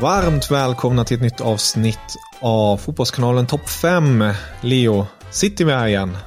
Varmt 0.00 0.50
välkomna 0.50 1.04
till 1.04 1.16
ett 1.16 1.22
nytt 1.22 1.40
avsnitt 1.40 2.16
av 2.40 2.76
Fotbollskanalen 2.76 3.46
Topp 3.46 3.68
5. 3.68 4.24
Leo, 4.60 5.06
sitter 5.30 5.64
vi 5.64 5.72
här 5.72 5.86
igen? 5.86 6.18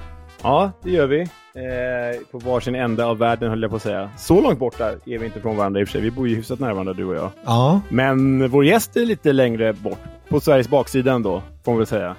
Ja, 0.44 0.72
det 0.84 0.92
gör 0.92 1.08
vi. 1.08 1.28
Eh, 1.60 2.20
på 2.32 2.38
varsin 2.38 2.76
ände 2.76 3.06
av 3.06 3.18
världen 3.18 3.50
höll 3.50 3.62
jag 3.62 3.72
på 3.72 3.78
att 3.78 3.84
säga. 3.84 4.10
Så 4.18 4.42
långt 4.42 4.60
borta 4.60 4.92
är 5.06 5.18
vi 5.18 5.26
inte 5.26 5.42
från 5.42 5.58
varandra 5.58 5.82
i 5.82 5.84
och 5.84 5.88
för 5.88 5.92
sig. 5.92 6.02
Vi 6.02 6.12
bor 6.12 6.28
ju 6.28 6.36
hyfsat 6.36 6.60
nära 6.60 6.74
varandra 6.74 6.94
du 6.94 7.06
och 7.06 7.16
jag. 7.16 7.32
Ja. 7.46 7.82
Men 7.90 8.50
vår 8.50 8.66
gäst 8.66 8.98
är 8.98 9.06
lite 9.06 9.34
längre 9.34 9.74
bort. 9.74 10.00
På 10.30 10.40
Sveriges 10.40 10.70
baksida 10.70 11.12
ändå, 11.12 11.44
får 11.66 11.72
man 11.72 11.78
väl 11.78 11.88
säga. 11.88 12.16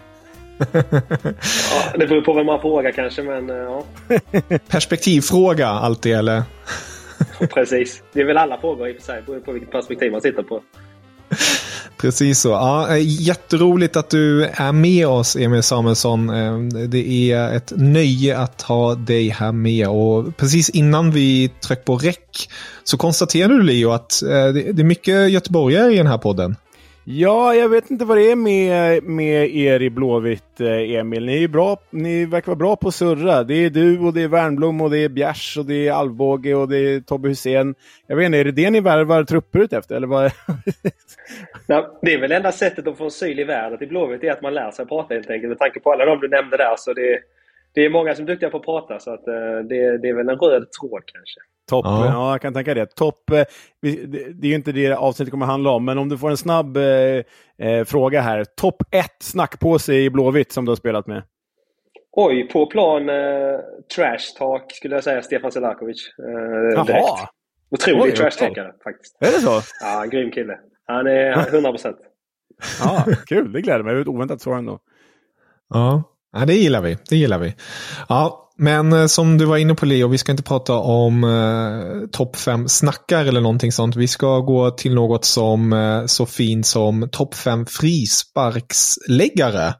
Ja, 1.73 1.99
det 1.99 2.07
beror 2.07 2.21
på 2.21 2.33
vem 2.33 2.47
man 2.47 2.61
frågar 2.61 2.93
kanske, 2.93 3.23
men 3.23 3.51
eh, 3.51 3.57
ja. 3.57 3.85
Perspektivfråga 4.69 5.69
alltid, 5.69 6.15
eller? 6.15 6.43
Precis. 7.55 8.03
Det 8.13 8.21
är 8.21 8.25
väl 8.25 8.37
alla 8.37 8.59
frågor 8.59 8.89
i 8.89 8.93
och 8.93 8.97
för 8.97 9.03
sig. 9.03 9.17
Det 9.17 9.27
beror 9.27 9.41
på 9.41 9.53
vilket 9.53 9.71
perspektiv 9.71 10.13
man 10.13 10.21
sitter 10.21 10.43
på. 10.43 10.63
Precis 11.97 12.41
så. 12.41 12.49
Ja, 12.49 12.97
eh, 12.97 13.03
jätteroligt 13.03 13.97
att 13.97 14.11
du 14.11 14.45
är 14.45 14.73
med 14.73 15.07
oss, 15.07 15.37
Emil 15.37 15.63
Samuelsson. 15.63 16.31
Eh, 16.31 16.59
det 16.89 17.33
är 17.33 17.57
ett 17.57 17.73
nöje 17.77 18.39
att 18.39 18.63
ha 18.63 18.95
dig 18.95 19.29
här 19.29 19.53
med. 19.53 19.89
Och 19.89 20.37
precis 20.37 20.69
innan 20.69 21.11
vi 21.11 21.51
tryckte 21.61 21.85
på 21.85 21.97
räck 21.97 22.51
så 22.85 22.97
konstaterade 22.97 23.55
du, 23.55 23.63
Leo, 23.63 23.91
att 23.91 24.23
eh, 24.23 24.29
det 24.29 24.81
är 24.81 24.85
mycket 24.85 25.31
göteborgare 25.31 25.93
i 25.95 25.97
den 25.97 26.07
här 26.07 26.19
podden. 26.19 26.57
Ja, 27.05 27.55
jag 27.55 27.69
vet 27.69 27.91
inte 27.91 28.05
vad 28.05 28.17
det 28.17 28.31
är 28.31 28.37
med, 28.37 29.03
med 29.03 29.57
er 29.57 29.83
i 29.83 29.91
Blåvitt, 29.91 30.61
eh, 30.61 30.95
Emil. 30.95 31.27
Ni, 31.27 31.45
är 31.45 31.49
bra, 31.49 31.77
ni 31.91 32.25
verkar 32.27 32.47
vara 32.47 32.57
bra 32.57 32.77
på 32.77 32.89
att 32.89 32.95
surra. 32.95 33.45
Det 33.45 33.55
är 33.55 33.71
du 33.71 33.99
och 33.99 34.15
det 34.15 34.23
är 34.23 34.29
Wernbloom 34.29 34.81
och 34.81 34.91
det 34.91 34.99
är 34.99 35.09
Bjärs 35.09 35.57
och 35.59 35.67
det 35.67 35.89
är 35.89 35.93
Alvbåge 35.93 36.55
och 36.55 36.69
det 36.69 36.79
är 36.79 37.01
Tobbe 37.01 37.29
Hussein. 37.29 37.75
Jag 38.07 38.17
vet 38.17 38.27
inte, 38.27 38.39
är 38.39 38.45
det 38.45 38.53
det 38.53 38.71
ni 38.71 38.81
värvar 38.81 39.25
trupper 39.25 39.59
ut 39.59 39.73
efter? 39.73 39.97
Eller 39.97 40.07
vad? 40.07 40.23
Nej, 41.67 41.87
det 42.03 42.15
är 42.15 42.21
väl 42.21 42.33
enda 42.33 42.53
sättet 42.53 42.87
att 42.87 42.99
få 42.99 43.05
en 43.05 43.11
syl 43.11 43.41
i 43.41 43.45
världen 43.45 43.83
i 43.83 43.87
Blåvitt 43.87 44.25
är 44.25 44.33
att 44.33 44.43
man 44.43 44.55
lär 44.55 44.71
sig 44.71 44.87
prata 44.87 45.15
helt 45.15 45.31
enkelt. 45.31 45.49
Med 45.49 45.59
tanke 45.59 45.81
på 45.81 45.93
alla 45.93 46.05
de 46.05 46.21
du 46.21 46.29
nämnde 46.29 46.57
där 46.57 46.75
så 46.79 46.93
det, 46.93 47.19
det 47.75 47.85
är 47.85 47.91
många 47.91 48.15
som 48.15 48.25
är 48.25 48.27
duktiga 48.27 48.51
på 48.51 48.57
att 48.57 48.65
prata 48.65 48.99
så 48.99 49.15
att 49.15 49.29
eh, 49.29 49.35
det, 49.69 49.99
det 49.99 50.09
är 50.09 50.15
väl 50.15 50.29
en 50.29 50.39
röd 50.39 50.73
tråd 50.81 51.03
kanske. 51.07 51.41
Topp, 51.71 51.85
Ja. 51.87 52.07
ja. 52.07 52.33
jag 52.33 52.41
kan 52.41 52.55
tänka 52.55 52.75
det. 52.75 52.87
Topp, 52.87 53.31
eh, 53.31 53.45
det, 53.83 54.47
är 54.47 54.49
ju 54.49 54.55
inte 54.55 54.73
det 54.73 54.93
avsnittet 54.93 55.31
kommer 55.31 55.47
handla 55.47 55.71
om, 55.71 55.85
men 55.85 55.99
om 55.99 56.09
du 56.09 56.19
får 56.19 56.31
en 56.31 56.37
snabb 56.37 56.77
eh, 56.77 56.83
eh, 57.59 57.85
fråga 57.87 58.21
här. 58.21 58.45
Topp 58.45 58.83
ett 58.91 59.23
snackpåse 59.23 59.95
i 59.95 60.11
Blåvitt 60.11 60.53
som 60.53 60.65
du 60.65 60.71
har 60.71 60.77
spelat 60.77 61.07
med? 61.07 61.23
Oj, 62.13 62.49
på 62.49 62.67
plan 62.67 63.09
eh, 63.09 63.59
trash 63.97 64.39
talk 64.39 64.73
skulle 64.73 64.95
jag 64.95 65.05
säga 65.05 65.23
Stefan 65.23 65.53
Selakovic. 65.53 66.09
Eh, 66.19 66.85
direkt. 66.85 66.89
Jaha! 67.07 67.29
Otrolig 67.71 68.17
trash 68.17 68.31
talkare 68.31 68.73
faktiskt. 68.85 69.17
Är 69.21 69.27
det 69.27 69.41
så? 69.41 69.61
Ja, 69.81 70.05
grym 70.11 70.31
kille. 70.31 70.59
Han 70.87 71.07
är 71.07 71.35
100%. 71.35 71.95
Ja, 72.81 73.05
kul, 73.27 73.53
det 73.53 73.61
gläder 73.61 73.83
mig. 73.83 73.91
Det 73.93 73.97
var 73.97 74.03
ett 74.03 74.09
oväntat 74.09 74.41
svar 74.41 74.57
ändå. 74.57 74.79
Ja 75.69 76.03
ja, 76.33 76.47
det 76.47 76.55
gillar 76.55 76.81
vi. 76.81 76.99
Det 77.09 77.17
gillar 77.17 77.39
vi. 77.39 77.55
Ja, 78.09 78.51
men 78.57 78.93
eh, 78.93 79.07
som 79.07 79.39
du 79.39 79.45
var 79.45 79.57
inne 79.57 79.75
på 79.75 79.87
Leo, 79.87 80.09
vi 80.09 80.19
ska 80.19 80.33
inte 80.33 80.43
prata 80.43 80.75
om 80.75 81.25
eh, 81.25 82.09
topp 82.13 82.37
fem 82.37 82.69
snackar 82.69 83.25
eller 83.25 83.41
någonting 83.41 83.73
sånt. 83.73 83.97
Vi 83.97 84.09
ska 84.09 84.39
gå 84.39 84.71
till 84.71 84.95
något 84.95 85.25
som 85.25 85.73
eh, 85.73 86.07
så 86.07 86.27
fint 86.27 86.67
som 86.67 87.09
topp 87.13 87.35
fem 87.35 87.67
frisparksläggare. 87.67 89.75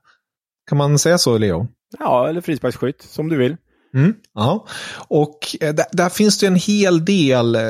Kan 0.69 0.79
man 0.79 0.99
säga 0.99 1.19
så 1.19 1.39
Leo? 1.39 1.67
Ja, 1.99 2.29
eller 2.29 2.41
frisparksskytt, 2.41 3.03
som 3.03 3.29
du 3.29 3.37
vill. 3.37 3.57
Mm, 3.95 4.15
ja, 4.35 4.67
och 5.09 5.39
eh, 5.61 5.75
där, 5.75 5.87
där 5.93 6.09
finns 6.09 6.39
det 6.39 6.47
en 6.47 6.57
hel 6.57 7.05
del. 7.05 7.55
Eh, 7.55 7.63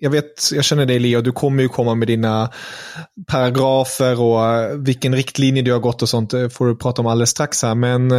jag 0.00 0.10
vet, 0.10 0.52
jag 0.52 0.64
känner 0.64 0.86
dig 0.86 0.98
Leo, 0.98 1.20
du 1.20 1.32
kommer 1.32 1.62
ju 1.62 1.68
komma 1.68 1.94
med 1.94 2.08
dina 2.08 2.50
paragrafer 3.26 4.20
och 4.20 4.46
eh, 4.46 4.76
vilken 4.76 5.14
riktlinje 5.14 5.62
du 5.62 5.72
har 5.72 5.80
gått 5.80 6.02
och 6.02 6.08
sånt 6.08 6.30
får 6.30 6.66
du 6.66 6.76
prata 6.76 7.02
om 7.02 7.06
alldeles 7.06 7.30
strax 7.30 7.62
här. 7.62 7.74
Men 7.74 8.12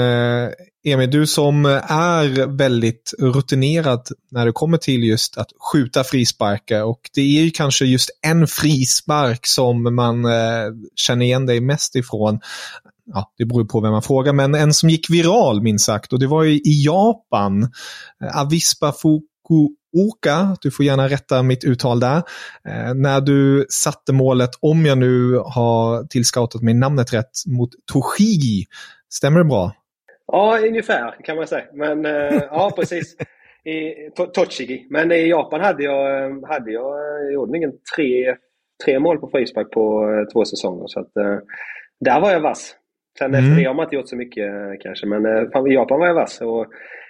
Emil, 0.86 1.12
du 1.12 1.28
som 1.28 1.66
är 1.90 2.58
väldigt 2.58 3.14
rutinerad 3.20 4.08
när 4.32 4.46
det 4.46 4.52
kommer 4.52 4.78
till 4.78 5.04
just 5.04 5.38
att 5.38 5.48
skjuta 5.74 6.04
frisparkar 6.04 6.84
och 6.84 7.00
det 7.14 7.22
är 7.22 7.44
ju 7.44 7.52
kanske 7.52 7.86
just 7.86 8.10
en 8.22 8.48
frispark 8.48 9.46
som 9.46 9.96
man 9.96 10.26
känner 10.96 11.26
igen 11.26 11.46
dig 11.46 11.62
mest 11.62 11.96
ifrån 11.96 12.40
ja, 13.14 13.32
det 13.38 13.46
beror 13.46 13.66
på 13.66 13.80
vem 13.82 13.92
man 13.92 14.02
frågar, 14.02 14.34
men 14.34 14.56
en 14.56 14.74
som 14.74 14.90
gick 14.90 15.10
viral 15.10 15.62
minst 15.62 15.86
sagt 15.86 16.14
och 16.14 16.20
det 16.20 16.28
var 16.28 16.44
ju 16.44 16.52
i 16.56 16.84
Japan. 16.86 17.64
Eh, 18.24 18.42
Avispa 18.42 18.92
Fukuoka, 18.92 20.58
du 20.62 20.72
får 20.72 20.86
gärna 20.86 21.08
rätta 21.08 21.44
mitt 21.44 21.64
uttal 21.64 22.00
där. 22.00 22.18
Eh, 22.70 22.94
när 22.96 23.22
du 23.22 23.66
satte 23.70 24.14
målet, 24.14 24.50
om 24.60 24.86
jag 24.86 24.98
nu 24.98 25.34
har 25.46 26.04
tillscoutat 26.08 26.62
mig 26.62 26.74
namnet 26.74 27.14
rätt, 27.14 27.32
mot 27.48 27.70
Toshigi. 27.92 28.66
Stämmer 29.14 29.40
det 29.40 29.46
bra? 29.46 29.72
Ja, 30.32 30.60
ungefär 30.68 31.16
kan 31.26 31.36
man 31.36 31.48
säga. 31.48 31.66
Men 31.74 32.06
eh, 32.06 32.42
ja, 32.52 32.72
precis. 32.76 33.16
I 33.66 34.10
to- 34.18 34.32
Tochigi. 34.34 34.88
Men 34.90 35.12
i 35.12 35.30
Japan 35.30 35.62
hade 35.62 35.84
jag, 35.84 36.30
hade 36.48 36.72
jag, 36.72 36.98
jag 37.26 37.34
gjorde 37.34 37.58
ingen 37.58 37.72
tre, 37.96 38.36
tre 38.86 39.00
mål 39.00 39.18
på 39.18 39.28
frispark 39.28 39.72
på 39.72 40.06
två 40.34 40.46
säsonger. 40.46 40.88
Så 40.88 41.00
att, 41.00 41.18
eh, 41.18 41.38
där 42.06 42.20
var 42.20 42.32
jag 42.32 42.40
vass. 42.40 42.76
Sen 43.18 43.36
Mm. 43.36 43.46
efter 43.46 43.56
det 43.62 43.68
har 43.68 43.74
man 43.74 43.84
inte 43.86 43.96
gjort 43.96 44.10
så 44.10 44.16
mycket 44.16 44.48
eh, 44.48 44.72
kanske, 44.80 45.06
men 45.08 45.26
eh, 45.26 45.50
fan, 45.54 45.68
i 45.72 45.74
Japan 45.74 46.00
var 46.00 46.08
jag 46.08 46.14
vass. 46.14 46.42
Och 46.42 46.66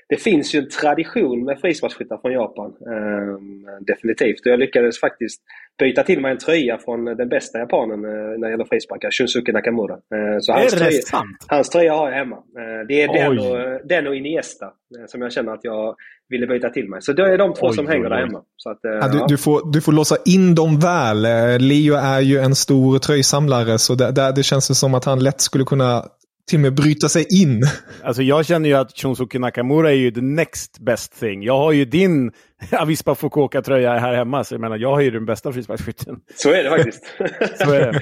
det 0.10 0.18
finns 0.18 0.56
ju 0.56 0.60
en 0.60 0.70
tradition 0.70 1.46
med 1.46 1.60
frisparksskyttar 1.60 2.18
från 2.18 2.32
Japan. 2.32 2.74
Eh, 2.82 3.38
definitivt. 3.82 4.46
Och 4.46 4.52
jag 4.52 4.60
lyckades 4.60 5.00
faktiskt 5.00 5.42
byta 5.80 6.04
till 6.04 6.22
mig 6.22 6.32
en 6.32 6.38
tröja 6.38 6.78
från 6.78 7.06
den 7.06 7.30
bästa 7.30 7.60
japanen 7.60 8.06
eh, 8.06 8.12
när 8.12 8.48
det 8.48 8.52
gäller 8.52 8.66
frisparkar, 8.66 9.12
Shunsuke 9.12 9.52
Nakamura. 9.52 9.94
Eh, 9.94 10.40
så 10.40 10.54
hans, 10.54 10.74
tröja, 10.74 11.02
hans 11.48 11.70
tröja 11.70 11.94
har 11.94 12.10
jag 12.10 12.18
hemma. 12.18 12.36
Eh, 12.36 12.88
det 12.88 13.02
är 13.02 13.14
den 13.14 13.40
och, 13.40 13.88
den 13.88 14.08
och 14.08 14.16
Iniesta 14.16 14.66
eh, 14.66 15.06
som 15.08 15.22
jag 15.22 15.34
känner 15.34 15.54
att 15.54 15.64
jag 15.64 15.96
ville 16.30 16.48
byta 16.48 16.70
till 16.70 16.90
mig. 16.90 17.02
Så 17.02 17.14
det 17.14 17.34
är 17.34 17.38
de 17.38 17.54
två 17.54 17.68
oj, 17.68 17.76
som 17.76 17.88
hänger 17.88 18.06
oj, 18.06 18.10
där 18.10 18.18
hemma. 18.18 18.42
Så 18.58 18.70
att, 18.70 18.80
ja, 18.82 19.08
du, 19.08 19.18
ja. 19.18 19.26
du, 19.28 19.38
får, 19.38 19.72
du 19.74 19.82
får 19.82 19.92
låsa 19.92 20.18
in 20.26 20.56
dem 20.56 20.80
väl. 20.80 21.22
Leo 21.62 21.96
är 21.96 22.20
ju 22.20 22.40
en 22.40 22.56
stor 22.56 23.00
tröjsamlare 23.00 23.78
så 23.78 23.96
det, 23.96 24.12
det, 24.12 24.32
det 24.36 24.44
känns 24.44 24.80
som 24.80 24.94
att 24.94 25.06
han 25.06 25.24
lätt 25.24 25.42
skulle 25.42 25.64
kunna 25.64 26.06
till 26.48 26.58
och 26.58 26.62
med 26.62 26.74
bryta 26.74 27.10
sig 27.10 27.42
in. 27.42 27.64
Alltså 28.04 28.24
jag 28.24 28.46
känner 28.46 28.70
ju 28.70 28.76
att 28.76 28.98
Shunsuke 28.98 29.40
Nakamura 29.40 29.92
är 29.92 29.96
ju 29.96 30.12
the 30.12 30.22
next 30.22 30.80
best 30.80 31.20
thing. 31.20 31.44
Jag 31.44 31.58
har 31.58 31.72
ju 31.72 31.86
din 31.86 32.32
Avispa 32.72 33.16
Fukuoka-tröja 33.16 34.00
här 34.00 34.14
hemma, 34.14 34.44
så 34.44 34.54
jag 34.54 34.62
menar, 34.62 34.78
jag 34.78 34.92
har 34.92 35.02
ju 35.02 35.12
den 35.12 35.26
bästa 35.26 35.54
frisparksskytten. 35.54 36.16
Så 36.36 36.52
är 36.52 36.64
det 36.64 36.70
faktiskt. 36.70 37.04
så 37.64 37.72
är 37.72 37.92
det. 37.92 38.02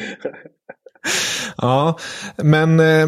ja, 1.58 1.98
men 2.38 2.80
eh, 2.80 3.08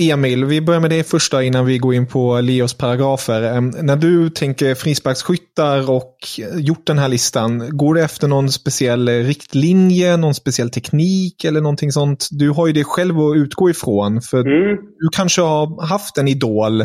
Emil, 0.00 0.44
vi 0.44 0.60
börjar 0.60 0.80
med 0.80 0.90
det 0.90 1.10
första 1.10 1.42
innan 1.42 1.66
vi 1.66 1.78
går 1.78 1.94
in 1.94 2.06
på 2.06 2.40
Leos 2.40 2.78
paragrafer. 2.78 3.60
När 3.82 3.96
du 3.96 4.30
tänker 4.30 4.74
frisparksskyttar 4.74 5.90
och 5.90 6.16
gjort 6.58 6.86
den 6.86 6.98
här 6.98 7.08
listan, 7.08 7.76
går 7.76 7.94
det 7.94 8.02
efter 8.02 8.28
någon 8.28 8.48
speciell 8.48 9.08
riktlinje, 9.08 10.16
någon 10.16 10.34
speciell 10.34 10.70
teknik 10.70 11.44
eller 11.44 11.60
någonting 11.60 11.92
sånt? 11.92 12.28
Du 12.30 12.50
har 12.50 12.66
ju 12.66 12.72
det 12.72 12.84
själv 12.84 13.20
att 13.20 13.36
utgå 13.36 13.70
ifrån, 13.70 14.20
för 14.20 14.40
mm. 14.40 14.76
du 14.76 15.08
kanske 15.16 15.42
har 15.42 15.86
haft 15.86 16.18
en 16.18 16.28
idol 16.28 16.82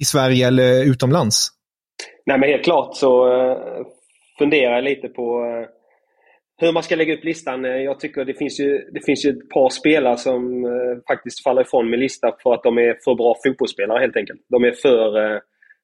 i 0.00 0.04
Sverige 0.04 0.46
eller 0.46 0.84
utomlands? 0.84 1.48
Nej, 2.26 2.38
men 2.38 2.48
helt 2.48 2.64
klart 2.64 2.96
så 2.96 3.26
uh, 3.26 3.56
funderar 4.38 4.74
jag 4.74 4.84
lite 4.84 5.08
på 5.08 5.40
uh 5.40 5.66
hur 6.66 6.72
man 6.72 6.82
ska 6.82 6.96
lägga 6.96 7.14
upp 7.14 7.24
listan. 7.24 7.64
Eh, 7.64 7.70
jag 7.70 8.00
tycker 8.00 8.24
det 8.24 8.34
finns 8.34 8.60
ju, 8.60 8.78
det 8.92 9.04
finns 9.06 9.26
ju 9.26 9.30
ett 9.30 9.48
par 9.48 9.68
spelare 9.70 10.16
som 10.16 10.64
eh, 10.64 10.70
faktiskt 11.08 11.42
faller 11.42 11.62
ifrån 11.62 11.90
min 11.90 12.00
lista 12.00 12.36
för 12.42 12.54
att 12.54 12.62
de 12.62 12.78
är 12.78 12.98
för 13.04 13.14
bra 13.14 13.36
fotbollsspelare 13.44 14.00
helt 14.00 14.16
enkelt. 14.16 14.40
De 14.48 14.64
är 14.64 14.72
för, 14.72 15.24
eh, 15.24 15.38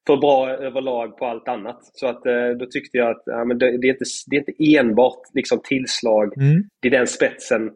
för 0.07 0.17
bra 0.17 0.49
överlag 0.49 1.17
på 1.17 1.25
allt 1.25 1.47
annat. 1.47 1.79
Så 1.81 2.07
att 2.07 2.23
då 2.59 2.65
tyckte 2.65 2.97
jag 2.97 3.09
att 3.09 3.23
ja, 3.25 3.45
men 3.45 3.57
det, 3.57 3.77
det, 3.77 3.87
är 3.87 3.91
inte, 3.91 4.05
det 4.27 4.35
är 4.35 4.39
inte 4.39 4.79
enbart 4.79 5.21
liksom 5.33 5.61
tillslag 5.63 6.37
mm. 6.37 6.63
i 6.85 6.89
den 6.89 7.07
spetsen. 7.07 7.71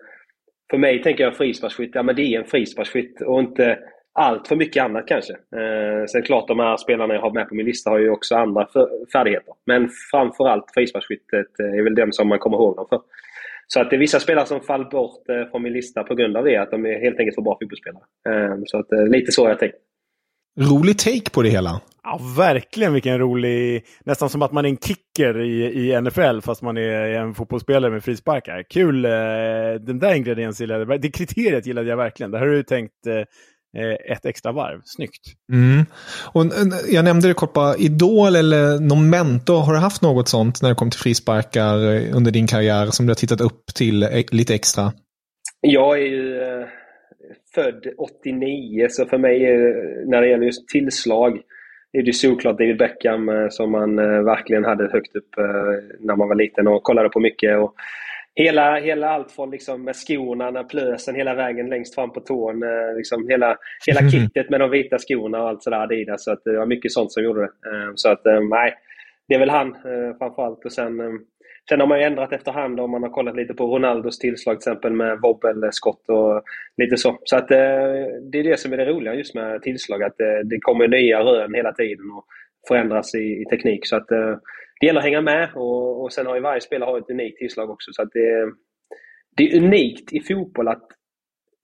För 0.71 0.77
mig 0.77 1.03
tänker 1.03 1.23
jag 1.23 1.37
frisparksskytt, 1.37 1.91
ja 1.93 2.03
men 2.03 2.15
det 2.15 2.21
är 2.21 2.39
en 2.39 2.45
frisparksskytt 2.45 3.21
och 3.21 3.39
inte 3.39 3.79
allt 4.15 4.47
för 4.47 4.55
mycket 4.55 4.83
annat 4.83 5.07
kanske. 5.07 5.33
Eh, 5.33 6.05
sen 6.07 6.23
klart 6.23 6.47
de 6.47 6.59
här 6.59 6.77
spelarna 6.77 7.13
jag 7.13 7.21
har 7.21 7.31
med 7.31 7.49
på 7.49 7.55
min 7.55 7.65
lista 7.65 7.89
har 7.89 7.99
ju 7.99 8.09
också 8.09 8.35
andra 8.35 8.67
färdigheter. 9.13 9.53
Men 9.65 9.89
framförallt 10.11 10.65
frisparksskyttet 10.73 11.59
är 11.59 11.83
väl 11.83 11.95
den 11.95 12.13
som 12.13 12.27
man 12.27 12.39
kommer 12.39 12.57
ihåg 12.57 12.75
dem 12.75 12.85
för. 12.89 13.01
Så 13.67 13.79
att 13.79 13.89
det 13.89 13.95
är 13.95 13.99
vissa 13.99 14.19
spelare 14.19 14.45
som 14.45 14.61
faller 14.61 14.85
bort 14.85 15.29
eh, 15.29 15.51
från 15.51 15.63
min 15.63 15.73
lista 15.73 16.03
på 16.03 16.15
grund 16.15 16.37
av 16.37 16.43
det, 16.43 16.57
att 16.57 16.71
de 16.71 16.85
är 16.85 16.99
helt 16.99 17.19
enkelt 17.19 17.35
för 17.35 17.41
bra 17.41 17.57
fotbollsspelare. 17.61 18.03
Eh, 18.29 18.57
så 18.65 18.79
att 18.79 18.91
eh, 18.91 19.07
lite 19.07 19.31
så 19.31 19.43
har 19.43 19.49
jag 19.49 19.59
tänkt. 19.59 19.75
Rolig 20.59 20.97
take 20.97 21.29
på 21.33 21.41
det 21.41 21.49
hela. 21.49 21.81
Ja, 22.03 22.19
verkligen 22.37 22.93
vilken 22.93 23.19
rolig... 23.19 23.85
Nästan 24.03 24.29
som 24.29 24.41
att 24.41 24.51
man 24.51 24.65
är 24.65 24.69
en 24.69 24.77
kicker 24.77 25.41
i, 25.41 25.63
i 25.63 26.01
NFL 26.01 26.39
fast 26.41 26.61
man 26.61 26.77
är 26.77 27.09
en 27.09 27.33
fotbollsspelare 27.33 27.91
med 27.91 28.03
frisparkar. 28.03 28.63
Kul! 28.69 29.05
Eh, 29.05 29.11
den 29.79 29.99
där 29.99 30.15
ingrediensen 30.15 30.63
gillade 30.63 30.93
jag. 30.93 31.01
Det 31.01 31.11
kriteriet 31.11 31.65
gillade 31.65 31.89
jag 31.89 31.97
verkligen. 31.97 32.31
Det 32.31 32.37
här 32.37 32.45
har 32.45 32.53
du 32.53 32.63
tänkt 32.63 33.07
eh, 33.07 33.13
Eh, 33.13 33.23
ett 34.11 34.25
extra 34.25 34.51
varv. 34.51 34.81
Snyggt. 34.85 35.21
Mm. 35.51 35.85
Och 36.33 36.41
eh, 36.41 36.49
jag 36.89 37.05
nämnde 37.05 37.27
det 37.27 37.33
kort 37.33 37.53
bara, 37.53 37.75
Idol 37.75 38.35
eller 38.35 38.79
någon 38.79 39.09
mentor, 39.09 39.61
har 39.61 39.73
du 39.73 39.79
haft 39.79 40.01
något 40.01 40.27
sånt 40.27 40.61
när 40.61 40.69
det 40.69 40.75
kom 40.75 40.89
till 40.89 40.99
frisparkar 40.99 41.93
eh, 41.93 42.15
under 42.15 42.31
din 42.31 42.47
karriär 42.47 42.85
som 42.85 43.05
du 43.05 43.09
har 43.09 43.15
tittat 43.15 43.41
upp 43.41 43.65
till 43.75 44.07
lite 44.31 44.55
extra? 44.55 44.93
Jag 45.61 45.97
är 45.97 46.05
ju 46.05 46.39
född 47.55 47.85
89, 47.97 48.87
så 48.89 49.05
för 49.05 49.17
mig 49.17 49.39
när 50.05 50.21
det 50.21 50.27
gäller 50.27 50.45
just 50.45 50.67
tillslag 50.67 51.39
är 51.93 52.03
det 52.03 52.13
såklart 52.13 52.57
David 52.57 52.77
Beckham 52.77 53.29
som 53.49 53.71
man 53.71 53.95
verkligen 54.25 54.65
hade 54.65 54.83
högt 54.83 55.15
upp 55.15 55.29
när 55.99 56.15
man 56.15 56.27
var 56.27 56.35
liten 56.35 56.67
och 56.67 56.83
kollade 56.83 57.09
på 57.09 57.19
mycket. 57.19 57.57
Och 57.57 57.75
hela, 58.35 58.79
hela 58.79 59.09
allt 59.09 59.31
från 59.31 59.51
liksom 59.51 59.83
med 59.83 59.95
skorna, 59.95 60.63
plösen 60.63 61.15
hela 61.15 61.33
vägen 61.33 61.69
längst 61.69 61.95
fram 61.95 62.13
på 62.13 62.19
tån. 62.19 62.63
Eh, 62.63 62.95
liksom 62.97 63.27
hela, 63.29 63.57
hela 63.87 63.99
mm. 63.99 64.11
kittet 64.11 64.49
med 64.49 64.59
de 64.59 64.69
vita 64.69 64.97
skorna 64.97 65.41
och 65.41 65.49
allt 65.49 65.63
sådär 65.63 65.77
Adidas. 65.77 66.23
Så 66.23 66.31
att 66.31 66.43
det 66.43 66.57
var 66.57 66.65
mycket 66.65 66.91
sånt 66.91 67.11
som 67.11 67.23
gjorde 67.23 67.41
det. 67.41 67.69
Eh, 67.69 67.91
så 67.95 68.09
att 68.09 68.25
eh, 68.25 68.39
nej, 68.39 68.73
det 69.27 69.35
är 69.35 69.39
väl 69.39 69.49
han 69.49 69.75
framförallt. 70.19 70.65
Och 70.65 70.71
sen, 70.71 71.19
sen 71.69 71.79
har 71.79 71.87
man 71.87 71.99
ju 71.99 72.05
ändrat 72.05 72.33
efterhand 72.33 72.79
om 72.79 72.91
man 72.91 73.03
har 73.03 73.09
kollat 73.09 73.35
lite 73.35 73.53
på 73.53 73.65
Ronaldos 73.65 74.19
tillslag 74.19 74.61
till 74.61 74.71
exempel 74.71 74.93
med 74.93 75.19
wobbelskott 75.21 76.09
och 76.09 76.43
lite 76.77 76.97
så. 76.97 77.19
Så 77.23 77.37
att 77.37 77.47
det 77.47 78.39
är 78.39 78.43
det 78.43 78.59
som 78.59 78.73
är 78.73 78.77
det 78.77 78.85
roliga 78.85 79.13
just 79.13 79.35
med 79.35 79.61
tillslag. 79.61 80.03
Att 80.03 80.17
det 80.43 80.59
kommer 80.61 80.87
nya 80.87 81.19
rön 81.19 81.53
hela 81.53 81.71
tiden 81.71 82.11
och 82.11 82.25
förändras 82.67 83.15
i, 83.15 83.41
i 83.41 83.45
teknik. 83.49 83.87
Så 83.87 83.95
att 83.95 84.07
det 84.79 84.85
gäller 84.85 84.99
att 84.99 85.05
hänga 85.05 85.21
med 85.21 85.49
och, 85.55 86.03
och 86.03 86.13
sen 86.13 86.25
har 86.25 86.35
ju 86.35 86.41
varje 86.41 86.61
spelare 86.61 86.97
ett 86.97 87.09
unikt 87.09 87.37
tillslag 87.37 87.69
också. 87.69 87.93
Så 87.93 88.01
att 88.01 88.09
det, 88.13 88.51
det 89.37 89.43
är 89.43 89.57
unikt 89.57 90.13
i 90.13 90.19
fotboll 90.19 90.67
att 90.67 90.87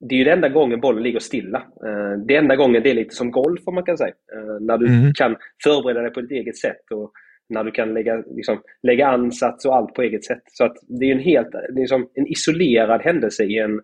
det 0.09 0.15
är 0.15 0.19
ju 0.19 0.23
den 0.23 0.33
enda 0.33 0.49
gången 0.49 0.79
bollen 0.79 1.03
ligger 1.03 1.19
stilla. 1.19 1.59
Uh, 1.59 2.25
det 2.25 2.35
är 2.35 2.39
enda 2.39 2.55
gången 2.55 2.83
det 2.83 2.89
är 2.89 2.93
lite 2.93 3.15
som 3.15 3.31
golf 3.31 3.61
om 3.65 3.75
man 3.75 3.83
kan 3.83 3.97
säga. 3.97 4.13
Uh, 4.35 4.59
när 4.61 4.77
du 4.77 4.87
mm. 4.87 5.13
kan 5.13 5.35
förbereda 5.63 6.01
dig 6.01 6.11
på 6.11 6.21
ditt 6.21 6.31
eget 6.31 6.57
sätt 6.57 6.91
och 6.91 7.11
när 7.49 7.63
du 7.63 7.71
kan 7.71 7.93
lägga, 7.93 8.23
liksom, 8.35 8.61
lägga 8.83 9.07
ansats 9.07 9.65
och 9.65 9.75
allt 9.75 9.93
på 9.93 10.01
eget 10.01 10.25
sätt. 10.25 10.43
Så 10.45 10.65
att 10.65 10.77
det 10.87 11.05
är 11.05 11.11
en 11.11 11.19
helt 11.19 11.49
liksom 11.69 12.09
en 12.13 12.27
isolerad 12.27 13.01
händelse 13.01 13.43
i 13.43 13.57
en, 13.57 13.81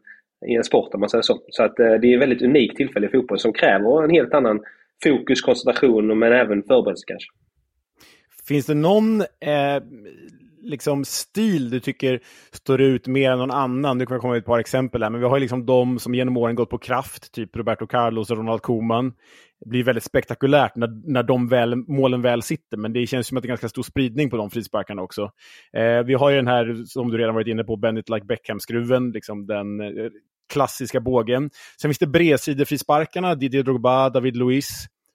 i 0.47 0.55
en 0.55 0.63
sport 0.63 0.93
om 0.93 0.99
man 0.99 1.09
säger 1.09 1.21
så. 1.21 1.39
Så 1.49 1.63
att 1.63 1.75
det 1.75 1.83
är 1.83 2.15
ett 2.15 2.21
väldigt 2.21 2.41
unikt 2.41 2.77
tillfälle 2.77 3.07
i 3.07 3.09
fotboll 3.09 3.39
som 3.39 3.53
kräver 3.53 4.03
en 4.03 4.09
helt 4.09 4.33
annan 4.33 4.59
fokus, 5.03 5.41
koncentration 5.41 6.19
men 6.19 6.33
även 6.33 6.63
förberedelse 6.63 7.05
kanske. 7.07 7.29
Finns 8.47 8.65
det 8.65 8.73
någon 8.73 9.21
eh, 9.21 9.81
liksom 10.61 11.05
stil 11.05 11.69
du 11.69 11.79
tycker 11.79 12.19
står 12.51 12.81
ut 12.81 13.07
mer 13.07 13.31
än 13.31 13.39
någon 13.39 13.51
annan? 13.51 13.97
Nu 13.97 14.05
kommer 14.05 14.17
vi 14.17 14.21
komma 14.21 14.33
med 14.33 14.39
ett 14.39 14.45
par 14.45 14.59
exempel 14.59 15.03
här, 15.03 15.09
men 15.09 15.21
vi 15.21 15.27
har 15.27 15.37
ju 15.37 15.41
liksom 15.41 15.65
de 15.65 15.99
som 15.99 16.15
genom 16.15 16.37
åren 16.37 16.55
gått 16.55 16.69
på 16.69 16.77
kraft, 16.77 17.31
typ 17.31 17.55
Roberto 17.55 17.87
Carlos 17.87 18.31
och 18.31 18.37
Ronald 18.37 18.61
Koeman. 18.61 19.13
Det 19.59 19.69
blir 19.69 19.83
väldigt 19.83 20.03
spektakulärt 20.03 20.75
när, 20.75 21.11
när 21.11 21.23
de 21.23 21.47
väl, 21.47 21.75
målen 21.75 22.21
väl 22.21 22.41
sitter, 22.41 22.77
men 22.77 22.93
det 22.93 23.07
känns 23.07 23.27
som 23.27 23.37
att 23.37 23.43
det 23.43 23.47
är 23.47 23.49
ganska 23.49 23.69
stor 23.69 23.83
spridning 23.83 24.29
på 24.29 24.37
de 24.37 24.49
frisparkarna 24.49 25.01
också. 25.01 25.31
Eh, 25.73 26.03
vi 26.05 26.13
har 26.13 26.29
ju 26.29 26.35
den 26.35 26.47
här, 26.47 26.83
som 26.85 27.11
du 27.11 27.17
redan 27.17 27.35
varit 27.35 27.47
inne 27.47 27.63
på, 27.63 27.75
Bennett 27.77 28.09
like 28.09 28.25
Beckham-skruven, 28.25 29.11
liksom 29.11 29.47
den 29.47 29.81
eh, 29.81 30.09
klassiska 30.49 30.99
bågen. 30.99 31.49
Sen 31.81 31.89
finns 31.89 31.99
det 31.99 32.07
bredsidefrisparkarna, 32.07 33.35
Didier 33.35 33.63
Drogba, 33.63 34.09
David 34.09 34.35
Luiz. 34.35 34.69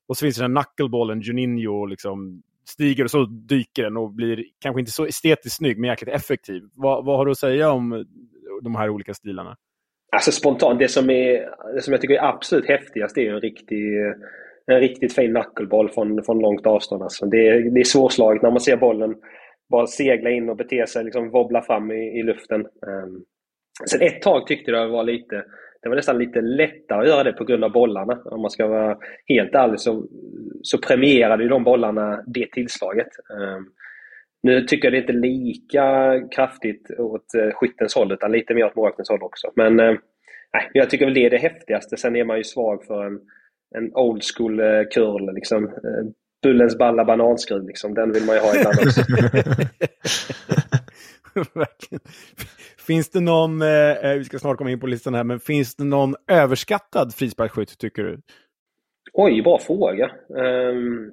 Och 0.09 0.17
så 0.17 0.25
finns 0.25 0.37
det 0.37 0.45
den 0.45 0.55
knuckleballen, 0.55 1.21
Juninho, 1.21 1.87
liksom 1.87 2.43
stiger 2.69 3.05
och 3.05 3.11
så 3.11 3.25
dyker 3.25 3.83
den 3.83 3.97
och 3.97 4.11
blir 4.11 4.45
kanske 4.59 4.81
inte 4.81 4.93
så 4.93 5.07
estetiskt 5.07 5.57
snygg, 5.57 5.79
men 5.79 5.91
jäkligt 5.91 6.15
effektiv. 6.15 6.63
Vad, 6.75 7.05
vad 7.05 7.17
har 7.17 7.25
du 7.25 7.31
att 7.31 7.39
säga 7.39 7.71
om 7.71 8.07
de 8.63 8.75
här 8.75 8.89
olika 8.89 9.15
stilarna? 9.15 9.57
Alltså 10.13 10.33
spontant, 10.33 10.79
det 10.79 10.89
som, 10.89 11.11
är, 11.11 11.49
det 11.75 11.83
som 11.83 11.93
jag 11.93 12.01
tycker 12.01 12.15
är 12.15 12.29
absolut 12.29 12.69
häftigast 12.69 13.19
är 13.19 13.35
en, 13.35 13.41
riktig, 13.41 13.97
en 14.67 14.81
riktigt 14.81 15.15
fin 15.15 15.31
knuckleball 15.31 15.91
från, 15.91 16.23
från 16.25 16.39
långt 16.39 16.67
avstånd. 16.67 17.03
Alltså. 17.03 17.27
Det, 17.27 17.49
är, 17.49 17.75
det 17.75 17.81
är 17.81 17.85
svårslaget 17.85 18.43
när 18.43 18.51
man 18.51 18.61
ser 18.61 18.77
bollen 18.77 19.15
bara 19.71 19.87
segla 19.87 20.31
in 20.31 20.49
och 20.49 20.57
bete 20.57 20.87
sig, 20.87 21.05
liksom 21.05 21.31
wobbla 21.31 21.63
fram 21.63 21.91
i, 21.91 22.19
i 22.19 22.23
luften. 22.23 22.61
Um, 22.61 23.25
sen 23.87 24.03
ett 24.03 24.23
tag 24.23 24.47
tyckte 24.47 24.71
jag 24.71 24.87
det 24.87 24.93
var 24.93 25.05
lite 25.05 25.45
det 25.83 25.89
var 25.89 25.97
nästan 25.97 26.19
lite 26.19 26.41
lättare 26.41 27.01
att 27.01 27.09
göra 27.09 27.25
det 27.25 27.33
på 27.33 27.45
grund 27.45 27.65
av 27.65 27.73
bollarna. 27.73 28.23
Om 28.25 28.41
man 28.41 28.51
ska 28.51 28.67
vara 28.67 28.99
helt 29.27 29.55
ärlig 29.55 29.81
så, 29.81 30.07
så 30.63 30.79
premierade 30.79 31.43
ju 31.43 31.49
de 31.49 31.65
bollarna 31.65 32.25
det 32.27 32.47
tillslaget. 32.53 33.09
Um, 33.31 33.73
nu 34.43 34.61
tycker 34.61 34.87
jag 34.87 34.93
det 34.93 34.99
är 34.99 35.01
inte 35.01 35.29
lika 35.29 36.15
kraftigt 36.31 36.91
åt 36.99 37.27
uh, 37.37 37.53
skyttens 37.53 37.95
håll 37.95 38.13
utan 38.13 38.33
lite 38.33 38.55
mer 38.55 38.65
åt 38.65 38.77
målvaktens 38.77 39.09
håll 39.09 39.23
också. 39.23 39.53
Men 39.57 39.81
uh, 39.81 39.99
nej, 40.53 40.71
jag 40.73 40.91
tycker 40.91 41.05
väl 41.05 41.15
det 41.15 41.27
är 41.27 41.31
det 41.31 41.39
häftigaste. 41.39 41.97
Sen 41.97 42.17
är 42.17 42.25
man 42.25 42.39
ju 42.39 42.45
svag 42.45 42.85
för 42.85 43.05
en, 43.07 43.21
en 43.75 43.95
old 43.95 44.23
school 44.37 44.61
uh, 44.61 44.85
curl. 44.95 45.35
Liksom. 45.35 45.71
Bullens 46.43 46.79
balla 46.79 47.05
bananskruv, 47.05 47.67
liksom. 47.67 47.95
den 47.95 48.13
vill 48.13 48.25
man 48.25 48.37
ju 48.37 48.41
ha 48.41 48.57
ibland 48.57 48.79
också. 48.87 49.01
finns 52.87 53.11
det 53.11 53.21
någon, 53.21 53.63
eh, 53.63 53.91
eh, 53.91 54.19
vi 54.19 54.25
ska 54.25 54.39
snart 54.39 54.59
komma 54.59 54.71
in 54.71 54.81
på 54.81 54.87
listan 54.87 55.15
här, 55.15 55.25
men 55.25 55.41
finns 55.41 55.77
det 55.77 55.85
någon 55.85 56.15
överskattad 56.29 57.15
frisparksskytt 57.15 57.79
tycker 57.79 58.03
du? 58.03 58.21
Oj, 59.13 59.43
bra 59.43 59.59
fråga. 59.59 60.11
Um, 60.29 61.13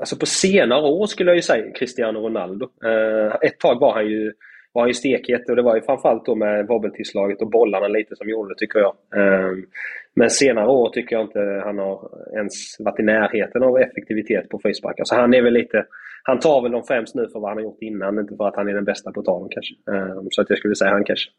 alltså 0.00 0.16
på 0.16 0.26
senare 0.26 0.82
år 0.82 1.06
skulle 1.06 1.30
jag 1.30 1.36
ju 1.36 1.42
säga 1.42 1.72
Cristiano 1.72 2.18
Ronaldo. 2.18 2.68
Uh, 2.84 3.36
ett 3.42 3.60
tag 3.60 3.80
var 3.80 3.94
han 3.94 4.06
ju 4.06 4.32
var 4.72 4.82
han 4.82 4.88
ju 4.88 4.94
stekhet 4.94 5.48
och 5.48 5.56
det 5.56 5.62
var 5.62 5.74
ju 5.74 5.82
framförallt 5.82 6.26
då 6.26 6.34
med 6.34 6.66
wobbeltillslaget 6.66 7.42
och 7.42 7.50
bollarna 7.50 7.88
lite 7.88 8.16
som 8.16 8.28
gjorde 8.28 8.54
det 8.54 8.58
tycker 8.58 8.78
jag. 8.78 8.94
Ehm, 9.16 9.66
men 10.14 10.30
senare 10.30 10.68
år 10.68 10.90
tycker 10.90 11.16
jag 11.16 11.24
inte 11.24 11.62
han 11.64 11.78
har 11.78 12.10
ens 12.34 12.76
varit 12.78 13.00
i 13.00 13.02
närheten 13.02 13.62
av 13.62 13.78
effektivitet 13.78 14.48
på 14.48 14.58
frisparkar. 14.58 14.96
Så 14.96 15.00
alltså 15.00 15.14
han 15.14 15.34
är 15.34 15.42
väl 15.42 15.52
lite, 15.52 15.84
han 16.22 16.40
tar 16.40 16.62
väl 16.62 16.72
dem 16.72 16.84
främst 16.86 17.14
nu 17.14 17.28
för 17.32 17.40
vad 17.40 17.50
han 17.50 17.56
har 17.56 17.64
gjort 17.64 17.82
innan, 17.82 18.18
inte 18.18 18.36
för 18.36 18.48
att 18.48 18.56
han 18.56 18.68
är 18.68 18.74
den 18.74 18.84
bästa 18.84 19.12
på 19.12 19.20
att 19.20 19.26
ta 19.26 19.38
dem 19.38 19.48
kanske. 19.50 19.74
Ehm, 19.92 20.26
så 20.30 20.40
att 20.42 20.50
jag 20.50 20.58
skulle 20.58 20.74
säga 20.74 20.90
han 20.90 21.04
kanske. 21.04 21.30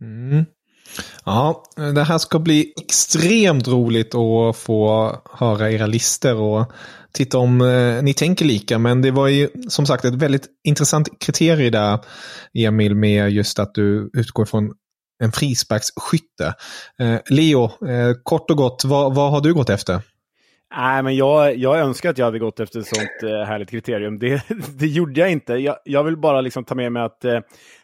Mm. 0.00 0.44
Ja, 1.24 1.62
det 1.94 2.02
här 2.02 2.18
ska 2.18 2.38
bli 2.38 2.72
extremt 2.80 3.68
roligt 3.68 4.14
att 4.14 4.56
få 4.56 5.12
höra 5.32 5.70
era 5.70 5.86
listor 5.86 6.40
och 6.40 6.72
titta 7.12 7.38
om 7.38 7.60
eh, 7.60 8.02
ni 8.02 8.14
tänker 8.14 8.44
lika. 8.44 8.78
Men 8.78 9.02
det 9.02 9.10
var 9.10 9.28
ju 9.28 9.48
som 9.68 9.86
sagt 9.86 10.04
ett 10.04 10.14
väldigt 10.14 10.46
intressant 10.64 11.08
kriterie 11.20 11.70
där, 11.70 11.98
Emil, 12.54 12.94
med 12.94 13.30
just 13.30 13.58
att 13.58 13.74
du 13.74 14.10
utgår 14.12 14.44
från 14.44 14.72
en 15.22 15.32
frisparksskytte. 15.32 16.54
Eh, 16.98 17.18
Leo, 17.30 17.64
eh, 17.64 18.12
kort 18.22 18.50
och 18.50 18.56
gott, 18.56 18.82
vad, 18.84 19.14
vad 19.14 19.30
har 19.30 19.40
du 19.40 19.54
gått 19.54 19.70
efter? 19.70 20.00
Nej, 20.76 21.02
men 21.02 21.16
jag, 21.16 21.56
jag 21.56 21.78
önskar 21.78 22.10
att 22.10 22.18
jag 22.18 22.24
hade 22.24 22.38
gått 22.38 22.60
efter 22.60 22.80
ett 22.80 22.86
sånt 22.86 23.22
eh, 23.22 23.42
härligt 23.46 23.70
kriterium. 23.70 24.18
Det, 24.18 24.42
det 24.78 24.86
gjorde 24.86 25.20
jag 25.20 25.32
inte. 25.32 25.52
Jag, 25.54 25.76
jag 25.84 26.04
vill 26.04 26.16
bara 26.16 26.40
liksom 26.40 26.64
ta 26.64 26.74
med 26.74 26.92
mig 26.92 27.02
att 27.02 27.24
eh, 27.24 27.40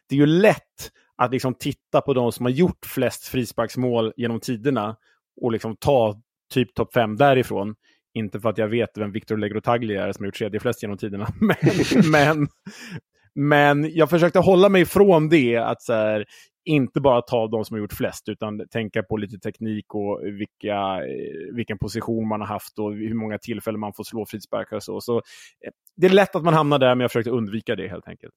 det 0.09 0.15
är 0.15 0.19
ju 0.19 0.27
lätt 0.27 0.91
att 1.17 1.33
liksom 1.33 1.55
titta 1.55 2.01
på 2.01 2.15
de 2.15 2.33
som 2.33 2.47
har 2.47 2.51
gjort 2.51 2.87
flest 2.87 3.27
frisparksmål 3.27 4.13
genom 4.17 4.41
tiderna 4.41 4.97
och 5.41 5.53
liksom 5.53 5.77
ta 5.77 6.21
typ 6.55 6.75
topp 6.75 6.93
fem 6.95 7.17
därifrån. 7.17 7.75
Inte 8.15 8.41
för 8.41 8.49
att 8.49 8.59
jag 8.59 8.69
vet 8.69 8.99
vem 8.99 9.13
Victor 9.13 9.37
Legrotagli 9.37 9.97
är 9.97 10.13
som 10.13 10.23
har 10.23 10.27
gjort 10.27 10.39
tredje 10.39 10.61
flest 10.61 10.83
genom 10.83 10.99
tiderna. 10.99 11.29
Men, 11.41 12.11
men, 12.11 12.49
men 13.35 13.95
jag 13.95 14.11
försökte 14.11 14.39
hålla 14.39 14.69
mig 14.69 14.83
ifrån 14.83 15.29
det. 15.29 15.57
att 15.57 15.83
så 15.83 15.93
här, 15.93 16.25
inte 16.67 17.01
bara 17.01 17.23
ta 17.23 17.49
de 17.49 17.65
som 17.65 17.75
har 17.75 17.79
gjort 17.79 17.93
flest, 17.93 18.29
utan 18.29 18.69
tänka 18.69 19.03
på 19.03 19.17
lite 19.17 19.39
teknik 19.39 19.95
och 19.95 20.21
vilka, 20.25 20.75
eh, 20.75 21.55
vilken 21.55 21.79
position 21.79 22.29
man 22.29 22.41
har 22.41 22.49
haft 22.49 22.79
och 22.79 22.93
hur 22.93 23.15
många 23.15 23.39
tillfällen 23.39 23.81
man 23.81 23.93
får 23.93 24.05
slå 24.05 24.27
frisparkar 24.27 24.77
och 24.77 24.83
så. 24.83 25.01
så. 25.01 25.17
Eh, 25.17 25.71
det 25.97 26.07
är 26.07 26.11
lätt 26.11 26.37
att 26.37 26.45
man 26.45 26.55
hamnar 26.55 26.79
där, 26.79 26.95
men 26.95 27.01
jag 27.01 27.11
försökte 27.11 27.31
undvika 27.31 27.77
det 27.77 27.89
helt 27.89 28.09
enkelt. 28.09 28.35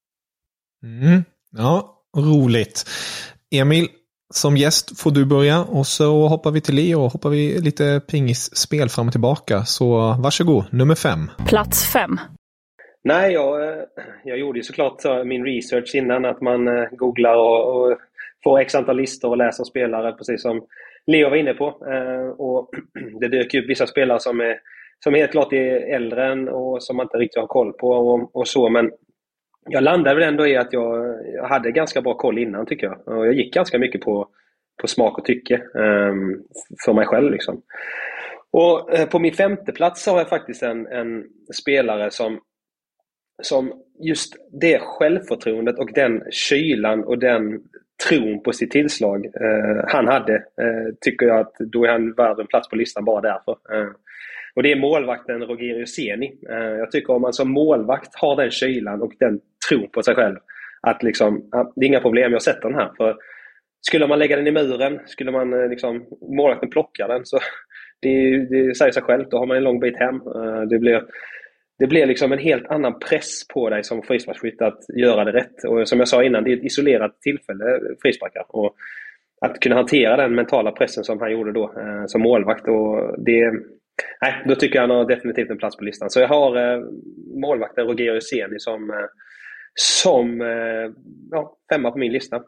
Mm. 0.84 1.24
Ja, 1.52 2.04
roligt. 2.18 2.90
Emil, 3.56 3.88
som 4.34 4.58
gäst 4.58 5.00
får 5.00 5.12
du 5.12 5.26
börja 5.26 5.64
och 5.64 5.88
så 5.88 6.28
hoppar 6.28 6.52
vi 6.52 6.62
till 6.62 6.76
Leo 6.76 7.02
och 7.02 7.12
hoppar 7.12 7.30
vi 7.30 7.62
lite 7.62 8.02
pingisspel 8.08 8.90
fram 8.90 9.08
och 9.08 9.12
tillbaka. 9.12 9.66
Så 9.66 10.16
varsågod, 10.20 10.66
nummer 10.72 10.96
fem. 10.96 11.32
Plats 11.48 11.94
fem. 11.94 12.20
Nej, 13.04 13.34
jag, 13.34 13.68
eh, 13.68 13.84
jag 14.24 14.38
gjorde 14.38 14.60
ju 14.60 14.64
såklart 14.64 15.26
min 15.26 15.46
research 15.46 15.96
innan 15.96 16.26
att 16.26 16.42
man 16.42 16.88
googlar 16.92 17.36
och, 17.36 17.76
och 17.76 17.98
får 18.44 18.60
x 18.60 18.76
antal 18.76 18.98
listor 18.98 19.30
och 19.30 19.38
läser 19.38 19.64
spelare 19.64 20.12
precis 20.12 20.42
som 20.42 20.66
Leo 21.08 21.30
var 21.30 21.38
inne 21.38 21.54
på. 21.54 21.66
Eh, 21.66 22.28
och 22.28 22.70
det 23.20 23.28
dök 23.28 23.54
upp 23.54 23.70
vissa 23.70 23.88
spelare 23.88 24.20
som 24.20 24.40
är 24.40 24.60
som 25.04 25.14
helt 25.14 25.32
klart 25.32 25.54
är 25.54 25.96
äldre 25.96 26.32
än 26.32 26.50
och 26.50 26.84
som 26.84 26.98
man 26.98 27.06
inte 27.06 27.18
riktigt 27.18 27.40
har 27.40 27.48
koll 27.48 27.74
på 27.74 27.90
och, 27.90 28.36
och 28.36 28.48
så. 28.48 28.70
Men 28.70 28.92
jag 29.70 29.84
landade 29.84 30.16
väl 30.16 30.30
ändå 30.30 30.48
i 30.48 30.58
att 30.58 30.74
jag, 30.74 31.20
jag, 31.34 31.48
hade 31.48 31.72
ganska 31.72 32.02
bra 32.02 32.14
koll 32.14 32.38
innan 32.38 32.66
tycker 32.66 32.88
jag. 32.88 33.18
Och 33.18 33.28
jag 33.28 33.34
gick 33.34 33.54
ganska 33.54 33.80
mycket 33.80 34.02
på, 34.02 34.28
på 34.82 34.88
smak 34.88 35.18
och 35.18 35.26
tycke 35.26 35.62
um, 35.74 36.44
för 36.86 36.94
mig 36.94 37.06
själv. 37.06 37.32
Liksom. 37.32 37.62
Och 38.52 38.94
uh, 39.00 39.06
På 39.06 39.20
min 39.20 39.34
femte 39.34 39.72
plats 39.72 40.08
har 40.08 40.18
jag 40.18 40.30
faktiskt 40.30 40.64
en, 40.64 40.88
en, 40.88 41.26
spelare 41.62 42.12
som, 42.12 42.40
som 43.42 43.74
just 44.00 44.36
det 44.62 44.80
självförtroendet 44.80 45.80
och 45.80 45.94
den 45.94 46.24
kylan 46.32 47.04
och 47.04 47.20
den 47.20 47.62
tron 48.08 48.44
på 48.44 48.54
sitt 48.54 48.72
tillslag 48.72 49.26
eh, 49.26 49.84
han 49.88 50.08
hade, 50.08 50.36
eh, 50.36 50.94
tycker 51.02 51.26
jag 51.26 51.40
att 51.40 51.54
då 51.60 51.86
är 51.86 51.92
han 51.92 52.14
värd 52.14 52.40
en 52.40 52.48
plats 52.48 52.70
på 52.70 52.76
listan 52.76 53.06
bara 53.06 53.22
därför. 53.22 53.52
Eh, 53.52 53.90
och 54.56 54.64
det 54.64 54.72
är 54.72 54.76
målvakten 54.76 55.44
Rogerio 55.44 55.86
Seni. 55.86 56.34
Eh, 56.50 56.58
jag 56.58 56.92
tycker 56.92 57.14
om 57.14 57.22
man 57.22 57.34
som 57.34 57.52
målvakt 57.52 58.16
har 58.16 58.36
den 58.36 58.52
kylan 58.52 59.02
och 59.02 59.14
den 59.20 59.40
tron 59.70 59.90
på 59.92 60.04
sig 60.04 60.16
själv. 60.16 60.36
Att 60.82 61.04
liksom, 61.04 61.50
det 61.76 61.86
är 61.86 61.88
inga 61.88 62.00
problem, 62.00 62.32
jag 62.32 62.42
sätter 62.42 62.70
den 62.70 62.80
här. 62.80 62.92
För 62.98 63.16
skulle 63.82 64.08
man 64.08 64.20
lägga 64.20 64.36
den 64.36 64.48
i 64.48 64.52
muren, 64.52 65.00
skulle 65.06 65.32
man 65.32 65.54
eh, 65.54 65.70
liksom, 65.70 66.06
målvakten 66.22 66.70
plocka 66.70 67.08
den 67.08 67.26
så 67.26 67.40
det, 68.02 68.38
det 68.38 68.78
säger 68.78 68.92
sig 68.92 69.04
självt, 69.04 69.32
då 69.32 69.38
har 69.38 69.46
man 69.46 69.58
en 69.58 69.64
lång 69.64 69.80
bit 69.80 69.98
hem. 69.98 70.16
Eh, 70.16 70.62
det 70.62 70.80
blir, 70.80 71.04
det 71.80 71.88
blir 71.88 72.06
liksom 72.06 72.32
en 72.32 72.40
helt 72.40 72.68
annan 72.68 73.00
press 73.00 73.48
på 73.48 73.70
dig 73.70 73.84
som 73.84 74.02
frisparksskytt 74.02 74.62
att 74.62 74.80
göra 74.98 75.24
det 75.26 75.32
rätt. 75.32 75.64
Och 75.64 75.90
som 75.90 76.00
jag 76.00 76.08
sa 76.08 76.24
innan, 76.24 76.44
det 76.44 76.52
är 76.52 76.58
ett 76.58 76.64
isolerat 76.64 77.22
tillfälle, 77.22 77.66
eh, 77.66 77.80
frisparkar. 78.02 78.46
Och 78.48 78.76
att 79.42 79.60
kunna 79.60 79.76
hantera 79.76 80.18
den 80.18 80.36
mentala 80.36 80.72
pressen 80.72 81.04
som 81.04 81.20
han 81.20 81.32
gjorde 81.32 81.52
då 81.52 81.64
eh, 81.64 82.06
som 82.08 82.22
målvakt. 82.22 82.68
Och 82.68 83.24
det, 83.26 83.52
nej, 84.22 84.44
då 84.48 84.56
tycker 84.56 84.76
jag 84.76 84.88
han 84.88 84.98
har 84.98 85.06
definitivt 85.06 85.50
en 85.50 85.58
plats 85.58 85.78
på 85.78 85.84
listan. 85.84 86.10
Så 86.10 86.20
jag 86.20 86.28
har 86.28 86.74
eh, 86.74 86.84
målvakten 87.42 87.88
Roger 87.88 88.20
Seni 88.20 88.60
som 88.60 88.90
eh, 88.90 89.06
som 89.80 90.42
eh, 90.42 90.92
ja, 91.32 91.58
femma 91.72 91.92
på 91.92 91.98
min 91.98 92.12
lista. 92.12 92.40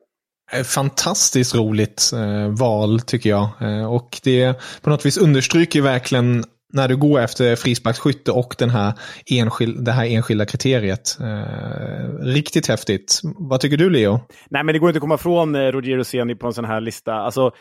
Fantastiskt 0.75 1.55
roligt 1.55 2.11
eh, 2.13 2.59
val 2.59 2.99
tycker 2.99 3.29
jag. 3.29 3.49
Eh, 3.61 3.93
och 3.93 4.19
det 4.23 4.53
på 4.81 4.89
något 4.89 5.05
vis 5.05 5.17
understryker 5.17 5.81
verkligen 5.81 6.43
när 6.73 6.87
du 6.87 6.97
går 6.97 7.19
efter 7.19 7.55
frisparksskytte 7.55 8.31
och 8.31 8.55
den 8.57 8.69
här 8.69 8.93
enskil, 9.25 9.83
det 9.83 9.91
här 9.91 10.05
enskilda 10.05 10.45
kriteriet. 10.45 11.17
Eh, 11.19 12.25
riktigt 12.25 12.67
häftigt. 12.67 13.21
Vad 13.23 13.59
tycker 13.59 13.77
du 13.77 13.89
Leo? 13.89 14.19
Nej, 14.49 14.63
men 14.63 14.73
det 14.73 14.79
går 14.79 14.89
inte 14.89 14.97
att 14.97 15.01
komma 15.01 15.15
ifrån 15.15 15.55
eh, 15.55 15.59
Roger 15.59 16.03
Seni 16.03 16.35
på 16.35 16.47
en 16.47 16.53
sån 16.53 16.65
här 16.65 16.81
lista. 16.81 17.13
Alltså, 17.13 17.51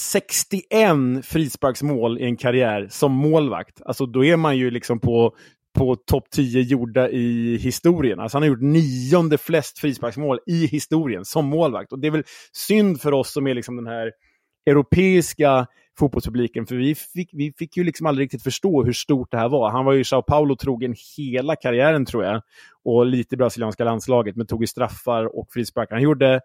61 0.00 0.90
frisparksmål 1.22 2.18
i 2.18 2.24
en 2.24 2.36
karriär 2.36 2.88
som 2.90 3.12
målvakt. 3.12 3.82
Alltså 3.84 4.06
då 4.06 4.24
är 4.24 4.36
man 4.36 4.56
ju 4.56 4.70
liksom 4.70 5.00
på 5.00 5.34
på 5.78 5.96
topp 5.96 6.24
10 6.30 6.62
gjorda 6.62 7.08
i 7.08 7.56
historien. 7.56 8.20
Alltså 8.20 8.36
han 8.36 8.42
har 8.42 8.48
gjort 8.48 8.62
nionde 8.62 9.38
flest 9.38 9.78
frisparksmål 9.78 10.38
i 10.46 10.66
historien 10.66 11.24
som 11.24 11.46
målvakt. 11.46 11.92
Och 11.92 11.98
det 11.98 12.06
är 12.06 12.10
väl 12.10 12.24
synd 12.52 13.00
för 13.00 13.12
oss 13.12 13.32
som 13.32 13.46
är 13.46 13.54
liksom 13.54 13.76
den 13.76 13.86
här 13.86 14.10
europeiska 14.70 15.66
fotbollspubliken, 16.00 16.66
för 16.66 16.74
vi 16.74 16.94
fick, 16.94 17.30
vi 17.32 17.52
fick 17.58 17.76
ju 17.76 17.84
liksom 17.84 18.06
aldrig 18.06 18.24
riktigt 18.24 18.42
förstå 18.42 18.84
hur 18.84 18.92
stort 18.92 19.30
det 19.30 19.38
här 19.38 19.48
var. 19.48 19.70
Han 19.70 19.84
var 19.84 19.92
ju 19.92 20.04
Sao 20.04 20.22
Paulo 20.22 20.56
trogen 20.56 20.94
hela 21.16 21.56
karriären 21.56 22.06
tror 22.06 22.24
jag, 22.24 22.42
och 22.84 23.06
lite 23.06 23.34
i 23.34 23.38
brasilianska 23.38 23.84
landslaget, 23.84 24.36
men 24.36 24.46
tog 24.46 24.62
ju 24.62 24.66
straffar 24.66 25.38
och 25.38 25.48
frisparkar. 25.50 25.96
Han 25.96 26.02
gjorde 26.02 26.40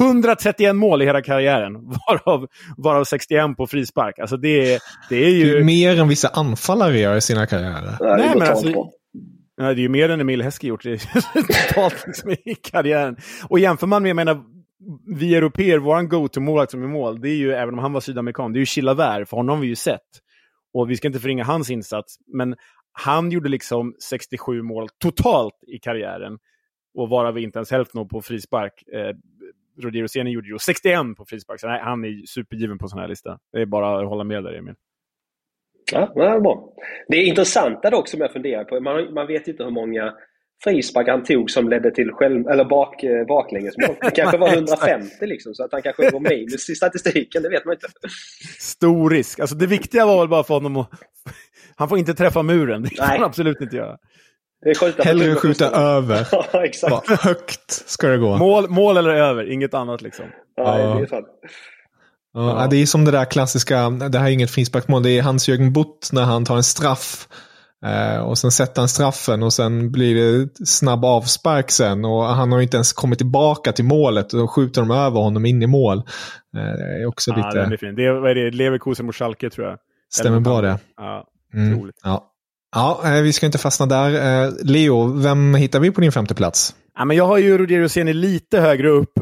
131 0.00 0.76
mål 0.76 1.02
i 1.02 1.04
hela 1.04 1.22
karriären, 1.22 1.72
varav, 2.08 2.46
varav 2.76 3.04
61 3.04 3.56
på 3.56 3.66
frispark. 3.66 4.18
Alltså 4.18 4.36
det, 4.36 4.78
det 5.08 5.16
är 5.16 5.30
ju... 5.30 5.52
Det 5.52 5.60
är 5.60 5.64
mer 5.64 6.00
än 6.00 6.08
vissa 6.08 6.28
anfallare 6.28 6.98
gör 6.98 7.16
i 7.16 7.20
sina 7.20 7.46
karriärer. 7.46 7.96
Nej, 8.00 8.30
men 8.38 8.48
alltså, 8.48 8.68
det 9.56 9.64
är 9.64 9.74
ju 9.74 9.88
mer 9.88 10.08
än 10.08 10.20
Emil 10.20 10.42
Heskey 10.42 10.68
gjort 10.68 10.82
totalt 11.68 12.04
liksom, 12.06 12.30
i 12.30 12.54
karriären. 12.62 13.16
Och 13.48 13.58
jämför 13.58 13.86
man 13.86 14.02
med, 14.02 14.10
jag 14.10 14.16
menar, 14.16 14.42
vi 15.18 15.34
europeer, 15.34 15.78
vår 15.78 16.02
go-to-målvakt 16.02 16.70
som 16.70 16.82
är 16.82 16.88
mål, 16.88 17.20
det 17.20 17.28
är 17.28 17.36
ju, 17.36 17.52
även 17.52 17.74
om 17.74 17.80
han 17.80 17.92
var 17.92 18.00
sydamerikan, 18.00 18.52
det 18.52 18.56
är 18.56 18.60
ju 18.60 18.66
Chilavert, 18.66 19.28
för 19.28 19.36
honom 19.36 19.56
har 19.56 19.62
vi 19.62 19.68
ju 19.68 19.76
sett. 19.76 20.08
Och 20.74 20.90
vi 20.90 20.96
ska 20.96 21.08
inte 21.08 21.20
förringa 21.20 21.44
hans 21.44 21.70
insats, 21.70 22.16
men 22.26 22.56
han 22.92 23.30
gjorde 23.30 23.48
liksom 23.48 23.94
67 24.10 24.62
mål 24.62 24.88
totalt 24.98 25.64
i 25.66 25.78
karriären. 25.78 26.38
Och 26.94 27.08
varav 27.08 27.38
inte 27.38 27.58
ens 27.58 27.70
hälften 27.70 28.08
på 28.08 28.22
frispark. 28.22 28.88
Eh, 28.92 29.16
Roger 29.82 30.02
Roseni 30.02 30.30
gjorde 30.30 30.48
ju 30.48 30.58
61 30.58 31.16
på 31.16 31.24
frispark, 31.24 31.60
så 31.60 31.68
nej, 31.68 31.80
han 31.82 32.04
är 32.04 32.26
supergiven 32.26 32.78
på 32.78 32.88
sån 32.88 32.98
här 32.98 33.08
lista. 33.08 33.38
Det 33.52 33.60
är 33.60 33.66
bara 33.66 34.00
att 34.00 34.08
hålla 34.08 34.24
med 34.24 34.44
där, 34.44 34.52
Emil. 34.52 34.74
Ja, 35.92 36.12
det 36.14 36.24
är 36.24 36.40
bra. 36.40 36.74
Det 37.08 37.16
är 37.16 37.26
intressanta 37.26 37.90
dock 37.90 38.08
som 38.08 38.20
jag 38.20 38.32
funderar 38.32 38.64
på. 38.64 38.80
Man, 38.80 39.14
man 39.14 39.26
vet 39.26 39.48
inte 39.48 39.64
hur 39.64 39.70
många 39.70 40.14
frispark 40.64 41.08
han 41.08 41.24
tog 41.24 41.50
som 41.50 41.68
ledde 41.68 41.90
till 41.90 42.10
själv, 42.12 42.48
eller 42.48 42.64
bak, 42.64 43.02
eh, 43.02 43.26
baklängesmål. 43.26 43.96
Det 44.00 44.10
kanske 44.10 44.36
var 44.36 44.48
150 44.52 45.26
liksom, 45.26 45.54
så 45.54 45.64
att 45.64 45.72
han 45.72 45.82
kanske 45.82 46.10
var 46.10 46.20
minus 46.20 46.70
i 46.70 46.74
statistiken, 46.74 47.42
det 47.42 47.48
vet 47.48 47.64
man 47.64 47.74
inte. 47.74 47.86
Stor 48.58 49.10
risk. 49.10 49.40
Alltså 49.40 49.56
det 49.56 49.66
viktiga 49.66 50.06
var 50.06 50.18
väl 50.18 50.28
bara 50.28 50.44
för 50.44 50.54
honom 50.54 50.76
att... 50.76 50.90
Han 51.76 51.88
får 51.88 51.98
inte 51.98 52.14
träffa 52.14 52.42
muren, 52.42 52.82
det 52.82 52.88
kan 52.88 53.08
Nej. 53.08 53.18
han 53.18 53.26
absolut 53.26 53.60
inte 53.60 53.76
göra. 53.76 53.96
Hellre 54.98 55.34
skjuta 55.34 55.70
över. 55.70 56.28
ja, 56.52 56.64
exakt. 56.64 57.06
Bara 57.08 57.16
högt 57.16 57.70
ska 57.70 58.08
det 58.08 58.18
gå. 58.18 58.36
Mål, 58.36 58.68
mål 58.68 58.96
eller 58.96 59.10
över, 59.10 59.52
inget 59.52 59.74
annat 59.74 60.02
liksom. 60.02 60.24
Ja, 60.56 60.78
ja. 60.78 60.94
det 60.94 61.02
är 61.02 61.06
sant. 61.06 61.26
Ja, 62.34 62.68
det 62.70 62.76
är 62.76 62.86
som 62.86 63.04
det 63.04 63.10
där 63.10 63.24
klassiska, 63.24 63.90
det 63.90 64.18
här 64.18 64.26
är 64.26 64.30
inget 64.30 64.50
frisparksmål, 64.50 65.02
det 65.02 65.10
är 65.10 65.22
Hans-Jörgen 65.22 65.72
Butt 65.72 66.10
när 66.12 66.22
han 66.22 66.44
tar 66.44 66.56
en 66.56 66.62
straff. 66.62 67.28
Eh, 67.84 68.20
och 68.20 68.38
sen 68.38 68.50
sätter 68.50 68.82
han 68.82 68.88
straffen 68.88 69.42
och 69.42 69.52
sen 69.52 69.92
blir 69.92 70.14
det 70.14 70.48
snabb 70.66 71.04
avspark 71.04 71.70
sen. 71.70 72.04
Och 72.04 72.24
han 72.24 72.52
har 72.52 72.60
inte 72.60 72.76
ens 72.76 72.92
kommit 72.92 73.18
tillbaka 73.18 73.72
till 73.72 73.84
målet 73.84 74.32
och 74.32 74.38
då 74.40 74.48
skjuter 74.48 74.80
de 74.80 74.90
över 74.90 75.20
honom 75.20 75.46
in 75.46 75.62
i 75.62 75.66
mål. 75.66 75.98
Eh, 75.98 76.02
det 76.54 77.02
är 77.02 77.06
också 77.06 77.30
ja, 77.30 77.36
lite... 77.36 77.58
Den 77.58 77.72
är 77.72 77.76
fin. 77.76 77.94
Det 77.94 78.06
är, 78.06 78.12
vad 78.12 78.30
är 78.30 78.34
det, 78.34 78.50
Leverkusen 78.50 79.06
mot 79.06 79.14
Schalke 79.14 79.50
tror 79.50 79.66
jag. 79.66 79.78
Stämmer 80.12 80.40
bra 80.40 80.60
det. 80.60 80.78
Ja, 80.96 81.26
mm. 81.54 81.90
Ja. 82.04 82.28
Ja, 82.74 83.00
eh, 83.04 83.22
vi 83.22 83.32
ska 83.32 83.46
inte 83.46 83.58
fastna 83.58 83.86
där. 83.86 84.44
Eh, 84.44 84.52
Leo, 84.62 85.06
vem 85.06 85.54
hittar 85.54 85.80
vi 85.80 85.90
på 85.90 86.00
din 86.00 86.12
femte 86.12 86.34
plats? 86.34 86.74
Ja, 86.98 87.04
men 87.04 87.16
jag 87.16 87.26
har 87.26 87.38
ju 87.38 87.58
Rogério 87.58 87.88
Ceni 87.88 88.12
lite 88.12 88.60
högre 88.60 88.88
upp, 88.88 89.12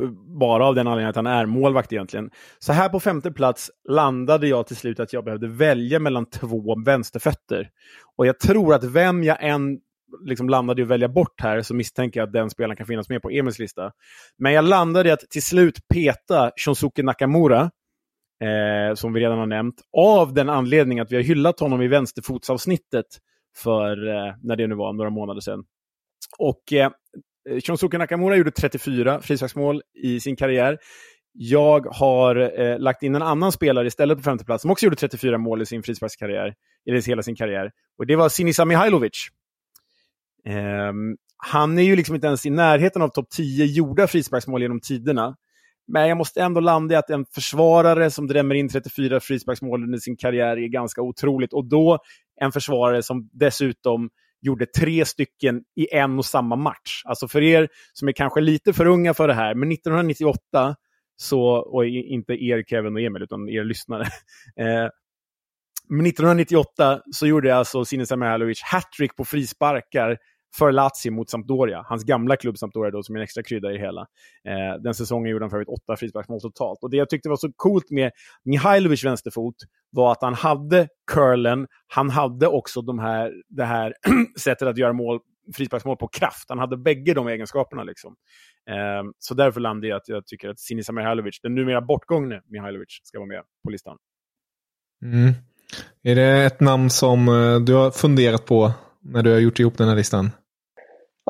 bara 0.40 0.66
av 0.66 0.74
den 0.74 0.86
anledningen 0.86 1.10
att 1.10 1.16
han 1.16 1.26
är 1.26 1.46
målvakt 1.46 1.92
egentligen. 1.92 2.30
Så 2.58 2.72
här 2.72 2.88
på 2.88 3.00
femte 3.00 3.32
plats 3.32 3.70
landade 3.88 4.48
jag 4.48 4.66
till 4.66 4.76
slut 4.76 5.00
att 5.00 5.12
jag 5.12 5.24
behövde 5.24 5.48
välja 5.48 5.98
mellan 5.98 6.26
två 6.26 6.82
vänsterfötter. 6.84 7.70
Och 8.16 8.26
jag 8.26 8.38
tror 8.38 8.74
att 8.74 8.84
vem 8.84 9.24
jag 9.24 9.44
än 9.44 9.78
liksom 10.24 10.48
landade 10.48 10.82
i 10.82 10.84
att 10.84 10.88
välja 10.88 11.08
bort 11.08 11.40
här 11.40 11.62
så 11.62 11.74
misstänker 11.74 12.20
jag 12.20 12.26
att 12.26 12.32
den 12.32 12.50
spelaren 12.50 12.76
kan 12.76 12.86
finnas 12.86 13.08
med 13.08 13.22
på 13.22 13.30
Emils 13.30 13.58
lista. 13.58 13.92
Men 14.38 14.52
jag 14.52 14.64
landade 14.64 15.08
i 15.08 15.12
att 15.12 15.30
till 15.30 15.42
slut 15.42 15.88
peta 15.94 16.50
Shunsuke 16.56 17.02
Nakamura, 17.02 17.70
eh, 18.40 18.94
som 18.94 19.12
vi 19.12 19.20
redan 19.20 19.38
har 19.38 19.46
nämnt, 19.46 19.74
av 19.96 20.34
den 20.34 20.48
anledningen 20.48 21.02
att 21.02 21.12
vi 21.12 21.16
har 21.16 21.22
hyllat 21.22 21.60
honom 21.60 21.82
i 21.82 21.88
vänsterfotsavsnittet 21.88 23.06
för, 23.56 24.08
eh, 24.08 24.34
när 24.42 24.56
det 24.56 24.66
nu 24.66 24.74
var, 24.74 24.92
några 24.92 25.10
månader 25.10 25.40
sedan. 25.40 25.64
Och 26.38 26.72
eh, 26.72 26.90
Eh, 27.48 27.60
Shunsuke 27.60 27.98
Nakamura 27.98 28.36
gjorde 28.36 28.50
34 28.50 29.20
frisparksmål 29.20 29.82
i 30.02 30.20
sin 30.20 30.36
karriär. 30.36 30.78
Jag 31.32 31.86
har 31.86 32.60
eh, 32.60 32.78
lagt 32.78 33.02
in 33.02 33.14
en 33.14 33.22
annan 33.22 33.52
spelare 33.52 33.86
istället 33.86 34.18
på 34.18 34.22
femte 34.22 34.44
plats 34.44 34.62
som 34.62 34.70
också 34.70 34.86
gjorde 34.86 34.96
34 34.96 35.38
mål 35.38 35.62
i 35.62 35.66
sin 35.66 35.82
frisparkskarriär, 35.82 36.54
eller 36.88 37.06
hela 37.06 37.22
sin 37.22 37.36
karriär. 37.36 37.70
Och 37.98 38.06
det 38.06 38.16
var 38.16 38.28
Sinisa 38.28 38.64
Mihailovic. 38.64 39.28
Eh, 40.46 40.92
han 41.36 41.78
är 41.78 41.82
ju 41.82 41.96
liksom 41.96 42.14
inte 42.14 42.26
ens 42.26 42.46
i 42.46 42.50
närheten 42.50 43.02
av 43.02 43.08
topp 43.08 43.30
10 43.30 43.64
gjorda 43.64 44.06
frisparksmål 44.06 44.62
genom 44.62 44.80
tiderna. 44.80 45.36
Men 45.92 46.08
jag 46.08 46.18
måste 46.18 46.42
ändå 46.42 46.60
landa 46.60 46.94
i 46.94 46.98
att 46.98 47.10
en 47.10 47.24
försvarare 47.34 48.10
som 48.10 48.26
drämmer 48.26 48.54
in 48.54 48.68
34 48.68 49.20
frisparksmål 49.20 49.84
under 49.84 49.98
sin 49.98 50.16
karriär 50.16 50.56
är 50.56 50.68
ganska 50.68 51.02
otroligt. 51.02 51.52
Och 51.52 51.64
då 51.64 51.98
en 52.40 52.52
försvarare 52.52 53.02
som 53.02 53.28
dessutom 53.32 54.10
gjorde 54.40 54.66
tre 54.66 55.04
stycken 55.04 55.62
i 55.76 55.94
en 55.94 56.18
och 56.18 56.24
samma 56.24 56.56
match. 56.56 57.02
Alltså 57.04 57.28
för 57.28 57.42
er 57.42 57.68
som 57.92 58.08
är 58.08 58.12
kanske 58.12 58.40
lite 58.40 58.72
för 58.72 58.86
unga 58.86 59.14
för 59.14 59.28
det 59.28 59.34
här, 59.34 59.54
men 59.54 59.72
1998, 59.72 60.76
så, 61.16 61.42
och 61.46 61.86
inte 61.86 62.32
er 62.32 62.62
Kevin 62.62 62.94
och 62.94 63.00
Emil, 63.00 63.22
utan 63.22 63.48
er 63.48 63.64
lyssnare. 63.64 64.06
Eh, 64.56 64.88
men 65.88 66.06
1998 66.06 67.00
så 67.12 67.26
gjorde 67.26 67.56
alltså 67.56 67.84
Sinisa 67.84 68.16
Mihailovic 68.16 68.62
hattrick 68.62 69.16
på 69.16 69.24
frisparkar 69.24 70.18
för 70.58 70.72
Lazio 70.72 71.10
mot 71.10 71.30
Sampdoria. 71.30 71.84
Hans 71.88 72.04
gamla 72.04 72.36
klubb 72.36 72.58
Sampdoria 72.58 72.90
då, 72.90 73.02
som 73.02 73.14
är 73.14 73.20
en 73.20 73.24
extra 73.24 73.42
krydda 73.42 73.70
i 73.70 73.72
det 73.72 73.78
hela. 73.78 74.00
Eh, 74.44 74.82
den 74.82 74.94
säsongen 74.94 75.30
gjorde 75.30 75.44
han 75.44 75.50
för 75.50 75.56
övrigt 75.56 75.68
åtta 75.68 75.96
frisparksmål 75.96 76.40
totalt. 76.40 76.82
Och 76.82 76.90
det 76.90 76.96
jag 76.96 77.08
tyckte 77.08 77.28
var 77.28 77.36
så 77.36 77.52
coolt 77.56 77.90
med 77.90 78.10
Mihailovic 78.44 79.04
vänsterfot 79.04 79.54
var 79.90 80.12
att 80.12 80.22
han 80.22 80.34
hade 80.34 80.88
curlen, 81.12 81.66
han 81.86 82.10
hade 82.10 82.46
också 82.46 82.82
de 82.82 82.98
här, 82.98 83.32
det 83.48 83.64
här 83.64 83.94
sättet 84.38 84.68
att 84.68 84.78
göra 84.78 84.92
mål, 84.92 85.20
frisparksmål 85.54 85.96
på 85.96 86.08
kraft. 86.08 86.44
Han 86.48 86.58
hade 86.58 86.76
bägge 86.76 87.14
de 87.14 87.28
egenskaperna. 87.28 87.84
Liksom. 87.84 88.14
Eh, 88.70 89.10
så 89.18 89.34
därför 89.34 89.60
landade 89.60 89.88
jag 89.88 89.96
att 89.96 90.08
jag 90.08 90.26
tycker 90.26 90.48
att 90.48 90.60
Sinisa 90.60 90.92
Mihailovic, 90.92 91.40
den 91.42 91.54
numera 91.54 91.80
bortgångne 91.80 92.42
Mihailovic, 92.46 93.00
ska 93.02 93.18
vara 93.18 93.28
med 93.28 93.42
på 93.64 93.70
listan. 93.70 93.96
Mm. 95.02 95.32
Är 96.02 96.14
det 96.14 96.44
ett 96.44 96.60
namn 96.60 96.90
som 96.90 97.28
eh, 97.28 97.60
du 97.60 97.74
har 97.74 97.90
funderat 97.90 98.46
på 98.46 98.72
när 99.00 99.22
du 99.22 99.32
har 99.32 99.38
gjort 99.38 99.60
ihop 99.60 99.78
den 99.78 99.88
här 99.88 99.96
listan? 99.96 100.30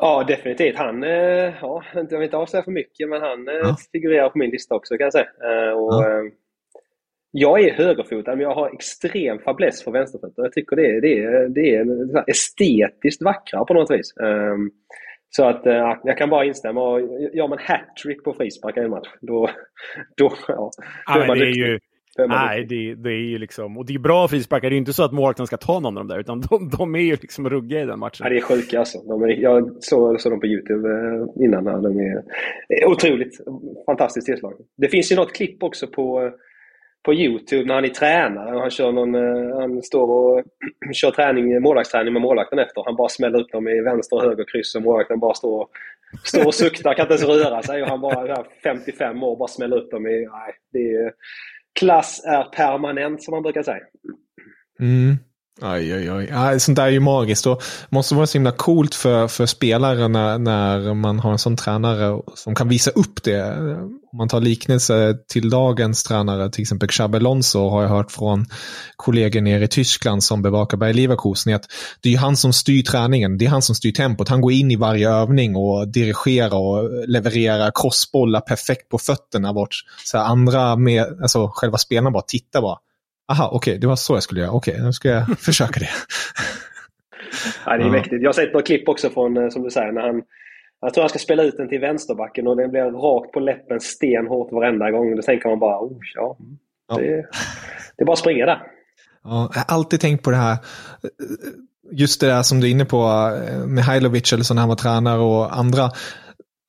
Ja, 0.03 0.23
definitivt. 0.27 0.77
Han, 0.77 1.03
eh, 1.03 1.53
ja, 1.61 1.83
jag 1.93 2.09
vill 2.09 2.23
inte 2.23 2.37
avslöja 2.37 2.63
för 2.63 2.71
mycket, 2.71 3.09
men 3.09 3.21
han 3.21 3.47
eh, 3.47 3.53
ja. 3.53 3.75
figurerar 3.91 4.29
på 4.29 4.37
min 4.37 4.49
lista 4.49 4.75
också 4.75 4.97
kan 4.97 5.05
jag 5.05 5.13
säga. 5.13 5.75
Och, 5.75 5.93
ja. 5.93 6.23
Jag 7.31 7.61
är 7.61 7.73
högerfotad, 7.73 8.35
men 8.35 8.43
jag 8.43 8.55
har 8.55 8.73
extrem 8.73 9.39
fäbless 9.39 9.83
för 9.83 9.91
vänsterfötter. 9.91 10.43
Jag 10.43 10.53
tycker 10.53 10.75
det 10.75 10.85
är, 10.85 11.01
det 11.01 11.23
är, 11.23 11.49
det 11.49 11.75
är 11.75 12.29
estetiskt 12.29 13.21
vackrare 13.21 13.65
på 13.65 13.73
något 13.73 13.91
vis. 13.91 14.13
Så 15.29 15.45
att 15.45 15.61
jag 16.03 16.17
kan 16.17 16.29
bara 16.29 16.45
instämma. 16.45 16.99
Gör 17.33 17.47
man 17.47 17.57
hattrick 17.61 18.23
på 18.23 18.33
frispark 18.33 18.77
i 18.77 18.79
en 18.79 18.89
match, 18.89 19.07
då, 19.21 19.49
då, 20.17 20.33
ja, 20.47 20.71
då 21.13 21.19
är 21.19 21.27
man 21.27 21.37
det 21.39 21.45
är 21.45 21.55
ju 21.55 21.79
Nej, 22.17 22.65
det, 22.65 22.95
det, 22.95 23.09
är 23.09 23.29
ju 23.29 23.37
liksom... 23.37 23.77
Och 23.77 23.85
det 23.85 23.93
är 23.93 23.99
bra 23.99 24.27
frisparkar. 24.27 24.69
Det 24.69 24.73
är 24.73 24.75
ju 24.75 24.79
inte 24.79 24.93
så 24.93 25.03
att 25.03 25.11
målvakten 25.11 25.47
ska 25.47 25.57
ta 25.57 25.79
någon 25.79 25.85
av 25.85 25.93
dem 25.93 26.07
där, 26.07 26.19
utan 26.19 26.41
de, 26.41 26.69
de 26.69 26.95
är 26.95 26.99
ju 26.99 27.11
liksom 27.11 27.49
ruggiga 27.49 27.81
i 27.81 27.85
den 27.85 27.99
matchen. 27.99 28.23
Ja, 28.23 28.29
det 28.29 28.37
är 28.37 28.41
sjuka 28.41 28.79
alltså. 28.79 29.01
De 29.07 29.23
är, 29.23 29.27
jag 29.27 29.83
såg, 29.83 30.21
såg 30.21 30.31
dem 30.31 30.39
på 30.39 30.47
YouTube 30.47 30.89
eh, 30.89 31.45
innan. 31.45 31.67
Här. 31.67 31.81
De 31.81 31.99
är 31.99 32.23
otroligt 32.87 33.37
fantastiskt 33.85 34.25
tillslag. 34.25 34.53
Det 34.77 34.87
finns 34.87 35.11
ju 35.11 35.15
något 35.15 35.33
klipp 35.33 35.63
också 35.63 35.87
på, 35.87 36.31
på 37.05 37.13
YouTube 37.13 37.65
när 37.65 37.75
han 37.75 37.85
är 37.85 37.89
tränare. 37.89 38.59
Han, 38.59 38.69
kör 38.69 38.91
någon, 38.91 39.15
eh, 39.15 39.59
han 39.59 39.81
står 39.81 40.09
och 40.09 40.43
kör 40.93 41.11
träning, 41.11 41.61
målvaktsträning 41.61 42.13
med 42.13 42.21
målvakten 42.21 42.59
efter. 42.59 42.83
Han 42.85 42.95
bara 42.95 43.09
smäller 43.09 43.39
upp 43.39 43.51
dem 43.51 43.67
i 43.67 43.81
vänster 43.81 44.15
och 44.15 44.23
höger 44.23 44.45
kryss 44.51 44.75
och 44.75 44.81
målvakten 44.81 45.19
bara 45.19 45.33
står, 45.33 45.67
står 46.23 46.45
och 46.47 46.53
suktar, 46.53 46.93
kan 46.93 47.03
inte 47.03 47.13
ens 47.13 47.45
röra 47.45 47.61
sig. 47.61 47.83
Och 47.83 47.89
han 47.89 48.01
bara 48.01 48.45
55 48.63 49.23
år 49.23 49.37
bara 49.37 49.47
smäller 49.47 49.77
upp 49.77 49.91
dem 49.91 50.07
i... 50.07 50.27
Nej, 50.31 50.53
det 50.73 50.79
är, 50.79 51.11
klass 51.79 52.23
är 52.25 52.43
permanent 52.43 53.23
som 53.23 53.31
man 53.31 53.43
brukar 53.43 53.63
säga. 53.63 53.83
Mm. 54.79 55.17
Aj, 55.59 55.93
aj, 55.93 56.29
aj. 56.31 56.59
Sånt 56.59 56.75
där 56.75 56.85
är 56.85 56.89
ju 56.89 56.99
magiskt 56.99 57.45
och 57.47 57.63
måste 57.89 58.15
vara 58.15 58.27
så 58.27 58.37
himla 58.37 58.51
coolt 58.51 58.95
för, 58.95 59.27
för 59.27 59.45
spelare 59.45 60.07
när, 60.07 60.37
när 60.37 60.93
man 60.93 61.19
har 61.19 61.31
en 61.31 61.37
sån 61.37 61.57
tränare 61.57 62.21
som 62.35 62.55
kan 62.55 62.69
visa 62.69 62.91
upp 62.91 63.23
det. 63.23 63.57
Om 64.11 64.17
man 64.17 64.27
tar 64.27 64.41
liknelse 64.41 65.15
till 65.27 65.49
dagens 65.49 66.03
tränare, 66.03 66.49
till 66.49 66.61
exempel 66.61 66.89
Xabi 66.89 67.17
Alonso 67.17 67.69
har 67.69 67.81
jag 67.81 67.89
hört 67.89 68.11
från 68.11 68.45
kollegor 68.95 69.41
nere 69.41 69.63
i 69.63 69.67
Tyskland 69.67 70.23
som 70.23 70.41
bevakar 70.41 70.77
Bayer 70.77 70.93
Leverkusen, 70.93 71.55
att 71.55 71.65
det 72.01 72.13
är 72.13 72.17
han 72.17 72.37
som 72.37 72.53
styr 72.53 72.83
träningen, 72.83 73.37
det 73.37 73.45
är 73.45 73.49
han 73.49 73.61
som 73.61 73.75
styr 73.75 73.91
tempot. 73.91 74.29
Han 74.29 74.41
går 74.41 74.51
in 74.51 74.71
i 74.71 74.75
varje 74.75 75.09
övning 75.09 75.55
och 75.55 75.87
dirigerar 75.87 76.57
och 76.57 77.07
levererar 77.07 77.71
crossbollar 77.75 78.41
perfekt 78.41 78.89
på 78.89 78.97
fötterna. 78.97 79.53
Vart 79.53 79.75
så 80.05 80.17
andra, 80.17 80.75
med, 80.75 81.05
alltså 81.21 81.51
själva 81.53 81.77
spelarna 81.77 82.11
bara 82.11 82.23
tittar 82.27 82.61
bara 82.61 82.77
aha, 83.31 83.47
okej, 83.47 83.57
okay, 83.57 83.77
det 83.79 83.87
var 83.87 83.95
så 83.95 84.15
jag 84.15 84.23
skulle 84.23 84.41
göra. 84.41 84.51
Okej, 84.51 84.73
okay, 84.73 84.85
nu 84.85 84.93
ska 84.93 85.09
jag 85.09 85.39
försöka 85.39 85.79
det. 85.79 85.89
ja, 87.65 87.77
det 87.77 87.83
är 87.83 87.89
mäktigt. 87.89 88.21
Jag 88.21 88.27
har 88.27 88.33
sett 88.33 88.53
några 88.53 88.65
klipp 88.65 88.89
också 88.89 89.09
från, 89.09 89.37
eh, 89.37 89.49
som 89.49 89.63
du 89.63 89.69
säger, 89.69 89.91
när 89.91 90.01
han 90.01 90.21
jag 90.81 90.93
tror 90.93 91.01
han 91.01 91.09
ska 91.09 91.19
spela 91.19 91.43
ut 91.43 91.57
den 91.57 91.69
till 91.69 91.79
vänsterbacken 91.79 92.47
och 92.47 92.57
den 92.57 92.71
blir 92.71 92.81
rakt 92.81 93.31
på 93.31 93.39
läppen 93.39 93.79
stenhårt 93.79 94.51
varenda 94.51 94.91
gång. 94.91 95.15
Då 95.15 95.21
tänker 95.21 95.49
man 95.49 95.59
bara, 95.59 95.79
oh, 95.79 95.97
ja, 96.15 96.37
det, 96.97 97.05
ja. 97.05 97.21
det 97.97 98.03
är 98.03 98.05
bara 98.05 98.13
att 98.13 98.19
springa 98.19 98.45
där. 98.45 98.61
Ja, 99.23 99.51
jag 99.53 99.61
har 99.61 99.75
alltid 99.75 99.99
tänkt 99.99 100.23
på 100.23 100.31
det 100.31 100.37
här, 100.37 100.57
just 101.91 102.21
det 102.21 102.27
där 102.27 102.43
som 102.43 102.59
du 102.59 102.67
är 102.67 102.71
inne 102.71 102.85
på, 102.85 102.97
eh, 103.47 103.65
Mihailovic 103.65 104.33
eller 104.33 104.43
så 104.43 104.53
när 104.53 104.61
han 104.61 104.69
var 104.69 104.75
tränare 104.75 105.19
och 105.19 105.57
andra 105.57 105.91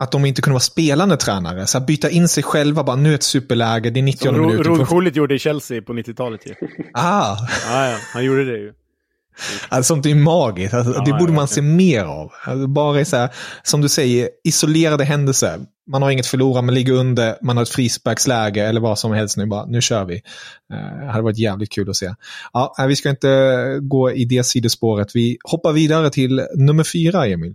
att 0.02 0.12
de 0.12 0.24
inte 0.24 0.42
kunde 0.42 0.54
vara 0.54 0.60
spelande 0.60 1.16
tränare. 1.16 1.66
Så 1.66 1.78
att 1.78 1.86
byta 1.86 2.10
in 2.10 2.28
sig 2.28 2.42
själva, 2.42 2.84
bara 2.84 2.96
nu 2.96 3.10
är 3.10 3.14
ett 3.14 3.22
superläge, 3.22 3.90
det 3.90 4.00
är 4.00 4.02
90 4.02 4.26
Som 4.26 4.40
minuter. 4.40 4.64
Rod 4.64 4.88
Gullit 4.88 5.16
gjorde 5.16 5.34
i 5.34 5.38
Chelsea 5.38 5.82
på 5.82 5.92
90-talet 5.92 6.46
ju. 6.46 6.54
Ah! 6.92 7.36
ja, 7.68 7.90
ja, 7.90 7.96
han 8.12 8.24
gjorde 8.24 8.44
det 8.44 8.58
ju. 8.58 8.72
Alltså, 9.68 9.94
sånt 9.94 10.06
är 10.06 10.14
magiskt. 10.14 10.74
Alltså, 10.74 10.92
ja, 10.96 11.04
det 11.04 11.12
borde 11.12 11.32
man 11.32 11.48
se 11.48 11.62
mer 11.62 12.04
av. 12.04 12.32
Alltså, 12.44 12.66
bara 12.66 13.04
så 13.04 13.16
här, 13.16 13.28
som 13.62 13.80
du 13.80 13.88
säger, 13.88 14.28
isolerade 14.44 15.04
händelser. 15.04 15.60
Man 15.90 16.02
har 16.02 16.10
inget 16.10 16.26
förlora, 16.26 16.62
man 16.62 16.74
ligger 16.74 16.92
under, 16.92 17.36
man 17.42 17.56
har 17.56 17.62
ett 17.62 17.68
frisparksläge 17.68 18.64
eller 18.64 18.80
vad 18.80 18.98
som 18.98 19.12
helst 19.12 19.36
nu. 19.36 19.46
Bara, 19.46 19.66
nu 19.66 19.80
kör 19.80 20.04
vi. 20.04 20.14
Uh, 20.14 21.00
det 21.00 21.10
hade 21.10 21.22
varit 21.22 21.38
jävligt 21.38 21.72
kul 21.72 21.90
att 21.90 21.96
se. 21.96 22.14
Ja, 22.52 22.74
vi 22.88 22.96
ska 22.96 23.10
inte 23.10 23.78
gå 23.80 24.12
i 24.12 24.24
det 24.24 24.44
sidospåret. 24.44 25.08
Vi 25.14 25.38
hoppar 25.44 25.72
vidare 25.72 26.10
till 26.10 26.46
nummer 26.54 26.84
fyra, 26.84 27.26
Emil. 27.26 27.54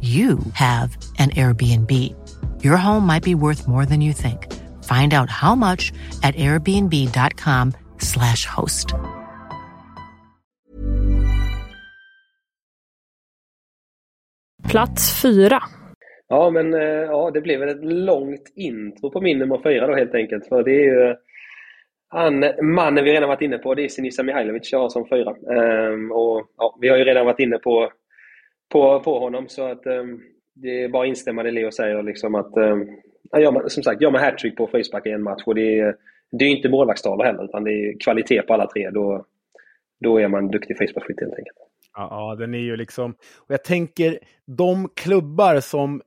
you 0.00 0.38
have 0.54 0.96
an 1.18 1.30
Airbnb. 1.30 1.90
Your 2.64 2.76
home 2.76 3.06
might 3.06 3.22
be 3.22 3.34
worth 3.34 3.68
more 3.68 3.86
than 3.86 4.00
you 4.00 4.12
think. 4.12 4.46
Find 4.84 5.12
out 5.12 5.28
how 5.28 5.54
much 5.54 5.92
at 6.22 6.34
airbnb.com 6.36 7.72
slash 7.98 8.46
host. 8.46 8.94
Plats 14.70 15.22
fyra. 15.22 15.62
Ja, 16.28 16.50
men 16.50 16.74
eh, 16.74 16.80
ja, 16.82 17.30
det 17.30 17.40
blev 17.40 17.62
ett 17.62 17.84
långt 17.84 18.52
intro 18.56 19.10
på 19.10 19.20
min 19.20 19.38
nummer 19.38 19.60
fyra 19.62 19.86
då 19.86 19.94
helt 19.94 20.14
enkelt. 20.14 20.48
För 20.48 20.62
det 20.62 20.70
är 20.70 20.84
ju 20.84 21.14
han, 22.08 22.44
mannen 22.62 23.04
vi 23.04 23.12
redan 23.12 23.28
varit 23.28 23.42
inne 23.42 23.58
på, 23.58 23.74
det 23.74 23.84
är 23.84 23.88
Sinisa 23.88 24.22
Mihailovic 24.22 24.72
jag 24.72 24.78
har 24.78 24.88
som 24.88 25.08
fyra. 25.08 25.30
Ehm, 25.30 26.12
och, 26.12 26.46
ja, 26.56 26.78
vi 26.80 26.88
har 26.88 26.96
ju 26.96 27.04
redan 27.04 27.26
varit 27.26 27.40
inne 27.40 27.58
på 27.58 27.92
på, 28.72 29.00
på 29.00 29.18
honom. 29.18 29.48
Så 29.48 29.62
att 29.62 29.86
um, 29.86 30.20
det 30.54 30.84
är 30.84 30.88
bara 30.88 31.02
att 31.02 31.08
instämma 31.08 31.42
i 31.42 31.44
det 31.44 31.50
Leo 31.50 31.70
säger. 31.70 32.02
Liksom 32.02 32.34
att, 32.34 32.56
ehm, 32.56 32.80
um, 33.36 33.54
han 33.54 33.70
som 33.70 33.82
sagt, 33.82 34.02
gör 34.02 34.10
man 34.10 34.20
hattrick 34.20 34.56
på 34.56 34.66
frispark 34.66 35.06
i 35.06 35.10
en 35.10 35.22
match. 35.22 35.42
Och 35.46 35.54
det 35.54 35.78
är, 35.80 35.96
det 36.32 36.44
är 36.44 36.48
inte 36.48 36.68
målvaktstavlor 36.68 37.24
heller, 37.24 37.44
utan 37.44 37.64
det 37.64 37.70
är 37.70 38.00
kvalitet 38.00 38.42
på 38.42 38.54
alla 38.54 38.66
tre. 38.66 38.90
Då, 38.90 39.24
då 40.00 40.18
är 40.20 40.28
man 40.28 40.48
duktig 40.48 40.78
frisparksskytt 40.78 41.20
helt 41.20 41.34
enkelt. 41.38 41.58
Ja, 41.96 42.36
den 42.38 42.54
är 42.54 42.58
ju 42.58 42.76
liksom... 42.76 43.10
Och 43.38 43.50
jag 43.54 43.64
tänker, 43.64 44.18
de 44.46 44.88
klubbar 44.96 45.60
som 45.60 46.02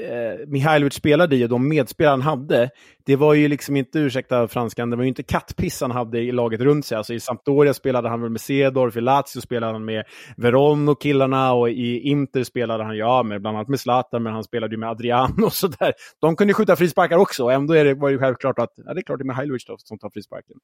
eh, 0.00 0.46
Mihailovic 0.46 0.94
spelade 0.94 1.36
i 1.36 1.44
och 1.44 1.48
de 1.48 1.68
medspelare 1.68 2.10
han 2.10 2.22
hade, 2.22 2.70
det 3.06 3.16
var 3.16 3.34
ju 3.34 3.48
liksom 3.48 3.76
inte, 3.76 3.98
ursäkta 3.98 4.48
franskan, 4.48 4.90
det 4.90 4.96
var 4.96 5.02
ju 5.02 5.08
inte 5.08 5.22
kattpiss 5.22 5.80
han 5.80 5.90
hade 5.90 6.20
i 6.20 6.32
laget 6.32 6.60
runt 6.60 6.86
sig. 6.86 6.96
Alltså 6.96 7.14
i 7.14 7.20
Sampdoria 7.20 7.74
spelade 7.74 8.08
han 8.08 8.20
väl 8.20 8.30
med 8.30 8.40
Cedorf, 8.40 8.96
i 8.96 9.00
Lazio 9.00 9.40
spelade 9.40 9.72
han 9.72 9.84
med 9.84 10.04
Veron 10.36 10.88
och 10.88 11.00
killarna 11.02 11.52
och 11.52 11.70
i 11.70 11.98
Inter 11.98 12.44
spelade 12.44 12.84
han 12.84 12.96
ja, 12.96 13.22
med, 13.22 13.40
bland 13.40 13.56
annat 13.56 13.68
med 13.68 13.80
Zlatan, 13.80 14.22
men 14.22 14.32
han 14.32 14.44
spelade 14.44 14.74
ju 14.74 14.78
med 14.78 14.88
Adriano 14.88 15.46
och 15.46 15.52
sådär. 15.52 15.92
De 16.20 16.36
kunde 16.36 16.54
skjuta 16.54 16.76
frisparkar 16.76 17.16
också, 17.16 17.44
och 17.44 17.52
ändå 17.52 17.74
är 17.74 17.84
det, 17.84 17.94
var 17.94 18.10
det 18.10 18.18
självklart 18.18 18.58
att 18.58 18.72
ja, 18.76 18.94
det 18.94 19.00
är 19.00 19.02
klart 19.02 19.18
det 19.18 19.22
är 19.22 19.26
Mihailovic 19.26 19.64
då, 19.66 19.74
som 19.78 19.98
tar 19.98 20.10
frisparken. 20.10 20.56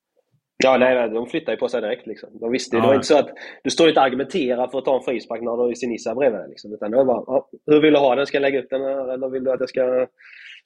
Ja, 0.64 0.76
nej, 0.76 1.10
de 1.10 1.26
flyttar 1.26 1.52
ju 1.52 1.58
på 1.58 1.68
sig 1.68 1.80
direkt. 1.80 2.06
Liksom. 2.06 2.28
De 2.40 2.52
visste 2.52 2.76
ju. 2.76 2.78
Ja. 2.78 2.82
Det 2.82 2.88
var 2.88 2.94
inte 2.94 3.06
så 3.06 3.18
att 3.18 3.30
du 3.64 3.70
står 3.70 3.88
inte 3.88 4.00
och 4.00 4.06
argumenterar 4.06 4.68
för 4.68 4.78
att 4.78 4.84
ta 4.84 4.96
en 4.96 5.04
frispark 5.04 5.40
när 5.42 5.56
du 5.56 5.62
har 5.62 5.74
Sinisa 5.74 6.14
bredvid 6.14 6.40
dig. 6.40 6.48
Liksom. 6.48 6.72
Utan 6.72 6.90
det 6.90 6.96
var 6.96 7.04
bara, 7.04 7.42
hur 7.66 7.80
vill 7.80 7.92
du 7.92 7.98
ha 7.98 8.14
den? 8.14 8.26
Ska 8.26 8.36
jag 8.36 8.42
lägga 8.42 8.58
ut 8.58 8.70
den? 8.70 8.82
Eller 8.82 9.28
vill 9.28 9.44
du 9.44 9.52
att 9.52 9.60
jag 9.60 9.68
ska, 9.68 10.06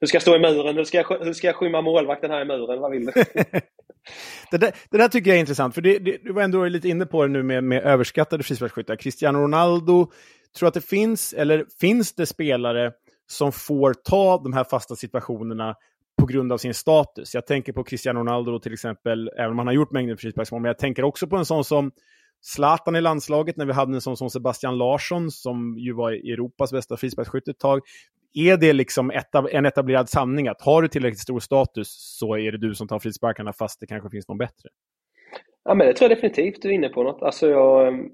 du 0.00 0.06
ska 0.06 0.20
stå 0.20 0.36
i 0.36 0.38
muren? 0.38 0.76
Hur 0.76 0.84
ska, 0.84 0.96
jag, 0.96 1.24
hur 1.24 1.32
ska 1.32 1.46
jag 1.46 1.56
skymma 1.56 1.82
målvakten 1.82 2.30
här 2.30 2.42
i 2.42 2.44
muren? 2.44 2.80
Vad 2.80 2.90
vill 2.90 3.06
du? 3.06 3.12
det, 4.50 4.58
där, 4.58 4.72
det 4.90 4.98
där 4.98 5.08
tycker 5.08 5.30
jag 5.30 5.36
är 5.36 5.40
intressant, 5.40 5.74
för 5.74 5.82
det, 5.82 5.98
det, 5.98 6.16
du 6.22 6.32
var 6.32 6.42
ändå 6.42 6.64
lite 6.64 6.88
inne 6.88 7.06
på 7.06 7.22
det 7.22 7.28
nu 7.28 7.42
med, 7.42 7.64
med 7.64 7.82
överskattade 7.82 8.42
frisparksskyttar. 8.42 8.96
Cristiano 8.96 9.38
Ronaldo, 9.38 10.06
tror 10.58 10.68
att 10.68 10.74
det 10.74 10.86
finns, 10.86 11.32
eller 11.32 11.64
finns 11.80 12.14
det 12.14 12.26
spelare 12.26 12.92
som 13.26 13.52
får 13.52 13.94
ta 13.94 14.40
de 14.44 14.52
här 14.52 14.64
fasta 14.64 14.96
situationerna 14.96 15.76
på 16.20 16.26
grund 16.26 16.52
av 16.52 16.58
sin 16.58 16.74
status. 16.74 17.34
Jag 17.34 17.46
tänker 17.46 17.72
på 17.72 17.84
Cristiano 17.84 18.20
Ronaldo 18.20 18.58
till 18.58 18.72
exempel, 18.72 19.30
även 19.38 19.50
om 19.50 19.58
han 19.58 19.66
har 19.66 19.74
gjort 19.74 19.90
mängder 19.90 20.16
frisparksmål, 20.16 20.62
men 20.62 20.68
jag 20.68 20.78
tänker 20.78 21.04
också 21.04 21.26
på 21.26 21.36
en 21.36 21.44
sån 21.44 21.64
som 21.64 21.90
Zlatan 22.40 22.96
i 22.96 23.00
landslaget, 23.00 23.56
när 23.56 23.66
vi 23.66 23.72
hade 23.72 23.94
en 23.94 24.00
sån 24.00 24.16
som 24.16 24.30
Sebastian 24.30 24.78
Larsson, 24.78 25.30
som 25.30 25.78
ju 25.78 25.92
var 25.92 26.12
Europas 26.12 26.72
bästa 26.72 26.96
frisparksskytt 26.96 27.48
ett 27.48 27.58
tag. 27.58 27.80
Är 28.34 28.56
det 28.56 28.72
liksom 28.72 29.10
etab 29.10 29.46
en 29.50 29.66
etablerad 29.66 30.08
sanning 30.08 30.48
att 30.48 30.62
har 30.62 30.82
du 30.82 30.88
tillräckligt 30.88 31.20
stor 31.20 31.40
status 31.40 32.16
så 32.18 32.36
är 32.36 32.52
det 32.52 32.58
du 32.58 32.74
som 32.74 32.88
tar 32.88 32.98
frisparkarna 32.98 33.52
fast 33.52 33.80
det 33.80 33.86
kanske 33.86 34.10
finns 34.10 34.28
någon 34.28 34.38
bättre? 34.38 34.68
Ja, 35.64 35.74
men 35.74 35.86
det 35.86 35.92
tror 35.92 36.10
jag 36.10 36.18
definitivt 36.18 36.62
du 36.62 36.68
är 36.68 36.72
inne 36.72 36.88
på 36.88 37.02
något. 37.02 37.22
Alltså 37.22 37.48
jag, 37.48 37.88
ehm, 37.88 38.08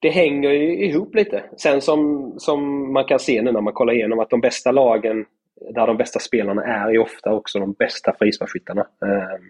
det 0.00 0.10
hänger 0.10 0.50
ju 0.50 0.86
ihop 0.86 1.14
lite. 1.14 1.44
Sen 1.56 1.80
som, 1.80 2.32
som 2.38 2.92
man 2.92 3.04
kan 3.04 3.18
se 3.18 3.42
nu 3.42 3.52
när 3.52 3.60
man 3.60 3.72
kollar 3.72 3.92
igenom 3.92 4.18
att 4.18 4.30
de 4.30 4.40
bästa 4.40 4.72
lagen 4.72 5.24
där 5.74 5.86
de 5.86 5.96
bästa 5.96 6.18
spelarna 6.18 6.64
är, 6.64 6.90
är 6.90 6.98
ofta 6.98 7.32
också 7.32 7.58
de 7.58 7.72
bästa 7.72 8.14
frisparksskyttarna. 8.18 8.86
Ehm, 9.04 9.42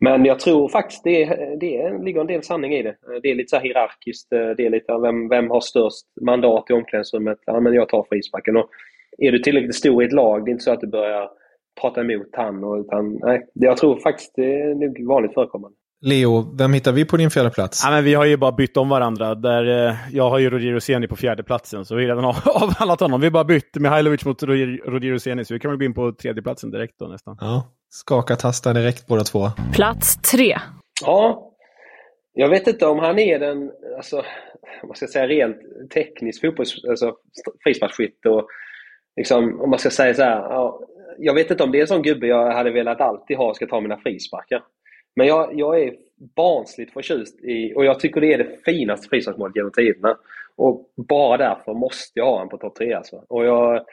men 0.00 0.24
jag 0.24 0.40
tror 0.40 0.68
faktiskt 0.68 1.04
det, 1.04 1.24
det 1.60 1.98
ligger 2.04 2.20
en 2.20 2.26
del 2.26 2.42
sanning 2.42 2.74
i 2.74 2.82
det. 2.82 2.88
Eh, 2.88 3.20
det 3.22 3.30
är 3.30 3.34
lite 3.34 3.56
så 3.56 3.58
hierarkiskt. 3.58 4.32
Eh, 4.32 4.50
det 4.56 4.66
är 4.66 4.70
lite 4.70 4.98
vem, 4.98 5.28
vem 5.28 5.50
har 5.50 5.60
störst 5.60 6.06
mandat 6.20 6.70
i 6.70 6.72
omklädningsrummet? 6.72 7.38
Ja, 7.46 7.60
men 7.60 7.74
jag 7.74 7.88
tar 7.88 8.06
frisparken. 8.08 8.56
Och 8.56 8.68
är 9.18 9.32
du 9.32 9.38
tillräckligt 9.38 9.74
stor 9.74 10.02
i 10.02 10.06
ett 10.06 10.12
lag, 10.12 10.44
det 10.44 10.50
är 10.50 10.52
inte 10.52 10.64
så 10.64 10.72
att 10.72 10.80
du 10.80 10.86
börjar 10.86 11.30
prata 11.80 12.00
emot 12.00 12.28
han. 12.32 12.64
Och, 12.64 12.78
utan, 12.78 13.18
nej, 13.22 13.46
jag 13.52 13.76
tror 13.76 14.00
faktiskt 14.00 14.32
det 14.36 14.60
är 14.60 14.74
nog 14.74 15.06
vanligt 15.06 15.34
förekommande. 15.34 15.76
Leo, 16.00 16.56
vem 16.58 16.72
hittar 16.72 16.92
vi 16.92 17.04
på 17.04 17.16
din 17.16 17.30
fjärde 17.30 17.50
plats? 17.50 17.82
Ja, 17.84 17.90
men 17.90 18.04
vi 18.04 18.14
har 18.14 18.24
ju 18.24 18.36
bara 18.36 18.52
bytt 18.52 18.76
om 18.76 18.88
varandra. 18.88 19.34
Där, 19.34 19.88
eh, 19.88 19.94
jag 20.12 20.30
har 20.30 20.38
ju 20.38 20.50
Roger 20.50 20.72
Roseni 20.72 21.08
på 21.08 21.16
fjärde 21.16 21.42
platsen 21.42 21.84
så 21.84 21.94
vi 21.94 22.02
har 22.02 22.08
redan 22.08 22.24
avhandlat 22.44 23.00
honom. 23.00 23.20
Vi 23.20 23.26
har 23.26 23.32
bara 23.32 23.44
bytt 23.44 23.74
Mihailovic 23.74 24.24
mot 24.24 24.42
Roger 24.42 25.10
Roseni, 25.10 25.44
så 25.44 25.54
vi 25.54 25.60
kan 25.60 25.70
väl 25.70 25.78
gå 25.78 25.84
in 25.84 25.94
på 25.94 26.12
tredjeplatsen 26.12 26.70
direkt 26.70 26.98
då 26.98 27.06
nästan. 27.06 27.36
Ja, 27.40 27.64
skaka 27.90 28.36
tastar 28.36 28.74
direkt 28.74 29.06
båda 29.06 29.24
två. 29.24 29.48
Plats 29.74 30.16
tre. 30.16 30.58
Ja, 31.04 31.52
jag 32.32 32.48
vet 32.48 32.66
inte 32.66 32.86
om 32.86 32.98
han 32.98 33.18
är 33.18 33.38
den, 33.38 33.70
alltså, 33.96 34.22
man 34.86 34.96
ska 34.96 35.06
säga 35.06 35.26
rent 35.26 35.56
teknisk 35.94 36.40
fotbolls, 36.40 36.84
alltså 36.88 37.14
frisparksskytt 37.64 38.26
och 38.26 38.48
liksom, 39.16 39.60
om 39.60 39.70
man 39.70 39.78
ska 39.78 39.90
säga 39.90 40.14
så 40.14 40.22
här, 40.22 40.40
ja, 40.40 40.80
jag 41.18 41.34
vet 41.34 41.50
inte 41.50 41.62
om 41.62 41.72
det 41.72 41.78
är 41.78 41.82
en 41.82 41.86
sån 41.86 42.02
gubbe 42.02 42.26
jag 42.26 42.52
hade 42.52 42.70
velat 42.70 43.00
alltid 43.00 43.36
ha 43.36 43.54
ska 43.54 43.66
ta 43.66 43.80
mina 43.80 43.96
frisparkar. 43.96 44.62
Men 45.18 45.26
jag, 45.26 45.50
jag 45.54 45.82
är 45.82 45.94
barnsligt 46.36 46.92
förtjust 46.92 47.44
i, 47.44 47.72
och 47.76 47.84
jag 47.84 48.00
tycker 48.00 48.20
det 48.20 48.32
är 48.32 48.38
det 48.38 48.64
finaste 48.64 49.08
frisparksmålet 49.08 49.56
genom 49.56 49.72
tiderna. 49.72 50.16
Och 50.56 50.90
bara 50.96 51.36
därför 51.36 51.74
måste 51.74 52.18
jag 52.18 52.24
ha 52.24 52.32
honom 52.32 52.48
på 52.48 52.56
topp 52.56 52.74
tre. 52.74 52.92
Alltså. 52.92 53.24
Och 53.28 53.44
jag, 53.44 53.84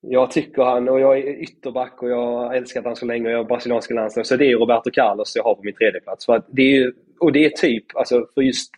jag 0.00 0.30
tycker 0.30 0.62
han, 0.62 0.88
och 0.88 1.00
jag 1.00 1.18
är 1.18 1.42
ytterback 1.42 2.02
och 2.02 2.10
jag 2.10 2.26
har 2.26 2.54
älskat 2.54 2.84
honom 2.84 2.96
så 2.96 3.06
länge 3.06 3.26
och 3.26 3.32
jag 3.32 3.40
är 3.40 3.44
brasilianska 3.44 3.94
landslaget. 3.94 4.26
Så 4.26 4.36
det 4.36 4.50
är 4.50 4.56
Roberto 4.56 4.90
Carlos 4.90 5.36
jag 5.36 5.44
har 5.44 5.54
på 5.54 5.62
min 5.62 5.74
tredje 5.74 6.00
plats. 6.00 6.26
För 6.26 6.42
det 6.48 6.76
är, 6.76 6.92
och 7.20 7.32
det 7.32 7.44
är 7.44 7.50
typ, 7.50 7.96
alltså 7.96 8.26
för 8.34 8.42
just 8.42 8.70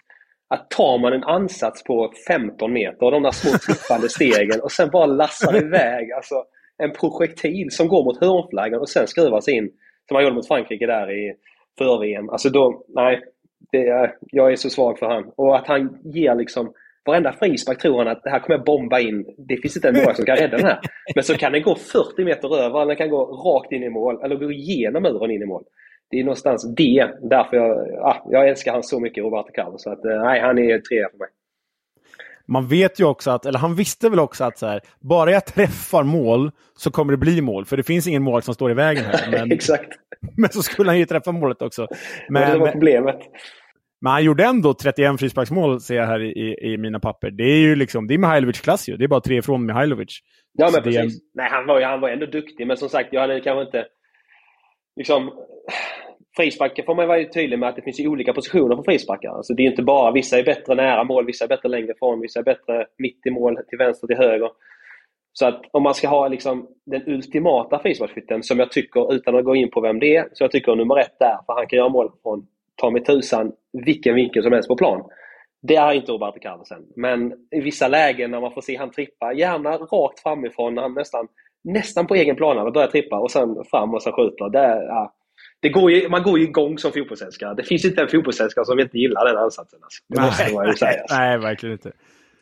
att 0.49 0.71
tar 0.71 0.99
man 0.99 1.13
en 1.13 1.25
ansats 1.25 1.85
på 1.85 2.13
15 2.29 2.73
meter 2.73 3.07
och 3.07 3.13
de 3.13 3.23
där 3.23 3.31
små 3.31 3.51
tuffande 3.51 4.09
stegen 4.19 4.61
och 4.61 4.73
sen 4.73 4.91
bara 4.91 5.07
lassar 5.07 5.57
iväg 5.57 6.13
alltså, 6.13 6.45
en 6.79 6.93
projektil 6.93 7.71
som 7.71 7.89
går 7.89 8.05
mot 8.05 8.21
hörnflaggan 8.21 8.81
och 8.81 8.89
sen 8.89 9.07
skruvas 9.07 9.49
in 9.49 9.71
som 10.09 10.15
han 10.15 10.25
gjorde 10.25 10.37
mot 10.37 10.49
Frankrike 10.49 10.87
där 10.87 11.11
i 11.11 11.35
för-VM. 11.79 12.31
Alltså 12.31 12.51
då, 12.51 12.85
nej. 12.89 13.21
Det 13.73 13.89
är, 13.89 14.15
jag 14.21 14.53
är 14.53 14.57
så 14.57 14.71
svag 14.71 14.99
för 14.99 15.07
han. 15.07 15.33
Och 15.37 15.57
att 15.57 15.67
han 15.67 15.99
ger 16.05 16.35
liksom 16.35 16.73
Varenda 17.05 17.33
frispark 17.33 17.79
tror 17.79 17.99
han 17.99 18.09
att 18.09 18.23
det 18.23 18.31
här 18.31 18.39
kommer 18.39 18.59
jag 18.59 18.65
bomba 18.65 19.01
in. 19.01 19.27
Det 19.39 19.57
finns 19.57 19.77
inte 19.77 19.89
en 19.89 20.05
mål 20.05 20.15
som 20.15 20.25
kan 20.25 20.37
rädda 20.37 20.57
den 20.57 20.67
här. 20.67 20.81
Men 21.15 21.25
så 21.25 21.35
kan 21.35 21.53
den 21.53 21.63
gå 21.63 21.75
40 21.75 22.25
meter 22.25 22.57
över, 22.59 22.83
eller 22.83 22.87
den 22.87 22.97
kan 22.97 23.11
gå 23.11 23.25
rakt 23.25 23.73
in 23.73 23.83
i 23.83 23.91
mål, 23.91 24.25
eller 24.25 24.37
gå 24.37 24.53
igenom 24.53 25.03
muren 25.03 25.31
in 25.31 25.43
i 25.43 25.47
mål. 25.47 25.65
Det 26.11 26.21
är 26.21 26.25
någonstans 26.25 26.75
det, 26.77 27.11
därför 27.23 27.57
jag, 27.57 27.99
ah, 27.99 28.27
jag 28.31 28.49
älskar 28.49 28.73
han 28.73 28.83
så 28.83 29.01
mycket, 29.01 29.25
Roberto 29.25 29.53
Carlos. 29.53 29.83
Så 29.83 29.91
att, 29.91 30.05
eh, 30.05 30.23
nej, 30.23 30.41
han 30.41 30.59
är 30.59 30.79
trea 30.79 31.09
för 31.11 31.19
mig 31.19 31.29
man 32.47 32.69
vet 32.69 33.01
ju 33.01 33.05
också 33.05 33.31
att, 33.31 33.47
eller 33.47 33.59
han 33.59 33.75
visste 33.75 34.09
väl 34.09 34.19
också 34.19 34.45
att 34.45 34.59
så 34.59 34.67
här, 34.67 34.81
bara 35.01 35.31
jag 35.31 35.47
träffar 35.47 36.03
mål 36.03 36.51
så 36.77 36.91
kommer 36.91 37.13
det 37.13 37.17
bli 37.17 37.41
mål. 37.41 37.65
För 37.65 37.77
det 37.77 37.83
finns 37.83 38.07
ingen 38.07 38.23
mål 38.23 38.43
som 38.43 38.55
står 38.55 38.71
i 38.71 38.75
vägen 38.75 39.05
här. 39.05 39.31
Men, 39.31 39.53
Exakt. 39.53 39.99
Men 40.37 40.51
så 40.51 40.63
skulle 40.63 40.91
han 40.91 40.99
ju 40.99 41.07
träffa 41.07 41.33
målet 41.33 41.63
också. 41.63 41.87
Men, 42.29 42.53
det 42.53 42.59
var 42.59 42.73
problemet. 42.73 43.19
Men 44.01 44.13
han 44.13 44.25
gjorde 44.25 44.45
ändå 44.45 44.75
31 44.75 45.21
frisparksmål, 45.21 45.81
ser 45.81 45.95
jag 45.95 46.07
här 46.07 46.23
i, 46.23 46.57
i, 46.73 46.77
mina 46.79 47.01
papper. 47.01 47.31
Det 47.31 47.45
är 47.45 47.59
ju 47.59 47.77
liksom, 47.77 48.07
det 48.07 48.15
är 48.15 48.19
Mihailovic-klass 48.19 48.89
ju. 48.89 48.97
Det 48.97 49.05
är 49.05 49.09
bara 49.09 49.21
tre 49.21 49.37
ifrån 49.37 49.67
Mihailovic. 49.67 50.19
Ja, 50.53 50.71
men 50.73 50.83
precis. 50.83 51.17
Är... 51.17 51.21
Nej, 51.35 51.49
han 51.51 51.67
var, 51.67 51.83
han 51.83 52.01
var 52.01 52.09
ändå 52.09 52.27
duktig, 52.27 52.67
men 52.67 52.77
som 52.77 52.89
sagt, 52.89 53.09
jag 53.13 53.21
hade 53.21 53.41
kanske 53.41 53.63
inte... 53.63 53.87
Liksom, 54.97 55.31
frisparkar 56.37 56.83
får 56.83 56.95
man 56.95 57.09
vara 57.09 57.25
tydlig 57.25 57.59
med 57.59 57.69
att 57.69 57.77
det 57.77 57.83
finns 57.83 58.01
olika 58.01 58.33
positioner 58.33 58.77
på 58.77 58.83
frisparkar. 58.83 59.29
Alltså 59.29 59.55
det 59.55 59.63
är 59.63 59.71
inte 59.71 59.83
bara 59.83 60.13
vissa 60.13 60.39
är 60.39 60.45
bättre 60.45 60.75
nära 60.75 61.05
mål, 61.05 61.27
vissa 61.27 61.45
är 61.45 61.49
bättre 61.49 61.69
längre 61.69 61.93
ifrån, 61.93 62.21
vissa 62.21 62.39
är 62.41 62.45
bättre 62.45 62.87
mitt 62.99 63.27
i 63.27 63.31
mål, 63.31 63.59
till 63.69 63.79
vänster, 63.79 64.07
till 64.07 64.17
höger. 64.17 64.51
Så 65.33 65.47
att 65.47 65.63
om 65.71 65.83
man 65.83 65.95
ska 65.95 66.09
ha 66.09 66.29
liksom 66.29 66.69
den 66.87 67.03
ultimata 67.07 67.79
frisparksskytten, 67.79 68.43
som 68.43 68.59
jag 68.59 68.73
tycker, 68.73 69.15
utan 69.15 69.37
att 69.37 69.45
gå 69.45 69.57
in 69.57 69.71
på 69.71 69.81
vem 69.81 69.99
det 69.99 70.17
är, 70.17 70.29
så 70.33 70.45
jag 70.45 70.51
tycker 70.51 70.77
nummer 70.77 71.01
ett 71.01 71.19
där, 71.19 71.39
för 71.47 71.53
han 71.53 71.67
kan 71.67 71.77
göra 71.77 71.89
mål 71.89 72.13
från 72.23 72.47
ta 72.77 72.91
mig 72.91 73.05
tusan 73.05 73.53
vilken 73.73 74.15
vinkel 74.15 74.43
som 74.43 74.53
helst 74.53 74.69
på 74.69 74.77
plan. 74.77 75.03
Det 75.63 75.77
är 75.77 75.93
inte 75.93 76.13
Roberto 76.13 76.41
Carlos 76.41 76.71
än. 76.71 76.87
Men 76.97 77.33
i 77.51 77.61
vissa 77.61 77.89
lägen 77.89 78.31
när 78.31 78.41
man 78.41 78.53
får 78.53 78.61
se 78.61 78.77
han 78.77 78.91
trippa, 78.91 79.33
gärna 79.33 79.77
rakt 79.77 80.21
framifrån, 80.21 80.79
han 80.79 80.95
nästan, 80.95 81.29
nästan 81.65 82.07
på 82.07 82.15
egen 82.15 82.37
plan, 82.37 82.57
han 82.57 82.73
börjar 82.73 82.89
trippa 82.89 83.19
och 83.19 83.31
sen 83.31 83.65
fram 83.71 83.95
och 83.95 84.03
sen 84.03 84.13
skjuter. 84.13 84.49
Det, 84.49 84.85
ja, 84.89 85.15
det 85.63 85.69
går 85.69 85.91
ju, 85.91 86.09
man 86.09 86.23
går 86.23 86.39
ju 86.39 86.45
igång 86.45 86.79
som 86.79 86.93
fotbollsälskare. 86.93 87.55
Det 87.55 87.63
finns 87.63 87.85
inte 87.85 88.03
en 88.03 88.09
fotbollsälskare 88.09 88.65
som 88.65 88.81
inte 88.81 88.99
gillar 88.99 89.25
den 89.27 89.37
ansatsen. 89.37 89.79
Alltså. 89.83 90.03
Det 90.09 90.21
nej, 90.21 90.27
måste 90.27 90.55
man 90.55 90.67
ju 90.67 90.75
säga. 90.75 91.03
Nej, 91.11 91.39
verkligen 91.39 91.73
inte. 91.73 91.93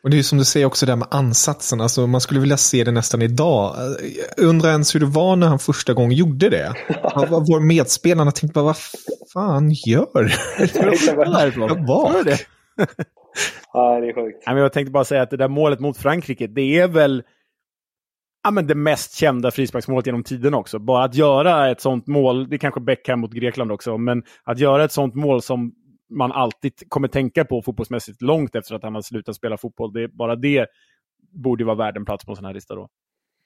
Och 0.03 0.09
det 0.09 0.19
är 0.19 0.23
som 0.23 0.37
du 0.37 0.45
säger 0.45 0.65
också 0.65 0.85
där 0.85 0.95
med 0.95 1.07
ansatsen, 1.11 1.81
alltså 1.81 2.07
man 2.07 2.21
skulle 2.21 2.39
vilja 2.39 2.57
se 2.57 2.83
det 2.83 2.91
nästan 2.91 3.21
idag. 3.21 3.75
Jag 4.37 4.45
undrar 4.45 4.69
ens 4.69 4.95
hur 4.95 4.99
det 4.99 5.05
var 5.05 5.35
när 5.35 5.47
han 5.47 5.59
första 5.59 5.93
gången 5.93 6.11
gjorde 6.11 6.49
det. 6.49 6.73
Vår 7.27 7.59
medspelarna 7.59 8.31
tänkte 8.31 8.53
bara, 8.53 8.65
vad 8.65 8.77
fan 9.33 9.71
gör 9.71 10.07
du? 10.13 11.15
Var 11.85 12.23
det? 12.23 12.37
ja, 13.73 13.99
det 13.99 14.07
är 14.07 14.13
sjukt. 14.13 14.43
Jag 14.45 14.73
tänkte 14.73 14.91
bara 14.91 15.05
säga 15.05 15.21
att 15.21 15.29
det 15.29 15.37
där 15.37 15.47
målet 15.47 15.79
mot 15.79 15.97
Frankrike, 15.97 16.47
det 16.47 16.79
är 16.79 16.87
väl 16.87 17.23
ja, 18.43 18.51
men 18.51 18.67
det 18.67 18.75
mest 18.75 19.15
kända 19.15 19.51
frisparksmålet 19.51 20.05
genom 20.05 20.23
tiden 20.23 20.53
också. 20.53 20.79
Bara 20.79 21.03
att 21.03 21.15
göra 21.15 21.71
ett 21.71 21.81
sånt 21.81 22.07
mål, 22.07 22.49
det 22.49 22.55
är 22.55 22.57
kanske 22.57 22.81
Beckham 22.81 23.19
mot 23.19 23.33
Grekland 23.33 23.71
också, 23.71 23.97
men 23.97 24.23
att 24.43 24.59
göra 24.59 24.83
ett 24.83 24.91
sånt 24.91 25.15
mål 25.15 25.41
som 25.41 25.73
man 26.09 26.31
alltid 26.31 26.73
kommer 26.89 27.07
tänka 27.07 27.45
på 27.45 27.61
fotbollsmässigt 27.61 28.21
långt 28.21 28.55
efter 28.55 28.75
att 28.75 28.83
han 28.83 28.95
har 28.95 29.01
slutat 29.01 29.35
spela 29.35 29.57
fotboll. 29.57 29.93
Det, 29.93 30.07
bara 30.07 30.35
det 30.35 30.67
borde 31.33 31.65
vara 31.65 31.75
värd 31.75 31.97
en 31.97 32.05
plats 32.05 32.25
på 32.25 32.31
en 32.31 32.35
sån 32.35 32.45
här 32.45 32.53
lista 32.53 32.75
då. 32.75 32.89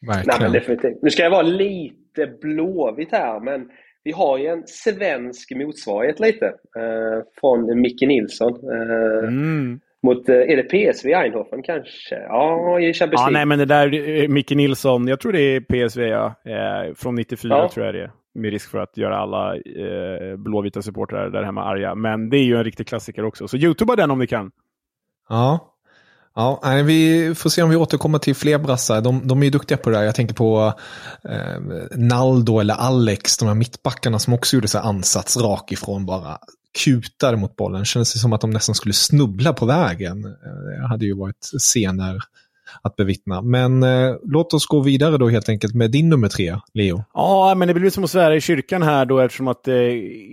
Nej, 0.01 0.25
men 0.39 0.51
definitivt. 0.51 1.01
Nu 1.01 1.09
ska 1.09 1.23
jag 1.23 1.29
vara 1.29 1.41
lite 1.41 2.27
blåvit 2.41 3.11
här, 3.11 3.39
men 3.39 3.69
vi 4.03 4.11
har 4.11 4.37
ju 4.37 4.47
en 4.47 4.63
svensk 4.67 5.51
motsvarighet 5.55 6.19
lite. 6.19 6.45
Eh, 6.77 7.23
från 7.39 7.81
Micke 7.81 8.01
Nilsson. 8.01 8.53
Eh, 8.53 9.27
mm. 9.27 9.79
Mot, 10.05 10.29
eh, 10.29 10.35
är 10.35 10.55
det 10.55 10.63
PSV 10.63 11.13
Eindhoven 11.13 11.63
kanske? 11.63 12.15
Ja, 12.15 12.79
i 12.79 12.93
Champions 12.93 12.99
League. 12.99 13.27
Ja, 13.27 13.29
nej, 13.29 13.45
men 13.45 13.59
det 13.59 13.65
där, 13.65 14.09
eh, 14.23 14.27
Micke 14.27 14.51
Nilsson, 14.51 15.07
jag 15.07 15.19
tror 15.19 15.31
det 15.31 15.41
är 15.41 15.59
PSV, 15.59 16.07
ja. 16.07 16.25
Eh, 16.25 16.93
från 16.95 17.15
94 17.15 17.57
ja. 17.57 17.69
tror 17.69 17.85
jag 17.85 17.95
det 17.95 18.01
är. 18.01 18.11
Med 18.33 18.51
risk 18.51 18.69
för 18.69 18.77
att 18.77 18.97
göra 18.97 19.17
alla 19.17 19.55
eh, 19.55 20.35
blåvita 20.37 20.81
supportrar 20.81 21.29
där 21.29 21.43
hemma 21.43 21.63
arga. 21.63 21.95
Men 21.95 22.29
det 22.29 22.37
är 22.37 22.43
ju 22.43 22.57
en 22.57 22.63
riktig 22.63 22.87
klassiker 22.87 23.25
också. 23.25 23.47
Så 23.47 23.57
youtuba 23.57 23.95
den 23.95 24.11
om 24.11 24.19
ni 24.19 24.27
kan. 24.27 24.51
Ja, 25.29 25.71
Ja, 26.37 26.61
vi 26.85 27.33
får 27.35 27.49
se 27.49 27.63
om 27.63 27.69
vi 27.69 27.75
återkommer 27.75 28.19
till 28.19 28.35
fler 28.35 28.57
brassar. 28.57 29.01
De, 29.01 29.27
de 29.27 29.41
är 29.41 29.45
ju 29.45 29.51
duktiga 29.51 29.77
på 29.77 29.89
det 29.89 29.97
där. 29.97 30.03
Jag 30.03 30.15
tänker 30.15 30.35
på 30.35 30.73
eh, 31.29 31.61
Naldo 31.95 32.59
eller 32.59 32.73
Alex, 32.73 33.37
de 33.37 33.47
här 33.47 33.55
mittbackarna 33.55 34.19
som 34.19 34.33
också 34.33 34.55
gjorde 34.55 34.67
så 34.67 34.79
ansats 34.79 35.37
rak 35.37 35.71
ifrån 35.71 36.05
bara 36.05 36.37
kutar 36.83 37.35
mot 37.35 37.55
bollen. 37.55 37.85
Kändes 37.85 38.13
det 38.13 38.19
som 38.19 38.33
att 38.33 38.41
de 38.41 38.49
nästan 38.49 38.75
skulle 38.75 38.93
snubbla 38.93 39.53
på 39.53 39.65
vägen. 39.65 40.25
Eh, 40.25 40.81
det 40.81 40.87
hade 40.87 41.05
ju 41.05 41.15
varit 41.15 41.49
scener 41.59 42.19
att 42.81 42.95
bevittna. 42.95 43.41
Men 43.41 43.83
eh, 43.83 44.15
låt 44.23 44.53
oss 44.53 44.65
gå 44.65 44.79
vidare 44.79 45.17
då 45.17 45.29
helt 45.29 45.49
enkelt 45.49 45.75
med 45.75 45.91
din 45.91 46.09
nummer 46.09 46.27
tre, 46.27 46.59
Leo. 46.73 47.03
Ja, 47.13 47.53
men 47.57 47.67
det 47.67 47.73
blir 47.73 47.89
som 47.89 48.03
att 48.03 48.09
svära 48.09 48.35
i 48.35 48.41
kyrkan 48.41 48.81
här 48.81 49.05
då 49.05 49.19
eftersom 49.19 49.47
att 49.47 49.67
eh, 49.67 49.75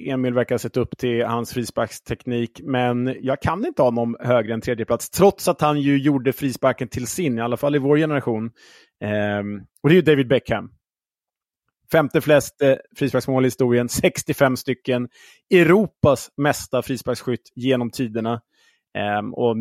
Emil 0.06 0.34
verkar 0.34 0.54
ha 0.54 0.58
sett 0.58 0.76
upp 0.76 0.98
till 0.98 1.24
hans 1.24 1.52
frisparksteknik. 1.52 2.60
Men 2.64 3.16
jag 3.20 3.42
kan 3.42 3.66
inte 3.66 3.82
ha 3.82 3.86
honom 3.86 4.16
högre 4.20 4.54
än 4.54 4.60
tredjeplats 4.60 5.10
trots 5.10 5.48
att 5.48 5.60
han 5.60 5.80
ju 5.80 5.98
gjorde 5.98 6.32
frisparken 6.32 6.88
till 6.88 7.06
sin, 7.06 7.38
i 7.38 7.40
alla 7.40 7.56
fall 7.56 7.76
i 7.76 7.78
vår 7.78 7.96
generation. 7.96 8.50
Eh, 9.04 9.62
och 9.82 9.88
det 9.88 9.92
är 9.92 9.96
ju 9.96 10.02
David 10.02 10.28
Beckham. 10.28 10.70
Femte 11.92 12.20
flest 12.20 12.62
eh, 12.62 12.76
frisparksmål 12.96 13.44
i 13.44 13.46
historien, 13.46 13.88
65 13.88 14.56
stycken. 14.56 15.08
Europas 15.54 16.28
mesta 16.36 16.82
frisparksskytt 16.82 17.52
genom 17.54 17.90
tiderna. 17.90 18.40
Um, 19.18 19.34
och 19.34 19.56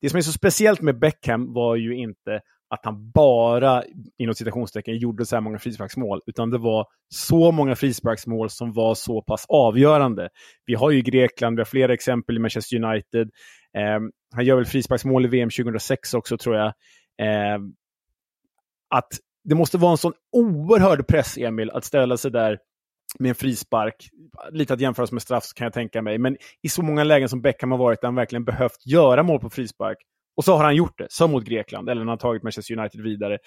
det 0.00 0.10
som 0.10 0.16
är 0.16 0.22
så 0.22 0.32
speciellt 0.32 0.80
med 0.80 0.98
Beckham 0.98 1.52
var 1.52 1.76
ju 1.76 1.96
inte 1.96 2.40
att 2.70 2.84
han 2.84 3.10
bara, 3.10 3.82
inom 4.18 4.34
citationstecken, 4.34 4.98
gjorde 4.98 5.26
så 5.26 5.36
här 5.36 5.40
många 5.40 5.58
frisparksmål, 5.58 6.20
utan 6.26 6.50
det 6.50 6.58
var 6.58 6.86
så 7.08 7.52
många 7.52 7.76
frisparksmål 7.76 8.50
som 8.50 8.72
var 8.72 8.94
så 8.94 9.22
pass 9.22 9.46
avgörande. 9.48 10.28
Vi 10.66 10.74
har 10.74 10.90
ju 10.90 11.00
Grekland, 11.00 11.56
vi 11.56 11.60
har 11.60 11.64
flera 11.64 11.94
exempel 11.94 12.36
i 12.36 12.38
Manchester 12.38 12.84
United. 12.84 13.30
Um, 13.96 14.12
han 14.34 14.44
gör 14.44 14.56
väl 14.56 14.66
frisparksmål 14.66 15.24
i 15.24 15.28
VM 15.28 15.50
2006 15.50 16.14
också, 16.14 16.38
tror 16.38 16.56
jag. 16.56 16.72
Um, 17.56 17.74
att 18.94 19.08
det 19.44 19.54
måste 19.54 19.78
vara 19.78 19.90
en 19.90 19.96
sån 19.96 20.12
oerhörd 20.32 21.06
press, 21.06 21.38
Emil, 21.38 21.70
att 21.70 21.84
ställa 21.84 22.16
sig 22.16 22.30
där 22.30 22.58
med 23.18 23.28
en 23.28 23.34
frispark. 23.34 24.08
Lite 24.50 24.74
att 24.74 24.80
jämföras 24.80 25.12
med 25.12 25.22
straff 25.22 25.44
kan 25.54 25.64
jag 25.64 25.72
tänka 25.72 26.02
mig. 26.02 26.18
Men 26.18 26.36
i 26.62 26.68
så 26.68 26.82
många 26.82 27.04
lägen 27.04 27.28
som 27.28 27.42
Beckham 27.42 27.70
har 27.70 27.78
varit 27.78 28.00
där 28.00 28.08
han 28.08 28.14
verkligen 28.14 28.44
behövt 28.44 28.86
göra 28.86 29.22
mål 29.22 29.40
på 29.40 29.50
frispark. 29.50 29.98
Och 30.36 30.44
så 30.44 30.56
har 30.56 30.64
han 30.64 30.76
gjort 30.76 30.98
det, 30.98 31.06
som 31.10 31.30
mot 31.30 31.44
Grekland, 31.44 31.88
eller 31.88 32.04
när 32.04 32.08
han 32.08 32.18
tagit 32.18 32.42
Manchester 32.42 32.78
United 32.78 33.02
vidare. 33.02 33.38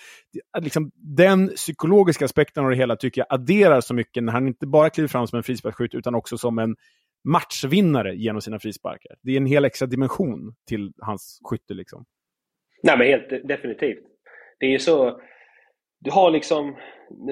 Liksom, 0.61 0.91
den 0.95 1.47
psykologiska 1.47 2.25
aspekten 2.25 2.63
av 2.63 2.69
det 2.69 2.75
hela 2.75 2.95
tycker 2.95 3.21
jag 3.21 3.27
adderar 3.29 3.81
så 3.81 3.93
mycket 3.93 4.23
när 4.23 4.33
han 4.33 4.47
inte 4.47 4.67
bara 4.67 4.89
kliver 4.89 5.07
fram 5.07 5.27
som 5.27 5.37
en 5.37 5.43
frisparksskytt 5.43 5.95
utan 5.95 6.15
också 6.15 6.37
som 6.37 6.59
en 6.59 6.75
matchvinnare 7.23 8.15
genom 8.15 8.41
sina 8.41 8.59
frisparkar. 8.59 9.15
Det 9.21 9.31
är 9.31 9.37
en 9.37 9.45
hel 9.45 9.65
extra 9.65 9.85
dimension 9.85 10.55
till 10.67 10.93
hans 10.97 11.39
skytte. 11.43 11.73
Liksom. 11.73 12.05
Nej, 12.83 12.97
men 12.97 13.07
helt 13.07 13.47
definitivt. 13.47 14.03
Det 14.59 14.65
är 14.65 14.71
ju 14.71 14.79
så... 14.79 15.21
Du 15.99 16.11
har 16.11 16.31
liksom... 16.31 16.75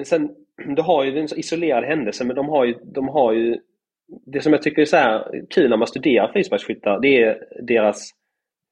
Sen, 0.04 0.30
du 0.76 0.82
har 0.82 1.04
ju 1.04 1.18
en 1.18 1.38
isolerad 1.38 1.84
händelse, 1.84 2.24
men 2.24 2.36
de 2.36 2.48
har 2.48 2.64
ju, 2.64 2.74
de 2.94 3.08
har 3.08 3.32
ju 3.32 3.58
det 4.26 4.40
som 4.40 4.52
jag 4.52 4.62
tycker 4.62 4.82
är 4.82 4.86
så 4.86 4.96
här 4.96 5.42
kul 5.50 5.70
när 5.70 5.76
man 5.76 5.86
studerar 5.86 6.32
frisparksskyttar, 6.32 7.00
det 7.00 7.22
är 7.22 7.38
deras 7.62 8.10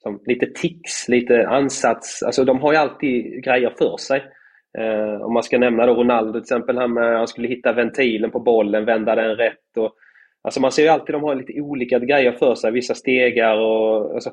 som, 0.02 0.20
lite 0.26 0.46
tics, 0.46 1.08
lite 1.08 1.48
ansats. 1.48 2.22
Alltså 2.22 2.44
de 2.44 2.60
har 2.60 2.72
ju 2.72 2.78
alltid 2.78 3.44
grejer 3.44 3.74
för 3.78 3.96
sig. 3.96 4.24
Eh, 4.78 5.22
om 5.22 5.34
man 5.34 5.42
ska 5.42 5.58
nämna 5.58 5.86
då 5.86 5.94
Ronaldo 5.94 6.32
till 6.32 6.40
exempel, 6.40 6.76
han, 6.76 6.96
eh, 6.96 7.18
han 7.18 7.28
skulle 7.28 7.48
hitta 7.48 7.72
ventilen 7.72 8.30
på 8.30 8.40
bollen, 8.40 8.84
vända 8.84 9.14
den 9.14 9.36
rätt. 9.36 9.76
Och, 9.76 9.94
alltså 10.42 10.60
man 10.60 10.72
ser 10.72 10.82
ju 10.82 10.88
alltid 10.88 11.14
de 11.14 11.22
har 11.22 11.34
lite 11.34 11.60
olika 11.60 11.98
grejer 11.98 12.32
för 12.32 12.54
sig, 12.54 12.72
vissa 12.72 12.94
stegar 12.94 13.56
och... 13.56 14.14
Alltså, 14.14 14.30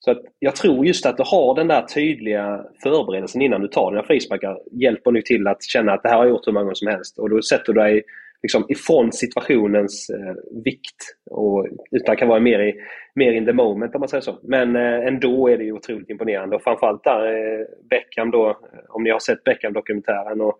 så 0.00 0.10
att 0.10 0.22
jag 0.38 0.56
tror 0.56 0.86
just 0.86 1.06
att 1.06 1.16
du 1.16 1.22
har 1.26 1.54
den 1.54 1.68
där 1.68 1.82
tydliga 1.82 2.64
förberedelsen 2.82 3.42
innan 3.42 3.60
du 3.60 3.68
tar 3.68 3.90
dina 3.90 4.02
frisparkar 4.02 4.58
hjälper 4.72 5.10
nu 5.10 5.22
till 5.22 5.46
att 5.46 5.62
känna 5.62 5.92
att 5.92 6.02
det 6.02 6.08
här 6.08 6.16
har 6.16 6.24
jag 6.24 6.30
gjort 6.30 6.46
hur 6.46 6.52
många 6.52 6.64
gånger 6.64 6.74
som 6.74 6.88
helst. 6.88 7.18
Och 7.18 7.30
då 7.30 7.42
sätter 7.42 7.72
du 7.72 7.80
dig 7.80 8.02
liksom 8.42 8.66
ifrån 8.68 9.12
situationens 9.12 10.10
eh, 10.10 10.62
vikt. 10.64 11.16
Och, 11.30 11.66
utan 11.90 12.16
kan 12.16 12.28
vara 12.28 12.40
mer, 12.40 12.60
i, 12.60 12.74
mer 13.14 13.32
in 13.32 13.46
the 13.46 13.52
moment 13.52 13.94
om 13.94 14.00
man 14.00 14.08
säger 14.08 14.22
så. 14.22 14.38
Men 14.42 14.76
eh, 14.76 15.06
ändå 15.06 15.48
är 15.48 15.58
det 15.58 15.64
ju 15.64 15.72
otroligt 15.72 16.10
imponerande. 16.10 16.56
Och 16.56 16.62
framförallt 16.62 17.04
där 17.04 17.26
eh, 17.26 17.66
Beckham 17.90 18.30
då, 18.30 18.48
eh, 18.48 18.54
om 18.88 19.02
ni 19.02 19.10
har 19.10 19.18
sett 19.18 19.44
Beckham-dokumentären. 19.44 20.40
Och 20.40 20.58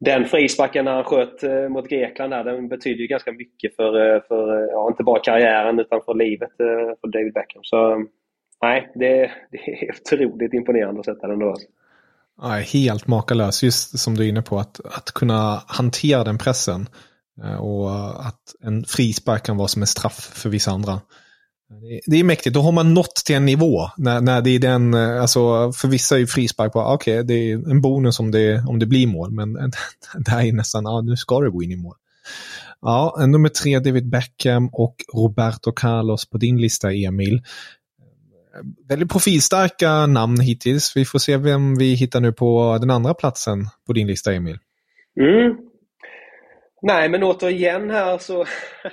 den 0.00 0.24
frisparken 0.24 0.84
när 0.84 0.92
han 0.92 1.04
sköt 1.04 1.42
eh, 1.42 1.68
mot 1.68 1.88
Grekland 1.88 2.32
där, 2.32 2.44
den 2.44 2.68
betyder 2.68 3.00
ju 3.00 3.06
ganska 3.06 3.32
mycket 3.32 3.76
för, 3.76 4.14
eh, 4.14 4.22
för 4.28 4.62
eh, 4.62 4.68
ja, 4.70 4.88
inte 4.88 5.02
bara 5.02 5.20
karriären 5.20 5.78
utan 5.78 6.00
för 6.04 6.14
livet 6.14 6.50
för 6.56 7.08
David 7.08 7.32
Beckham. 7.32 7.64
Så 7.64 8.06
nej, 8.62 8.92
det, 8.94 9.30
det 9.50 9.58
är 9.58 9.90
otroligt 10.00 10.54
imponerande 10.54 11.00
att 11.00 11.06
sätta 11.06 11.26
den 11.26 11.38
då. 11.38 11.50
Alltså. 11.50 11.66
Ja, 12.40 12.48
helt 12.48 13.06
makalös, 13.06 13.62
just 13.62 13.98
som 13.98 14.16
du 14.16 14.24
är 14.24 14.28
inne 14.28 14.42
på, 14.42 14.58
att, 14.58 14.80
att 14.84 15.12
kunna 15.12 15.62
hantera 15.66 16.24
den 16.24 16.38
pressen. 16.38 16.88
Eh, 17.44 17.56
och 17.56 18.26
att 18.26 18.54
en 18.60 18.84
frispark 18.84 19.42
kan 19.42 19.56
vara 19.56 19.68
som 19.68 19.82
en 19.82 19.86
straff 19.86 20.30
för 20.34 20.50
vissa 20.50 20.70
andra. 20.70 21.00
Det 22.06 22.16
är 22.16 22.24
mäktigt, 22.24 22.54
då 22.54 22.60
har 22.60 22.72
man 22.72 22.94
nått 22.94 23.14
till 23.26 23.36
en 23.36 23.46
nivå. 23.46 23.90
När, 23.96 24.20
när 24.20 24.42
det 24.42 24.50
är 24.50 24.58
den, 24.58 24.94
eh, 24.94 25.20
alltså 25.20 25.72
för 25.72 25.88
vissa 25.88 26.14
är 26.14 26.18
ju 26.18 26.26
frispark 26.26 26.72
bara, 26.72 26.84
ah, 26.84 26.94
okej, 26.94 27.14
okay, 27.14 27.22
det 27.22 27.34
är 27.34 27.70
en 27.70 27.80
bonus 27.80 28.20
om 28.20 28.30
det, 28.30 28.64
om 28.68 28.78
det 28.78 28.86
blir 28.86 29.06
mål. 29.06 29.30
Men 29.30 29.52
det 30.18 30.30
här 30.30 30.44
är 30.44 30.52
nästan, 30.52 30.84
ja 30.84 31.00
nu 31.00 31.16
ska 31.16 31.40
det 31.40 31.50
gå 31.50 31.62
in 31.62 31.72
i 31.72 31.76
mål. 31.76 31.94
Ja, 32.80 33.24
nummer 33.26 33.48
tre 33.48 33.78
David 33.78 34.08
Beckham 34.08 34.68
och 34.72 34.94
Roberto 35.14 35.72
Carlos 35.72 36.30
på 36.30 36.38
din 36.38 36.60
lista 36.60 36.92
Emil 36.92 37.42
väldigt 38.88 39.12
profilstarka 39.12 40.06
namn 40.06 40.40
hittills. 40.40 40.96
Vi 40.96 41.04
får 41.04 41.18
se 41.18 41.36
vem 41.36 41.78
vi 41.78 41.94
hittar 41.94 42.20
nu 42.20 42.32
på 42.32 42.78
den 42.80 42.90
andra 42.90 43.14
platsen 43.14 43.58
på 43.86 43.92
din 43.92 44.06
lista, 44.06 44.32
Emil. 44.32 44.58
Mm. 45.20 45.56
Nej, 46.82 47.08
men 47.08 47.22
återigen 47.22 47.90
här 47.90 48.18
så, 48.18 48.44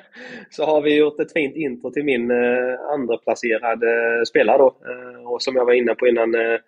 så 0.50 0.66
har 0.66 0.82
vi 0.82 0.98
gjort 0.98 1.20
ett 1.20 1.34
fint 1.34 1.56
intro 1.56 1.92
till 1.92 2.04
min 2.04 2.32
eh, 2.32 2.80
andra 2.94 3.18
placerade 3.18 3.88
eh, 3.88 4.24
spelare 4.28 4.58
då. 4.58 4.68
Eh, 4.68 5.32
och 5.32 5.42
som 5.42 5.56
jag 5.56 5.66
var 5.66 5.74
inne 5.74 5.96
på 5.96 6.08
innan, 6.08 6.36
eh, 6.36 6.60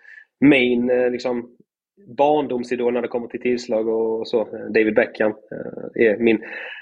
main 0.42 0.90
eh, 0.90 1.12
liksom, 1.12 1.50
barndomsidol 2.18 2.94
när 2.94 3.02
det 3.02 3.08
kommer 3.08 3.28
till 3.28 3.42
tillslag 3.42 3.88
och 3.88 4.28
så. 4.28 4.42
Eh, 4.42 4.66
David 4.74 4.96
Beckham 4.96 5.32
eh, 5.32 6.08
är 6.08 6.18
min 6.18 6.40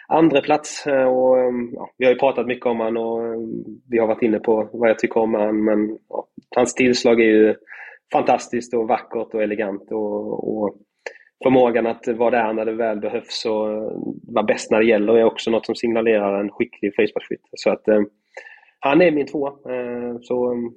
andra 0.07 0.41
plats 0.41 0.87
eh, 0.87 1.07
och 1.07 1.39
ehm, 1.39 1.69
ja, 1.73 1.89
Vi 1.97 2.05
har 2.05 2.13
ju 2.13 2.19
pratat 2.19 2.47
mycket 2.47 2.65
om 2.65 2.79
honom 2.79 3.03
och 3.03 3.25
ehm, 3.25 3.63
vi 3.89 3.99
har 3.99 4.07
varit 4.07 4.21
inne 4.21 4.39
på 4.39 4.69
vad 4.73 4.89
jag 4.89 4.99
tycker 4.99 5.19
om 5.19 5.33
honom. 5.33 5.65
Men 5.65 5.97
ja, 6.09 6.27
hans 6.55 6.73
tillslag 6.73 7.21
är 7.21 7.25
ju 7.25 7.55
fantastiskt 8.11 8.73
och 8.73 8.87
vackert 8.87 9.33
och 9.33 9.43
elegant. 9.43 9.91
Och, 9.91 10.57
och 10.57 10.75
förmågan 11.43 11.87
att 11.87 12.07
vara 12.07 12.31
där 12.31 12.53
när 12.53 12.65
det 12.65 12.73
väl 12.73 12.99
behövs 12.99 13.45
och 13.45 13.71
eh, 13.71 13.91
vara 14.27 14.45
bäst 14.45 14.71
när 14.71 14.79
det 14.79 14.85
gäller 14.85 15.17
är 15.17 15.23
också 15.23 15.51
något 15.51 15.65
som 15.65 15.75
signalerar 15.75 16.39
en 16.39 16.51
skicklig 16.51 16.95
frisparksskytt. 16.95 17.49
Så 17.53 17.69
att 17.69 17.87
eh, 17.87 18.01
han 18.79 19.01
är 19.01 19.11
min 19.11 19.27
tvåa. 19.27 19.49
Eh, 19.49 20.17
så 20.21 20.51
ehm, 20.51 20.71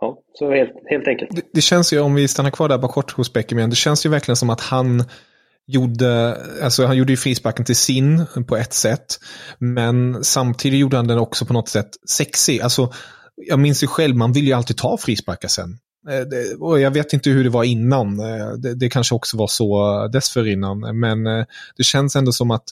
ja, 0.00 0.22
så 0.32 0.50
helt, 0.50 0.72
helt 0.86 1.08
enkelt. 1.08 1.36
Det, 1.36 1.42
det, 1.52 1.60
känns 1.60 1.92
ju, 1.92 2.00
om 2.00 2.14
vi 2.14 2.28
stannar 2.28 2.50
kvar 2.50 2.68
där 2.68 2.78
bara 2.78 2.92
kort 2.92 3.12
hos 3.12 3.32
Beckham 3.32 3.70
det 3.70 3.76
känns 3.76 4.06
ju 4.06 4.10
verkligen 4.10 4.36
som 4.36 4.50
att 4.50 4.60
han 4.60 5.02
gjorde, 5.66 6.36
alltså 6.62 6.86
han 6.86 6.96
gjorde 6.96 7.12
ju 7.12 7.16
frisparken 7.16 7.64
till 7.64 7.76
sin 7.76 8.26
på 8.46 8.56
ett 8.56 8.72
sätt. 8.72 9.18
Men 9.58 10.24
samtidigt 10.24 10.80
gjorde 10.80 10.96
han 10.96 11.06
den 11.06 11.18
också 11.18 11.46
på 11.46 11.52
något 11.52 11.68
sätt 11.68 11.90
sexig. 12.08 12.60
Alltså, 12.60 12.92
jag 13.36 13.58
minns 13.58 13.82
ju 13.82 13.86
själv, 13.86 14.16
man 14.16 14.32
vill 14.32 14.46
ju 14.46 14.52
alltid 14.52 14.76
ta 14.76 14.96
frisparkar 14.96 15.48
sen. 15.48 15.78
Eh, 16.08 16.60
och 16.60 16.80
jag 16.80 16.90
vet 16.90 17.12
inte 17.12 17.30
hur 17.30 17.44
det 17.44 17.50
var 17.50 17.64
innan. 17.64 18.20
Eh, 18.20 18.52
det, 18.52 18.74
det 18.74 18.90
kanske 18.90 19.14
också 19.14 19.36
var 19.36 19.46
så 19.46 20.08
dessförinnan. 20.08 20.98
Men 21.00 21.26
eh, 21.26 21.44
det 21.76 21.84
känns 21.84 22.16
ändå 22.16 22.32
som 22.32 22.50
att 22.50 22.64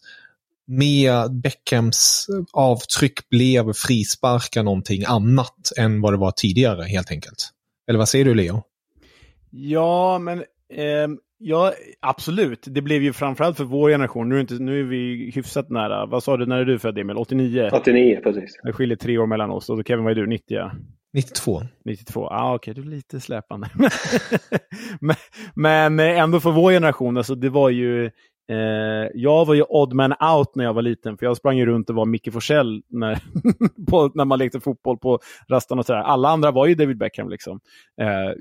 med 0.66 1.32
Beckhams 1.32 2.26
avtryck 2.52 3.28
blev 3.28 3.72
frisparkar 3.72 4.62
någonting 4.62 5.04
annat 5.06 5.72
än 5.76 6.00
vad 6.00 6.12
det 6.12 6.16
var 6.16 6.30
tidigare 6.30 6.82
helt 6.82 7.10
enkelt. 7.10 7.50
Eller 7.88 7.98
vad 7.98 8.08
säger 8.08 8.24
du 8.24 8.34
Leo? 8.34 8.62
Ja, 9.50 10.18
men 10.18 10.38
eh, 10.38 11.08
ja, 11.46 11.72
absolut. 12.00 12.64
Det 12.70 12.82
blev 12.82 13.02
ju 13.02 13.12
framförallt 13.12 13.56
för 13.56 13.64
vår 13.64 13.90
generation. 13.90 14.28
Nu 14.28 14.36
är, 14.36 14.40
inte, 14.40 14.54
nu 14.54 14.80
är 14.80 14.84
vi 14.84 15.30
hyfsat 15.34 15.70
nära. 15.70 16.06
Vad 16.06 16.22
sa 16.22 16.36
du, 16.36 16.46
när 16.46 16.58
är 16.58 16.64
du 16.64 16.78
född 16.78 16.98
Emil? 16.98 17.16
89? 17.16 17.70
89, 17.72 18.20
precis. 18.22 18.56
Det 18.62 18.72
skiljer 18.72 18.96
tre 18.96 19.18
år 19.18 19.26
mellan 19.26 19.50
oss. 19.50 19.70
Och 19.70 19.82
Kevin, 19.86 20.04
vad 20.04 20.10
är 20.10 20.14
du? 20.14 20.26
90? 20.26 20.70
92. 21.14 21.62
92, 21.84 22.20
ja 22.20 22.28
ah, 22.30 22.54
okej, 22.54 22.72
okay. 22.72 22.82
du 22.82 22.88
är 22.88 22.96
lite 22.96 23.20
släpande. 23.20 23.70
men, 25.54 25.94
men 25.94 26.16
ändå 26.16 26.40
för 26.40 26.50
vår 26.50 26.72
generation, 26.72 27.16
alltså 27.16 27.34
det 27.34 27.48
var 27.48 27.70
ju 27.70 28.10
Eh, 28.48 29.10
jag 29.14 29.44
var 29.44 29.54
ju 29.54 29.62
odd 29.62 29.92
man 29.92 30.12
out 30.12 30.54
när 30.54 30.64
jag 30.64 30.74
var 30.74 30.82
liten, 30.82 31.18
för 31.18 31.26
jag 31.26 31.36
sprang 31.36 31.58
ju 31.58 31.66
runt 31.66 31.90
och 31.90 31.96
var 31.96 32.06
Micke 32.06 32.32
Forsell 32.32 32.82
när, 32.88 33.18
på, 33.90 34.10
när 34.14 34.24
man 34.24 34.38
lekte 34.38 34.60
fotboll 34.60 34.98
på 34.98 35.18
rasten 35.48 35.78
och 35.78 35.86
sådär. 35.86 36.00
Alla 36.00 36.28
andra 36.28 36.50
var 36.50 36.66
ju 36.66 36.74
David 36.74 36.98
Beckham. 36.98 37.28
Liksom. 37.28 37.60
Eh, 38.00 38.32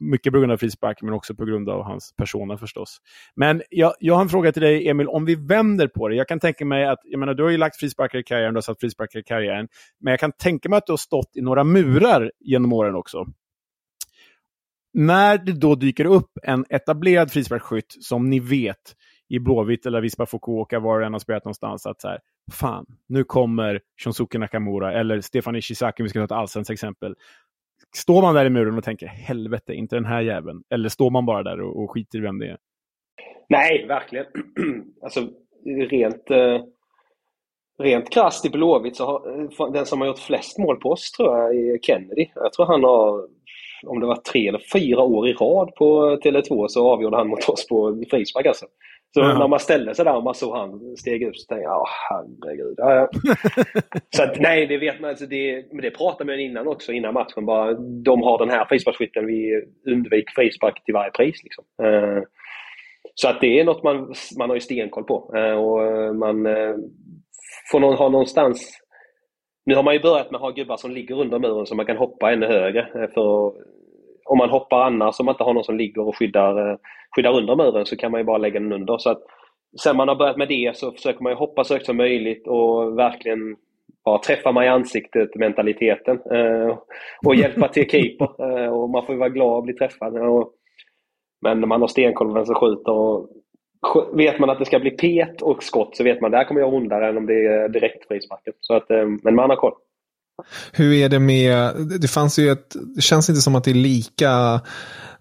mycket 0.00 0.32
på 0.32 0.38
grund 0.38 0.52
av 0.52 0.56
frisparken, 0.56 1.06
men 1.06 1.14
också 1.14 1.34
på 1.34 1.44
grund 1.44 1.68
av 1.68 1.82
hans 1.82 2.14
persona 2.16 2.58
förstås. 2.58 2.98
Men 3.36 3.62
jag, 3.70 3.92
jag 3.98 4.14
har 4.14 4.22
en 4.22 4.28
fråga 4.28 4.52
till 4.52 4.62
dig, 4.62 4.88
Emil, 4.88 5.08
om 5.08 5.24
vi 5.24 5.34
vänder 5.34 5.88
på 5.88 6.08
det. 6.08 6.14
Jag 6.14 6.28
kan 6.28 6.40
tänka 6.40 6.64
mig 6.64 6.86
att, 6.86 7.00
jag 7.04 7.18
menar, 7.18 7.34
du 7.34 7.42
har 7.42 7.50
ju 7.50 7.56
lagt 7.56 7.76
frisparkar 7.76 8.18
i 8.18 8.22
karriären, 8.22 8.54
du 8.54 8.56
har 8.56 8.62
satt 8.62 8.80
frisparkar 8.80 9.18
i 9.18 9.22
karriären, 9.22 9.68
men 10.00 10.10
jag 10.10 10.20
kan 10.20 10.32
tänka 10.32 10.68
mig 10.68 10.76
att 10.76 10.86
du 10.86 10.92
har 10.92 10.96
stått 10.96 11.30
i 11.36 11.40
några 11.40 11.64
murar 11.64 12.32
genom 12.40 12.72
åren 12.72 12.94
också. 12.94 13.26
När 14.94 15.38
det 15.38 15.52
då 15.52 15.74
dyker 15.74 16.04
upp 16.04 16.30
en 16.42 16.64
etablerad 16.70 17.32
frisparksskytt 17.32 17.96
som 18.00 18.30
ni 18.30 18.40
vet 18.40 18.96
i 19.32 19.38
Blåvitt 19.38 19.86
eller 19.86 20.00
Vispa 20.00 20.26
Fukuoka, 20.26 20.80
var 20.80 21.00
det 21.00 21.06
än 21.06 21.12
har 21.12 21.20
spelat 21.20 21.44
någonstans, 21.44 21.86
att 21.86 22.00
så 22.00 22.08
här, 22.08 22.20
fan, 22.52 22.86
nu 23.08 23.24
kommer 23.24 23.80
Shunsuke 24.04 24.38
Nakamura 24.38 24.92
eller 24.92 25.20
Stefan 25.20 25.56
Ishizaki, 25.56 26.02
om 26.02 26.04
vi 26.04 26.08
ska 26.08 26.18
ta 26.18 26.24
ett 26.24 26.32
allsvenskt 26.32 26.70
exempel. 26.70 27.14
Står 27.96 28.22
man 28.22 28.34
där 28.34 28.44
i 28.44 28.50
muren 28.50 28.78
och 28.78 28.84
tänker 28.84 29.06
helvete, 29.06 29.74
inte 29.74 29.96
den 29.96 30.04
här 30.04 30.20
jäveln? 30.20 30.62
Eller 30.70 30.88
står 30.88 31.10
man 31.10 31.26
bara 31.26 31.42
där 31.42 31.60
och, 31.60 31.82
och 31.82 31.90
skiter 31.90 32.18
i 32.18 32.20
vem 32.20 32.38
det 32.38 32.46
är? 32.46 32.56
Nej, 33.48 33.86
verkligen. 33.86 34.26
alltså, 35.02 35.28
rent, 35.90 36.30
eh, 36.30 36.60
rent 37.78 38.10
krasst 38.10 38.46
i 38.46 38.50
Blåvitt 38.50 38.96
så 38.96 39.06
har 39.06 39.40
eh, 39.60 39.72
den 39.72 39.86
som 39.86 40.00
har 40.00 40.08
gjort 40.08 40.18
flest 40.18 40.58
mål 40.58 40.76
på 40.76 40.90
oss 40.90 41.12
tror 41.12 41.38
jag 41.38 41.56
är 41.56 41.78
Kennedy. 41.78 42.26
Jag 42.34 42.52
tror 42.52 42.66
han 42.66 42.84
har, 42.84 43.26
om 43.86 44.00
det 44.00 44.06
var 44.06 44.16
tre 44.16 44.48
eller 44.48 44.62
fyra 44.72 45.02
år 45.02 45.28
i 45.28 45.32
rad 45.32 45.74
på 45.74 46.16
Tele2 46.16 46.68
så 46.68 46.92
avgjorde 46.92 47.16
han 47.16 47.28
mot 47.28 47.48
oss 47.48 47.68
på 47.68 48.04
frispark 48.10 48.46
alltså. 48.46 48.66
Så 49.14 49.20
ja. 49.20 49.38
när 49.38 49.48
man 49.48 49.60
ställde 49.60 49.94
sig 49.94 50.04
där 50.04 50.16
och 50.16 50.22
man 50.22 50.34
såg 50.34 50.56
han 50.56 50.96
steg 50.96 51.22
ut 51.22 51.40
så 51.40 51.46
tänkte 51.46 51.64
jag, 51.64 51.86
herregud. 52.10 52.74
Ja, 52.76 52.94
ja. 52.94 53.08
så 54.16 54.22
att, 54.22 54.40
nej, 54.40 54.66
det 54.66 54.78
vet 54.78 55.00
man. 55.00 55.10
Alltså 55.10 55.26
det, 55.26 55.64
men 55.72 55.82
det 55.82 55.90
pratade 55.90 56.32
man 56.32 56.40
innan 56.40 56.68
också, 56.68 56.92
innan 56.92 57.14
matchen. 57.14 57.46
Bara, 57.46 57.72
de 58.04 58.22
har 58.22 58.38
den 58.38 58.50
här 58.50 58.64
frisparksskytten, 58.64 59.26
vi 59.26 59.62
undviker 59.86 60.32
frispark 60.34 60.84
till 60.84 60.94
varje 60.94 61.10
pris. 61.10 61.42
Liksom. 61.42 61.64
Uh, 61.82 62.22
så 63.14 63.28
att 63.28 63.40
det 63.40 63.60
är 63.60 63.64
något 63.64 63.82
man, 63.82 64.14
man 64.38 64.50
har 64.50 64.56
ju 64.56 64.60
stenkoll 64.60 65.04
på. 65.04 65.34
Uh, 65.36 65.54
och 65.54 66.16
man 66.16 66.46
uh, 66.46 66.76
får 67.72 67.80
någon, 67.80 67.96
ha 67.96 68.08
någonstans... 68.08 68.78
Nu 69.66 69.74
har 69.74 69.82
man 69.82 69.94
ju 69.94 70.00
börjat 70.00 70.30
med 70.30 70.36
att 70.36 70.42
ha 70.42 70.50
gubbar 70.50 70.76
som 70.76 70.90
ligger 70.90 71.20
under 71.20 71.38
muren 71.38 71.66
så 71.66 71.74
man 71.74 71.86
kan 71.86 71.96
hoppa 71.96 72.32
ännu 72.32 72.46
högre. 72.46 73.08
För 73.14 73.52
om 74.24 74.38
man 74.38 74.50
hoppar 74.50 74.80
annars, 74.80 75.20
om 75.20 75.26
man 75.26 75.32
inte 75.32 75.44
har 75.44 75.54
någon 75.54 75.64
som 75.64 75.76
ligger 75.76 76.02
och 76.08 76.16
skyddar, 76.16 76.78
skyddar 77.16 77.36
under 77.36 77.56
muren, 77.56 77.86
så 77.86 77.96
kan 77.96 78.10
man 78.10 78.20
ju 78.20 78.24
bara 78.24 78.38
lägga 78.38 78.60
den 78.60 78.72
under. 78.72 78.98
Så 78.98 79.10
att, 79.10 79.22
sen 79.82 79.96
man 79.96 80.08
har 80.08 80.16
börjat 80.16 80.36
med 80.36 80.48
det 80.48 80.76
så 80.76 80.92
försöker 80.92 81.22
man 81.22 81.32
ju 81.32 81.36
hoppa 81.36 81.64
så 81.64 81.74
högt 81.74 81.86
som 81.86 81.96
möjligt 81.96 82.46
och 82.46 82.98
verkligen 82.98 83.56
bara 84.04 84.18
träffa 84.18 84.52
mig 84.52 84.66
i 84.66 84.70
ansiktet 84.70 85.34
mentaliteten 85.34 86.20
eh, 86.32 86.78
och 87.26 87.34
hjälpa 87.34 87.68
till 87.68 87.90
keeper. 87.90 88.28
Eh, 88.58 88.68
och 88.68 88.90
man 88.90 89.06
får 89.06 89.14
ju 89.14 89.18
vara 89.18 89.28
glad 89.28 89.58
att 89.58 89.64
bli 89.64 89.74
träffad. 89.74 90.16
Och, 90.16 90.52
men 91.42 91.60
när 91.60 91.66
man 91.66 91.80
har 91.80 91.88
stenkoll 91.88 92.28
på 92.28 92.34
vem 92.34 92.46
som 92.46 92.54
skjuter 92.54 92.92
och 92.92 93.28
vet 94.12 94.38
man 94.38 94.50
att 94.50 94.58
det 94.58 94.64
ska 94.64 94.78
bli 94.78 94.90
pet 94.90 95.42
och 95.42 95.62
skott 95.62 95.96
så 95.96 96.04
vet 96.04 96.20
man 96.20 96.28
att 96.28 96.32
det 96.32 96.38
här 96.38 96.44
kommer 96.44 96.60
jag 96.60 96.74
ondare 96.74 97.08
än 97.08 97.16
om 97.16 97.26
det 97.26 97.46
är 97.46 97.68
direkt 97.68 98.08
frisparken. 98.08 98.52
Så 98.60 98.74
att, 98.74 98.90
eh, 98.90 99.06
men 99.22 99.34
man 99.34 99.50
har 99.50 99.56
koll. 99.56 99.74
Hur 100.72 100.92
är 100.92 101.08
det 101.08 101.18
med, 101.18 101.76
det 102.00 102.08
fanns 102.08 102.38
ju 102.38 102.52
ett, 102.52 102.76
det 102.96 103.02
känns 103.02 103.28
inte 103.28 103.42
som 103.42 103.54
att 103.54 103.64
det 103.64 103.70
är 103.70 103.74
lika 103.74 104.60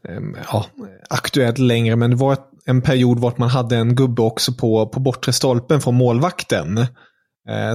ehm, 0.09 0.35
ja, 0.51 0.65
aktuellt 1.09 1.57
längre, 1.57 1.95
men 1.95 2.09
det 2.09 2.15
var 2.15 2.37
en 2.65 2.81
period 2.81 3.19
vart 3.19 3.37
man 3.37 3.49
hade 3.49 3.75
en 3.75 3.95
gubbe 3.95 4.21
också 4.21 4.53
på, 4.53 4.87
på 4.87 4.99
bortre 4.99 5.33
stolpen 5.33 5.81
från 5.81 5.95
målvakten 5.95 6.85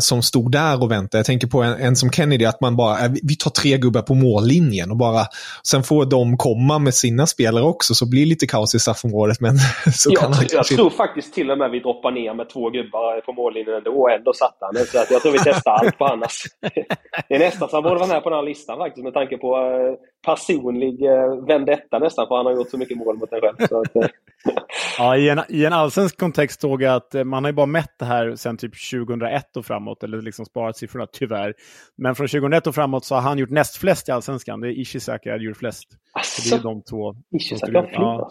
som 0.01 0.23
stod 0.23 0.53
där 0.53 0.83
och 0.83 0.91
väntade. 0.91 1.19
Jag 1.19 1.27
tänker 1.27 1.47
på 1.47 1.63
en, 1.63 1.75
en 1.81 1.97
som 1.97 2.11
Kennedy, 2.11 2.45
att 2.45 2.61
man 2.61 2.77
bara, 2.77 3.05
eh, 3.05 3.11
vi 3.23 3.37
tar 3.37 3.51
tre 3.51 3.77
gubbar 3.79 4.03
på 4.03 4.15
mållinjen 4.15 4.91
och 4.91 4.97
bara, 4.97 5.27
sen 5.63 5.83
får 5.83 6.05
de 6.05 6.37
komma 6.37 6.79
med 6.79 6.95
sina 6.95 7.27
spelare 7.27 7.65
också, 7.65 7.95
så 7.95 8.11
blir 8.11 8.21
det 8.21 8.29
lite 8.29 8.47
kaos 8.47 8.75
i 8.75 8.79
straffområdet. 8.79 9.41
Men 9.41 9.59
så 9.93 10.11
jag, 10.13 10.21
kan 10.21 10.33
han 10.33 10.43
jag 10.43 10.51
kanske... 10.51 10.75
tror 10.75 10.91
faktiskt 10.91 11.35
till 11.35 11.51
och 11.51 11.59
med 11.59 11.71
vi 11.71 11.81
droppar 11.81 12.11
ner 12.11 12.35
med 12.35 12.49
två 12.49 12.71
gubbar 12.71 13.21
på 13.21 13.33
mållinjen 13.33 13.77
ändå, 13.77 13.91
och 13.91 14.11
ändå 14.11 14.33
satt 14.33 14.57
han. 14.61 14.87
Så 14.87 14.99
att 14.99 15.11
jag 15.11 15.23
tror 15.23 15.33
vi 15.33 15.39
testar 15.45 15.71
allt 15.71 15.99
på 15.99 16.05
annars. 16.05 16.43
Det 17.29 17.35
är 17.35 17.39
nästan 17.39 17.69
så 17.69 17.77
han 17.77 17.83
borde 17.83 17.99
vara 17.99 18.09
med 18.09 18.23
på 18.23 18.31
den 18.31 18.39
här 18.39 18.45
listan 18.47 18.79
faktiskt, 18.79 19.05
med 19.05 19.15
tanke 19.15 19.37
på 19.37 19.57
eh, 19.57 19.95
personlig 20.27 21.05
eh, 21.05 21.47
vendetta 21.47 21.99
nästan, 21.99 22.27
för 22.29 22.37
han 22.37 22.47
har 22.47 22.53
gjort 22.53 22.71
så 22.71 22.79
mycket 22.79 22.97
mål 22.97 23.17
mot 23.17 23.33
en 23.33 23.41
själv. 23.41 23.69
Så 23.69 23.81
att, 23.81 23.93
ja, 24.99 25.17
i 25.17 25.29
en, 25.29 25.41
i 25.49 25.65
en 25.65 25.73
allsvensk 25.73 26.19
kontext 26.19 26.61
såg 26.61 26.83
jag 26.83 26.95
att 26.95 27.27
man 27.27 27.45
har 27.45 27.51
ju 27.51 27.55
bara 27.55 27.67
mätt 27.67 27.99
det 27.99 28.05
här 28.05 28.35
sedan 28.37 28.57
typ 28.57 28.73
2001 28.91 29.57
och 29.57 29.67
framåt, 29.67 30.03
eller 30.03 30.23
liksom 30.23 30.45
sparat 30.45 30.77
siffrorna 30.77 31.07
tyvärr. 31.13 31.55
Men 31.97 32.15
från 32.15 32.29
2001 32.29 32.67
och 32.67 32.75
framåt 32.75 33.05
så 33.05 33.15
har 33.15 33.23
han 33.23 33.39
gjort 33.39 33.51
näst 33.51 33.77
flest 33.77 34.09
i 34.09 34.13
Allsvenskan. 34.13 34.61
Det 34.61 34.69
är 34.69 34.81
Ishizaki 34.81 35.31
som 35.31 35.41
gjort 35.41 35.57
flest. 35.57 35.89
Asså, 36.13 36.43
så 36.43 36.57
det 36.57 36.61
är 36.61 36.63
de 36.63 36.83
två. 36.83 37.15
Ishizaki 37.31 37.77
har 37.77 37.89
ja. 37.93 38.31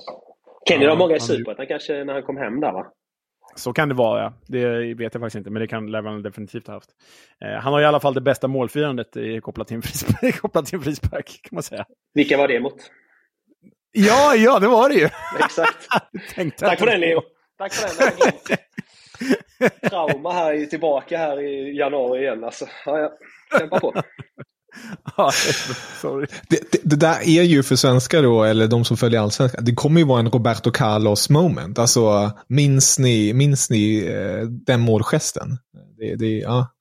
Kenny 0.69 0.85
har 0.85 0.97
många 0.97 1.15
i 1.15 1.19
Superettan 1.19 1.67
kanske 1.67 2.03
när 2.03 2.13
han 2.13 2.23
kom 2.23 2.37
hem 2.37 2.59
där 2.59 2.71
va? 2.71 2.85
Så 3.55 3.73
kan 3.73 3.89
det 3.89 3.95
vara, 3.95 4.21
ja. 4.21 4.33
Det 4.47 4.93
vet 4.93 5.13
jag 5.13 5.21
faktiskt 5.21 5.35
inte, 5.35 5.49
men 5.49 5.59
det 5.59 5.67
kan 5.67 5.91
Levan 5.91 6.21
definitivt 6.21 6.67
ha 6.67 6.73
haft. 6.73 6.89
Eh, 7.45 7.61
han 7.61 7.73
har 7.73 7.81
i 7.81 7.85
alla 7.85 7.99
fall 7.99 8.13
det 8.13 8.21
bästa 8.21 8.47
målfirandet 8.47 9.17
i, 9.17 9.41
kopplat, 9.41 9.67
till 9.67 9.75
en 9.75 9.81
frispark, 9.81 10.35
kopplat 10.41 10.65
till 10.65 10.75
en 10.75 10.81
frispark, 10.81 11.39
kan 11.43 11.55
man 11.55 11.63
säga. 11.63 11.85
Vilka 12.13 12.37
var 12.37 12.47
det 12.47 12.59
mot? 12.59 12.75
Ja, 13.97 14.35
ja, 14.35 14.59
det 14.59 14.67
var 14.67 14.89
det 14.89 14.95
ju! 14.95 15.09
Exakt. 15.39 15.87
Tack 16.59 16.79
för 16.79 16.85
den, 16.85 16.99
Leo. 16.99 17.21
Tack 17.57 17.73
för 17.73 18.05
den. 19.59 19.89
trauma 19.89 20.33
här 20.33 20.53
i, 20.53 20.67
tillbaka 20.67 21.17
här 21.17 21.41
i 21.41 21.77
januari 21.77 22.21
igen. 22.21 22.43
Alltså, 22.43 22.65
ja, 22.85 22.99
ja. 22.99 23.11
Kämpa 23.59 23.79
på. 23.79 23.93
Sorry. 26.01 26.27
Det, 26.49 26.71
det, 26.71 26.79
det, 26.83 26.95
där 26.95 27.19
är 27.27 27.43
ju 27.43 27.63
för 27.63 27.75
svenskar 27.75 28.23
då, 28.23 28.43
eller 28.43 28.67
de 28.67 28.85
som 28.85 28.97
följer 28.97 29.19
allsvenskan, 29.19 29.65
det 29.65 29.73
kommer 29.73 29.99
ju 29.99 30.05
vara 30.05 30.19
en 30.19 30.31
Roberto 30.31 30.71
Carlos 30.71 31.29
moment. 31.29 31.79
Alltså, 31.79 32.31
minns 32.47 32.99
ni, 32.99 33.33
minns 33.33 33.69
ni 33.69 34.05
eh, 34.05 34.47
den 34.47 34.79
målgesten? 34.79 35.57
Det, 35.97 36.15
det, 36.15 36.37
ja, 36.37 36.49
ja. 36.49 36.74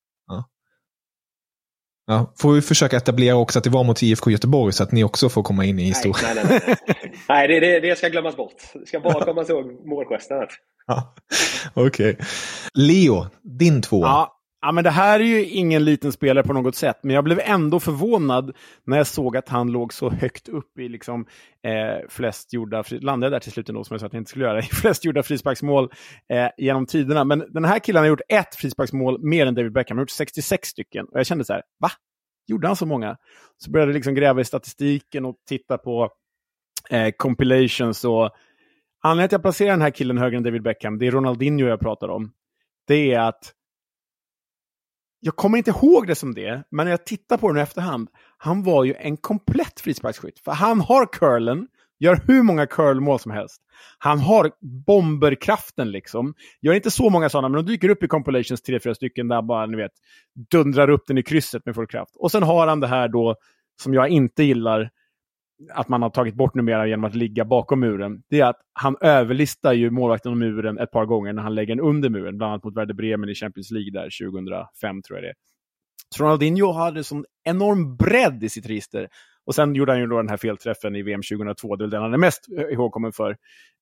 Ja, 2.06 2.32
får 2.38 2.52
vi 2.52 2.62
försöka 2.62 2.96
etablera 2.96 3.36
också 3.36 3.58
att 3.58 3.64
det 3.64 3.70
var 3.70 3.84
mot 3.84 4.02
IFK 4.02 4.30
Göteborg 4.30 4.72
så 4.72 4.82
att 4.82 4.92
ni 4.92 5.04
också 5.04 5.28
får 5.28 5.42
komma 5.42 5.64
in 5.64 5.78
i 5.78 5.82
historien. 5.82 6.34
Nej, 6.34 6.44
nej, 6.50 6.76
nej. 6.86 6.96
nej 7.28 7.48
det, 7.48 7.60
det, 7.60 7.80
det, 7.80 7.98
ska 7.98 8.08
glömmas 8.08 8.36
bort. 8.36 8.56
Det 8.74 8.86
ska 8.86 9.00
bara 9.00 9.24
komma 9.24 9.42
ihåg 9.42 9.86
målgesten. 9.86 10.46
Ja, 10.86 11.14
Okej. 11.74 12.10
Okay. 12.10 12.26
Leo, 12.74 13.26
din 13.42 13.82
två. 13.82 14.02
Ja, 14.02 14.33
ja, 14.64 14.72
men 14.72 14.84
det 14.84 14.90
här 14.90 15.20
är 15.20 15.24
ju 15.24 15.44
ingen 15.44 15.84
liten 15.84 16.12
spelare 16.12 16.44
på 16.44 16.52
något 16.52 16.76
sätt, 16.76 16.98
men 17.02 17.14
jag 17.14 17.24
blev 17.24 17.40
ändå 17.40 17.80
förvånad 17.80 18.56
när 18.84 18.96
jag 18.96 19.06
såg 19.06 19.36
att 19.36 19.48
han 19.48 19.72
låg 19.72 19.92
så 19.92 20.10
högt 20.10 20.48
upp 20.48 20.78
i 20.78 20.88
liksom, 20.88 21.26
eh, 21.62 22.08
flest 22.08 22.52
gjorda, 22.52 22.84
landade 22.90 23.36
där 23.36 23.40
till 23.40 23.52
slut 23.52 23.68
ändå 23.68 23.84
som 23.84 23.94
jag 23.94 24.00
sa 24.00 24.06
att 24.06 24.12
jag 24.12 24.20
inte 24.20 24.30
skulle 24.30 24.44
göra, 24.44 24.58
i 24.58 24.62
flest 24.62 25.04
gjorda 25.04 25.22
frisparksmål 25.22 25.92
eh, 26.28 26.48
genom 26.56 26.86
tiderna. 26.86 27.24
Men 27.24 27.44
den 27.48 27.64
här 27.64 27.78
killen 27.78 28.02
har 28.02 28.08
gjort 28.08 28.20
ett 28.28 28.54
frisparksmål 28.54 29.24
mer 29.24 29.46
än 29.46 29.54
David 29.54 29.72
Beckham, 29.72 29.96
han 29.96 29.98
har 29.98 30.02
gjort 30.02 30.10
66 30.10 30.68
stycken. 30.68 31.06
Och 31.06 31.18
jag 31.18 31.26
kände 31.26 31.44
så 31.44 31.52
här, 31.52 31.62
va? 31.80 31.90
Gjorde 32.46 32.66
han 32.66 32.76
så 32.76 32.86
många? 32.86 33.16
Så 33.56 33.70
började 33.70 33.90
jag 33.90 33.94
liksom 33.94 34.14
gräva 34.14 34.40
i 34.40 34.44
statistiken 34.44 35.24
och 35.24 35.36
titta 35.48 35.78
på 35.78 36.10
eh, 36.90 37.10
compilations 37.16 38.04
och 38.04 38.30
Anledningen 39.06 39.28
till 39.28 39.36
att 39.36 39.38
jag 39.38 39.42
placerar 39.42 39.70
den 39.70 39.82
här 39.82 39.90
killen 39.90 40.18
högre 40.18 40.36
än 40.36 40.42
David 40.42 40.62
Beckham, 40.62 40.98
det 40.98 41.06
är 41.06 41.10
Ronaldinho 41.10 41.66
jag 41.66 41.80
pratar 41.80 42.08
om. 42.08 42.32
Det 42.86 43.12
är 43.12 43.20
att 43.20 43.52
jag 45.24 45.36
kommer 45.36 45.58
inte 45.58 45.70
ihåg 45.70 46.06
det 46.06 46.14
som 46.14 46.34
det, 46.34 46.62
men 46.70 46.84
när 46.84 46.90
jag 46.90 47.06
tittar 47.06 47.36
på 47.36 47.48
den 47.48 47.58
i 47.58 47.60
efterhand, 47.60 48.08
han 48.38 48.62
var 48.62 48.84
ju 48.84 48.94
en 48.94 49.16
komplett 49.16 49.80
frisparksskytt. 49.80 50.40
För 50.44 50.52
han 50.52 50.80
har 50.80 51.06
curlen, 51.12 51.66
gör 51.98 52.20
hur 52.26 52.42
många 52.42 52.66
curlmål 52.66 53.18
som 53.18 53.32
helst. 53.32 53.62
Han 53.98 54.18
har 54.18 54.50
bomberkraften 54.86 55.90
liksom. 55.90 56.34
Gör 56.60 56.74
inte 56.74 56.90
så 56.90 57.10
många 57.10 57.28
sådana, 57.28 57.48
men 57.48 57.64
de 57.64 57.72
dyker 57.72 57.88
upp 57.88 58.02
i 58.02 58.08
compilations 58.08 58.62
tre, 58.62 58.80
fyra 58.80 58.94
stycken 58.94 59.28
där 59.28 59.42
bara, 59.42 59.66
ni 59.66 59.76
vet, 59.76 59.92
dundrar 60.50 60.90
upp 60.90 61.06
den 61.06 61.18
i 61.18 61.22
krysset 61.22 61.66
med 61.66 61.74
full 61.74 61.86
kraft. 61.86 62.16
Och 62.16 62.30
sen 62.30 62.42
har 62.42 62.66
han 62.66 62.80
det 62.80 62.86
här 62.86 63.08
då, 63.08 63.36
som 63.82 63.94
jag 63.94 64.08
inte 64.08 64.44
gillar, 64.44 64.90
att 65.72 65.88
man 65.88 66.02
har 66.02 66.10
tagit 66.10 66.34
bort 66.34 66.54
numera 66.54 66.86
genom 66.86 67.04
att 67.04 67.14
ligga 67.14 67.44
bakom 67.44 67.80
muren, 67.80 68.22
det 68.30 68.40
är 68.40 68.44
att 68.46 68.60
han 68.72 68.96
överlistar 69.00 69.72
ju 69.72 69.90
målvakten 69.90 70.32
och 70.32 70.38
muren 70.38 70.78
ett 70.78 70.90
par 70.90 71.06
gånger 71.06 71.32
när 71.32 71.42
han 71.42 71.54
lägger 71.54 71.74
den 71.74 71.84
under 71.84 72.08
muren, 72.10 72.38
bland 72.38 72.52
annat 72.52 72.64
mot 72.64 72.76
Werder 72.76 72.94
Bremen 72.94 73.28
i 73.28 73.34
Champions 73.34 73.70
League 73.70 73.90
där 73.92 74.30
2005 74.30 75.02
tror 75.02 75.16
jag 75.16 75.24
det 75.24 75.28
är. 75.28 75.34
Så 76.16 76.24
Ronaldinho 76.24 76.72
hade 76.72 77.04
sån 77.04 77.24
enorm 77.44 77.96
bredd 77.96 78.44
i 78.44 78.48
sitt 78.48 78.66
register. 78.66 79.08
Och 79.46 79.54
sen 79.54 79.74
gjorde 79.74 79.92
han 79.92 80.00
ju 80.00 80.06
då 80.06 80.16
den 80.16 80.28
här 80.28 80.36
felträffen 80.36 80.96
i 80.96 81.02
VM 81.02 81.22
2002, 81.22 81.76
det 81.76 81.84
är 81.84 81.88
den 81.88 82.02
han 82.02 82.14
är 82.14 82.18
mest 82.18 82.48
eh, 82.58 82.64
ihågkommen 82.64 83.12
för, 83.12 83.30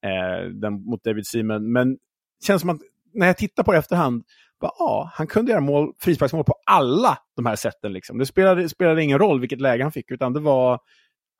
eh, 0.04 0.48
den 0.50 0.84
mot 0.84 1.04
David 1.04 1.26
Seaman. 1.26 1.72
Men 1.72 1.92
det 1.92 2.46
känns 2.46 2.60
som 2.60 2.70
att 2.70 2.80
när 3.14 3.26
jag 3.26 3.36
tittar 3.36 3.62
på 3.62 3.72
det 3.72 3.76
i 3.76 3.78
efterhand, 3.78 4.24
bara, 4.60 4.72
ja, 4.78 5.10
han 5.14 5.26
kunde 5.26 5.52
göra 5.52 5.60
mål, 5.60 5.92
frisparksmål 5.98 6.44
på 6.44 6.54
alla 6.66 7.18
de 7.36 7.46
här 7.46 7.56
sätten. 7.56 7.92
Liksom. 7.92 8.18
Det 8.18 8.26
spelade, 8.26 8.68
spelade 8.68 9.02
ingen 9.02 9.18
roll 9.18 9.40
vilket 9.40 9.60
läge 9.60 9.82
han 9.82 9.92
fick, 9.92 10.10
utan 10.10 10.32
det 10.32 10.40
var 10.40 10.80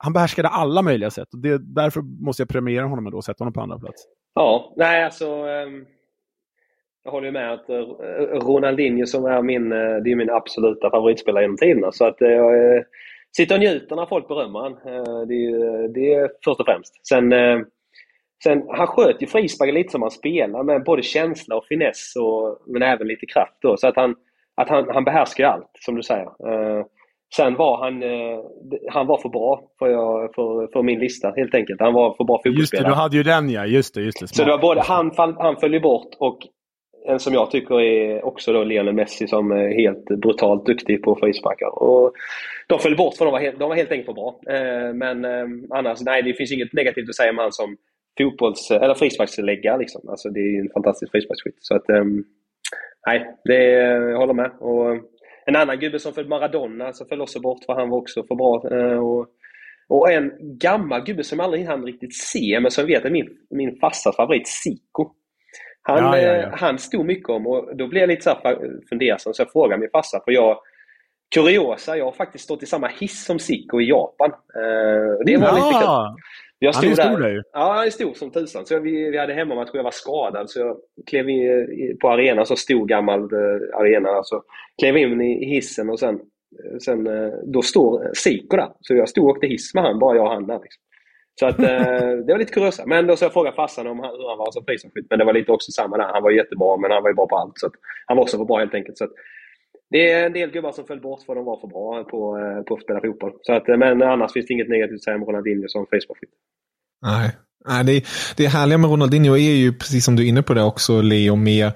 han 0.03 0.13
behärskade 0.13 0.49
alla 0.49 0.83
möjliga 0.83 1.11
sätt. 1.11 1.29
Och 1.33 1.39
det, 1.39 1.59
därför 1.59 2.03
måste 2.25 2.43
jag 2.43 2.49
premiera 2.49 2.87
honom 2.87 3.15
och 3.15 3.25
sätta 3.25 3.45
honom 3.45 3.53
på 3.53 3.61
andra 3.61 3.79
plats. 3.79 4.05
Ja, 4.35 4.73
nej 4.77 5.05
alltså. 5.05 5.27
Um, 5.27 5.87
jag 7.05 7.13
håller 7.13 7.31
med 7.31 7.53
att 7.53 7.71
uh, 7.71 7.77
Ronaldinho 8.47 9.07
som 9.07 9.25
är 9.25 9.43
min, 9.43 9.73
uh, 9.73 10.03
det 10.03 10.13
är 10.13 10.17
min 10.17 10.31
absoluta 10.31 10.91
favoritspelare 10.91 11.45
genom 11.45 11.57
tiderna. 11.57 11.93
Så 11.93 12.05
att 12.05 12.23
eh, 12.23 12.29
jag 12.29 12.77
uh, 12.77 12.83
sitter 13.37 13.55
och 13.55 13.61
njuter 13.61 13.97
när 13.97 14.07
folk 14.07 14.29
berömmer 14.29 14.61
honom. 14.61 14.79
Det, 15.29 15.89
det, 15.89 16.15
är 16.15 16.31
först 16.45 16.61
och 16.61 16.67
främst. 16.67 17.07
Sen, 17.07 17.33
sen 18.45 18.63
han 18.69 18.87
sköt 18.87 19.23
ju 19.23 19.27
frisparken 19.27 19.75
lite 19.75 19.91
som 19.91 20.03
han 20.03 20.11
spelar 20.11 20.63
med 20.63 20.85
både 20.85 21.03
känsla 21.03 21.57
och 21.57 21.67
finess 21.67 22.17
och, 22.17 22.59
men 22.67 22.83
även 22.83 23.07
lite 23.07 23.27
kraft. 23.27 23.57
Då, 23.61 23.77
så 23.77 23.89
att 23.89 23.97
han, 23.97 24.15
att 24.55 24.69
han, 24.69 24.89
han 24.89 25.05
behärskar 25.05 25.45
allt, 25.45 25.71
som 25.81 25.95
du 25.95 26.03
säger. 26.03 26.29
Sen 27.37 27.55
var 27.55 27.85
han, 27.85 28.03
eh, 28.03 28.39
han 28.91 29.07
var 29.07 29.19
för 29.19 29.29
bra 29.29 29.63
för, 29.79 29.89
jag, 29.89 30.35
för, 30.35 30.73
för, 30.73 30.83
min 30.83 30.99
lista 30.99 31.33
helt 31.37 31.55
enkelt. 31.55 31.81
Han 31.81 31.93
var 31.93 32.15
för 32.15 32.25
bra 32.25 32.41
fotbollsspelare. 32.45 32.61
Just 32.61 32.73
det, 32.73 32.85
du 32.85 32.95
hade 32.95 33.17
ju 33.17 33.23
den 33.23 33.51
ja. 33.51 33.67
Just 33.67 33.95
det, 33.95 34.01
just 34.01 34.21
det. 34.21 34.29
Så 34.29 34.45
det 34.45 34.51
var 34.51 34.59
både 34.59 34.81
han, 34.81 35.13
han 35.17 35.57
föll 35.57 35.81
bort 35.81 36.09
och 36.19 36.39
en 37.07 37.21
som 37.21 37.35
jag 37.35 37.51
tycker 37.51 37.81
är 37.81 38.25
också 38.25 38.53
då 38.53 38.65
Lionel 38.65 38.95
Messi 38.95 39.29
som 39.29 39.51
är 39.51 39.75
helt 39.75 40.05
brutalt 40.05 40.67
duktig 40.67 41.03
på 41.03 41.17
frisparkar. 41.17 41.83
Och 41.83 42.13
de 42.67 42.79
föll 42.79 42.97
bort 42.97 43.17
för 43.17 43.25
de 43.25 43.33
var 43.33 43.41
helt, 43.41 43.59
de 43.59 43.69
var 43.69 43.77
helt 43.77 43.91
enkelt 43.91 44.07
för 44.07 44.15
bra. 44.15 44.41
Eh, 44.49 44.95
men 44.95 45.25
eh, 45.25 45.47
annars, 45.71 45.99
nej 46.01 46.23
det 46.23 46.35
finns 46.35 46.53
inget 46.53 46.73
negativt 46.73 47.09
att 47.09 47.17
säga 47.17 47.31
om 47.31 47.39
han 47.39 47.53
som 47.53 47.77
fotbolls 48.19 48.71
eller 48.71 48.95
frisparksläggare. 48.95 49.79
Liksom. 49.79 50.09
Alltså, 50.09 50.29
det 50.29 50.41
är 50.41 50.61
en 50.61 50.71
fantastisk 50.75 51.13
frisparksskytt. 51.13 51.57
Så 51.59 51.77
att, 51.77 51.85
nej, 53.07 53.37
det, 53.45 53.65
jag 54.11 54.19
håller 54.19 54.35
med. 54.35 54.51
Och, 54.61 55.12
en 55.47 55.57
annan 55.57 55.79
gubbe 55.79 55.99
som 55.99 56.13
föll 56.13 56.29
Maradona 56.29 56.93
som 56.93 57.07
föll 57.07 57.21
också 57.21 57.41
bort 57.41 57.65
för 57.65 57.75
han 57.75 57.91
var 57.91 57.99
också 57.99 58.25
för 58.27 58.35
bra. 58.35 58.63
Eh, 58.71 58.99
och, 58.99 59.27
och 59.89 60.13
en 60.13 60.33
gammal 60.59 61.05
gubbe 61.05 61.25
som 61.25 61.39
jag 61.39 61.45
aldrig 61.45 61.67
hann 61.67 61.85
riktigt 61.85 62.15
se 62.15 62.61
men 62.61 62.71
som 62.71 62.87
vet 62.87 63.05
är 63.05 63.11
min, 63.11 63.29
min 63.51 63.79
farsas 63.81 64.17
favorit, 64.17 64.49
Siko. 64.49 65.11
Han, 65.83 65.99
ja, 65.99 66.19
ja, 66.19 66.33
ja. 66.33 66.43
Eh, 66.43 66.49
han 66.53 66.79
stod 66.79 67.07
mycket 67.07 67.29
om 67.29 67.47
och 67.47 67.77
då 67.77 67.87
blev 67.87 68.01
jag 68.01 68.09
lite 68.09 68.23
så 68.23 68.37
fundersam 68.89 69.35
så 69.35 69.43
jag 69.43 69.53
frågade 69.53 69.81
min 69.81 69.91
farsa 69.91 70.21
för 70.25 70.33
jag 70.33 70.59
Kuriosa, 71.35 71.97
jag 71.97 72.05
har 72.05 72.13
faktiskt 72.13 72.45
stått 72.45 72.63
i 72.63 72.67
samma 72.67 72.89
hiss 72.89 73.25
som 73.25 73.39
Siko 73.39 73.81
i 73.81 73.89
Japan. 73.89 74.31
Eh, 74.31 75.25
det 75.27 75.37
var 75.37 75.49
ja. 75.49 75.55
lite 75.55 75.79
kul. 75.79 76.23
Jag 76.65 76.75
stod 76.75 76.85
han 76.85 76.93
är 76.93 77.11
stor 77.11 77.19
där. 77.19 77.35
där 77.35 77.45
Ja, 77.53 77.73
han 77.73 77.87
är 77.87 77.91
stor 77.91 78.15
som 78.15 78.31
tusan. 78.31 78.67
Så 78.67 78.79
vi, 78.79 79.11
vi 79.11 79.19
hade 79.19 79.35
hemmamatch 79.35 79.71
och 79.71 79.77
jag 79.77 79.83
var 79.83 79.91
skadad 79.91 80.51
så 80.51 80.59
jag 80.59 80.77
klev 81.07 81.29
in 81.29 81.99
på 82.01 82.11
arenan, 82.11 82.47
så 82.47 82.57
stor 82.57 82.87
gammal 82.87 83.21
eh, 83.21 83.79
arena. 83.79 84.09
Alltså, 84.09 84.43
klev 84.81 84.97
in 84.97 85.21
i 85.21 85.45
hissen 85.47 85.91
och 85.91 85.99
sen, 85.99 86.15
eh, 86.15 86.79
sen 86.79 87.07
eh, 87.07 87.33
då 87.45 87.63
står 87.63 88.11
Siko 88.15 88.57
där. 88.57 88.69
Så 88.81 88.95
jag 88.95 89.09
stod 89.09 89.25
och 89.25 89.31
åkte 89.31 89.47
hiss 89.47 89.75
med 89.75 89.85
han, 89.85 89.99
bara 89.99 90.17
jag 90.17 90.25
och 90.25 90.33
han 90.33 90.47
där. 90.47 90.61
Liksom. 90.63 90.83
Så 91.41 91.47
att, 91.47 91.57
det 92.27 92.33
var 92.33 92.39
lite 92.39 92.53
kuriosa. 92.53 92.83
Men 92.87 93.07
då 93.07 93.17
så 93.17 93.25
jag 93.25 93.33
frågade 93.33 93.57
farsan 93.57 93.87
om 93.87 93.97
hur 93.97 94.29
han 94.29 94.39
var 94.39 94.53
som 94.53 94.65
frisparksskytt. 94.65 95.07
Men 95.11 95.19
det 95.19 95.25
var 95.25 95.33
lite 95.33 95.53
också 95.53 95.73
samma 95.73 95.97
där. 95.97 96.13
Han 96.13 96.23
var 96.23 96.31
jättebra, 96.31 96.77
men 96.77 96.91
han 96.91 97.03
var 97.03 97.11
ju 97.11 97.15
bra 97.15 97.27
på 97.27 97.37
allt. 97.37 97.59
Så 97.59 97.71
han 98.07 98.17
var 98.17 98.25
också 98.25 98.37
för 98.37 98.45
bra 98.45 98.59
helt 98.59 98.75
enkelt. 98.75 98.99
Så 98.99 99.05
att, 99.05 99.13
det 99.93 100.11
är 100.13 100.27
en 100.27 100.33
del 100.33 100.51
gubbar 100.51 100.73
som 100.73 100.85
föll 100.85 101.01
bort 101.01 101.23
för 101.27 101.33
att 101.33 101.39
de 101.39 101.45
var 101.45 101.61
för 101.61 101.69
bra 101.69 102.05
på, 102.05 102.39
eh, 102.39 102.63
på 102.63 102.75
att 102.75 102.83
spela 102.83 103.01
fotboll. 103.01 103.33
Så 103.43 103.53
att, 103.53 103.69
eh, 103.69 103.77
men 103.77 104.03
annars 104.03 104.33
finns 104.33 104.47
det 104.47 104.55
inget 104.55 104.69
negativt 104.69 104.97
att 104.97 105.05
säga 105.05 105.17
om 105.17 105.25
Ronaldinho 105.25 105.69
som 105.69 105.87
Facebook. 105.87 106.19
Nej. 107.03 107.31
Nej, 107.69 107.85
det, 107.85 108.05
det 108.37 108.47
härliga 108.47 108.79
med 108.79 108.91
Ronaldinho 108.91 109.37
är 109.37 109.55
ju, 109.55 109.73
precis 109.73 110.05
som 110.05 110.17
du 110.17 110.25
är 110.25 110.29
inne 110.29 110.43
på 110.43 110.55
det 110.55 110.63
också, 110.63 111.01
Leo, 111.03 111.37
med 111.37 111.73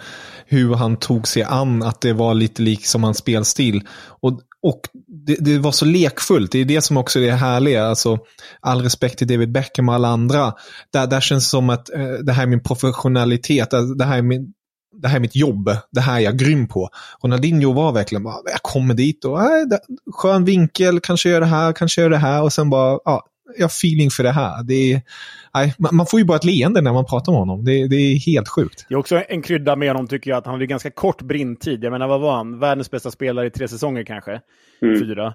hur 0.47 0.75
han 0.75 0.97
tog 0.97 1.29
sig 1.29 1.43
an, 1.43 1.83
att 1.83 2.01
det 2.01 2.13
var 2.13 2.35
lite 2.35 2.63
lik 2.63 2.87
som 2.87 3.05
hans 3.05 3.19
spelstil. 3.19 3.83
Och, 4.23 4.41
och 4.63 4.81
det, 5.27 5.37
det, 5.41 5.59
var 5.59 5.73
så 5.73 5.85
lekfullt, 5.85 6.53
det 6.53 6.59
är 6.59 6.65
det 6.65 6.83
som 6.83 6.97
också 6.97 7.19
är 7.19 7.27
det 7.27 7.33
härliga. 7.33 7.87
Alltså, 7.87 8.19
all 8.61 8.83
respekt 8.83 9.19
till 9.19 9.27
David 9.27 9.53
Beckham 9.53 9.89
och 9.89 9.95
alla 9.95 10.09
andra. 10.09 10.53
Där, 10.93 11.07
där 11.07 11.21
känns 11.21 11.45
det 11.45 11.51
som 11.51 11.71
att 11.71 11.95
eh, 11.95 12.13
det 12.13 12.33
här 12.33 12.43
är 12.43 12.47
min 12.47 12.63
professionalitet, 12.63 13.75
alltså, 13.75 13.95
det 13.95 14.05
här 14.05 14.19
är 14.19 14.23
min, 14.23 14.53
det 15.03 15.09
här 15.09 15.17
är 15.17 15.21
mitt 15.21 15.37
jobb, 15.37 15.71
det 15.93 16.01
här 16.01 16.17
är 16.17 16.21
jag 16.21 16.39
grym 16.39 16.69
på. 16.69 16.89
Ronaldinho 17.23 17.73
var 17.73 17.93
verkligen 17.93 18.23
bara, 18.23 18.37
jag 18.45 18.63
kommer 18.63 18.95
dit 18.95 19.25
och 19.25 19.41
äh, 19.41 19.47
skön 20.13 20.45
vinkel, 20.45 21.01
kanske 21.01 21.29
gör 21.29 21.41
det 21.41 21.47
här, 21.47 21.73
kanske 21.73 22.01
gör 22.01 22.11
det 22.11 22.17
här 22.17 22.43
och 22.43 22.53
sen 22.53 22.71
bara, 22.71 22.99
ja, 23.05 23.25
jag 23.57 23.65
har 23.65 23.69
feeling 23.69 24.11
för 24.11 24.23
det 24.23 24.31
här. 24.31 24.63
Det 24.63 24.93
är, 24.93 25.03
nej, 25.55 25.75
man 25.79 26.07
får 26.07 26.21
ju 26.21 26.27
bara 26.27 26.37
ett 26.37 26.45
leende 26.45 26.81
när 26.81 26.93
man 26.93 27.05
pratar 27.05 27.33
med 27.33 27.39
honom. 27.39 27.65
Det, 27.65 27.89
det, 27.89 27.97
är 27.97 28.19
helt 28.19 28.49
sjukt. 28.49 28.87
Det 28.89 28.95
är 28.95 28.99
också 28.99 29.23
en 29.29 29.43
krydda 29.43 29.77
med 29.77 29.89
honom 29.89 30.07
tycker 30.07 30.31
jag, 30.31 30.39
att 30.39 30.47
han 30.47 30.55
hade 30.55 30.67
ganska 30.67 30.91
kort 30.91 31.23
brintid. 31.23 31.85
Jag 31.85 31.91
menar, 31.91 32.09
vad 32.09 32.21
var 32.21 32.37
han? 32.37 32.59
Världens 32.59 32.91
bästa 32.91 33.11
spelare 33.11 33.47
i 33.47 33.51
tre 33.51 33.69
säsonger 33.69 34.05
kanske? 34.05 34.41
Mm. 34.83 35.01
Fyra. 35.01 35.35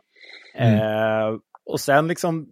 Mm. 0.58 0.76
Eh, 0.76 1.40
och 1.66 1.80
sen 1.80 2.08
liksom 2.08 2.48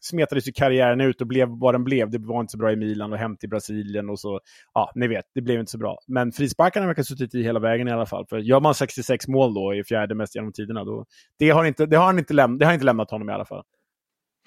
smetades 0.00 0.48
ju 0.48 0.52
karriären 0.52 1.00
ut 1.00 1.20
och 1.20 1.26
blev 1.26 1.48
vad 1.48 1.74
den 1.74 1.84
blev. 1.84 2.10
Det 2.10 2.18
var 2.18 2.40
inte 2.40 2.50
så 2.50 2.58
bra 2.58 2.72
i 2.72 2.76
Milan 2.76 3.12
och 3.12 3.18
hem 3.18 3.36
till 3.36 3.48
Brasilien 3.48 4.10
och 4.10 4.20
så. 4.20 4.40
Ja, 4.74 4.92
ni 4.94 5.08
vet, 5.08 5.24
det 5.34 5.40
blev 5.40 5.60
inte 5.60 5.72
så 5.72 5.78
bra. 5.78 5.98
Men 6.06 6.32
frisparkarna 6.32 6.86
verkar 6.86 7.00
ha 7.00 7.04
suttit 7.04 7.34
i 7.34 7.42
hela 7.42 7.60
vägen 7.60 7.88
i 7.88 7.90
alla 7.90 8.06
fall. 8.06 8.26
För 8.26 8.38
gör 8.38 8.60
man 8.60 8.74
66 8.74 9.28
mål 9.28 9.54
då 9.54 9.74
i 9.74 9.84
fjärde 9.84 10.14
mest 10.14 10.34
genom 10.34 10.52
tiderna, 10.52 10.84
då, 10.84 11.04
det, 11.38 11.50
har 11.50 11.64
inte, 11.64 11.86
det, 11.86 11.96
har 11.96 12.04
han 12.04 12.18
inte 12.18 12.34
läm 12.34 12.58
det 12.58 12.66
har 12.66 12.72
inte 12.72 12.86
lämnat 12.86 13.10
honom 13.10 13.30
i 13.30 13.32
alla 13.32 13.44
fall. 13.44 13.62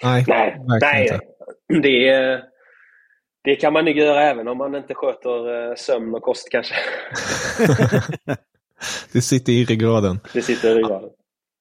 Nej, 0.04 0.26
nej, 0.28 0.58
nej. 0.82 1.20
Det, 1.82 2.42
det 3.44 3.56
kan 3.56 3.74
man 3.74 3.86
nog 3.86 3.98
göra 3.98 4.24
även 4.24 4.48
om 4.48 4.58
man 4.58 4.76
inte 4.76 4.94
sköter 4.94 5.70
eh, 5.70 5.76
sömn 5.76 6.16
och 6.16 6.22
kost 6.22 6.50
kanske. 6.52 6.76
det 9.14 9.22
sitter 9.22 9.54
i 9.54 9.66
ryggraden. 9.66 10.20
Det 10.34 10.42
sitter 10.42 10.72
i 10.72 10.76
ryggraden. 10.76 11.10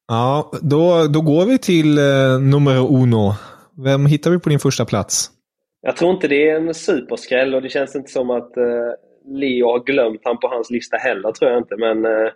Ja, 0.07 0.51
då, 0.61 1.07
då 1.07 1.21
går 1.21 1.45
vi 1.45 1.57
till 1.57 1.97
eh, 1.97 2.39
nummer 2.39 3.01
uno. 3.01 3.33
Vem 3.83 4.05
hittar 4.05 4.31
vi 4.31 4.39
på 4.39 4.49
din 4.49 4.59
första 4.59 4.85
plats? 4.85 5.29
Jag 5.81 5.95
tror 5.95 6.11
inte 6.11 6.27
det 6.27 6.49
är 6.49 6.55
en 6.55 6.73
superskräll 6.73 7.55
och 7.55 7.61
det 7.61 7.69
känns 7.69 7.95
inte 7.95 8.11
som 8.11 8.29
att 8.29 8.57
eh, 8.57 8.91
Leo 9.25 9.67
har 9.67 9.83
glömt 9.83 10.21
han 10.23 10.39
på 10.39 10.47
hans 10.47 10.69
lista 10.69 10.97
heller, 10.97 11.31
tror 11.31 11.51
jag 11.51 11.59
inte. 11.59 11.75
Men 11.77 12.05
eh, 12.05 12.31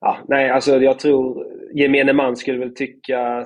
ja, 0.00 0.18
nej, 0.28 0.50
alltså 0.50 0.76
jag 0.76 0.98
tror 0.98 1.46
gemene 1.74 2.12
man 2.12 2.36
skulle 2.36 2.58
väl 2.58 2.74
tycka 2.74 3.44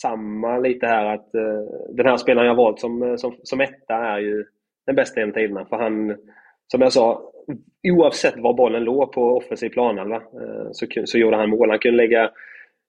samma 0.00 0.58
lite 0.58 0.86
här 0.86 1.14
att 1.14 1.30
uh, 1.34 1.94
den 1.96 2.06
här 2.06 2.16
spelaren 2.16 2.46
jag 2.46 2.54
valt 2.54 2.80
som, 2.80 3.02
eh, 3.02 3.16
som, 3.16 3.36
som 3.42 3.60
etta 3.60 3.94
är 3.94 4.18
ju 4.18 4.44
den 4.86 4.96
bästa 4.96 5.20
genom 5.20 5.34
tiderna. 5.34 5.64
För 5.64 5.76
han, 5.76 6.16
som 6.66 6.80
jag 6.80 6.92
sa, 6.92 7.22
oavsett 7.88 8.34
var 8.36 8.54
bollen 8.54 8.84
låg 8.84 9.12
på 9.12 9.36
offensiv 9.36 9.68
planhalva 9.68 10.16
uh, 10.16 10.22
eh, 10.22 10.68
så, 10.72 10.86
så 11.04 11.18
gjorde 11.18 11.36
han 11.36 11.50
mål. 11.50 11.70
Han 11.70 11.78
kunde 11.78 11.96
lägga 11.96 12.30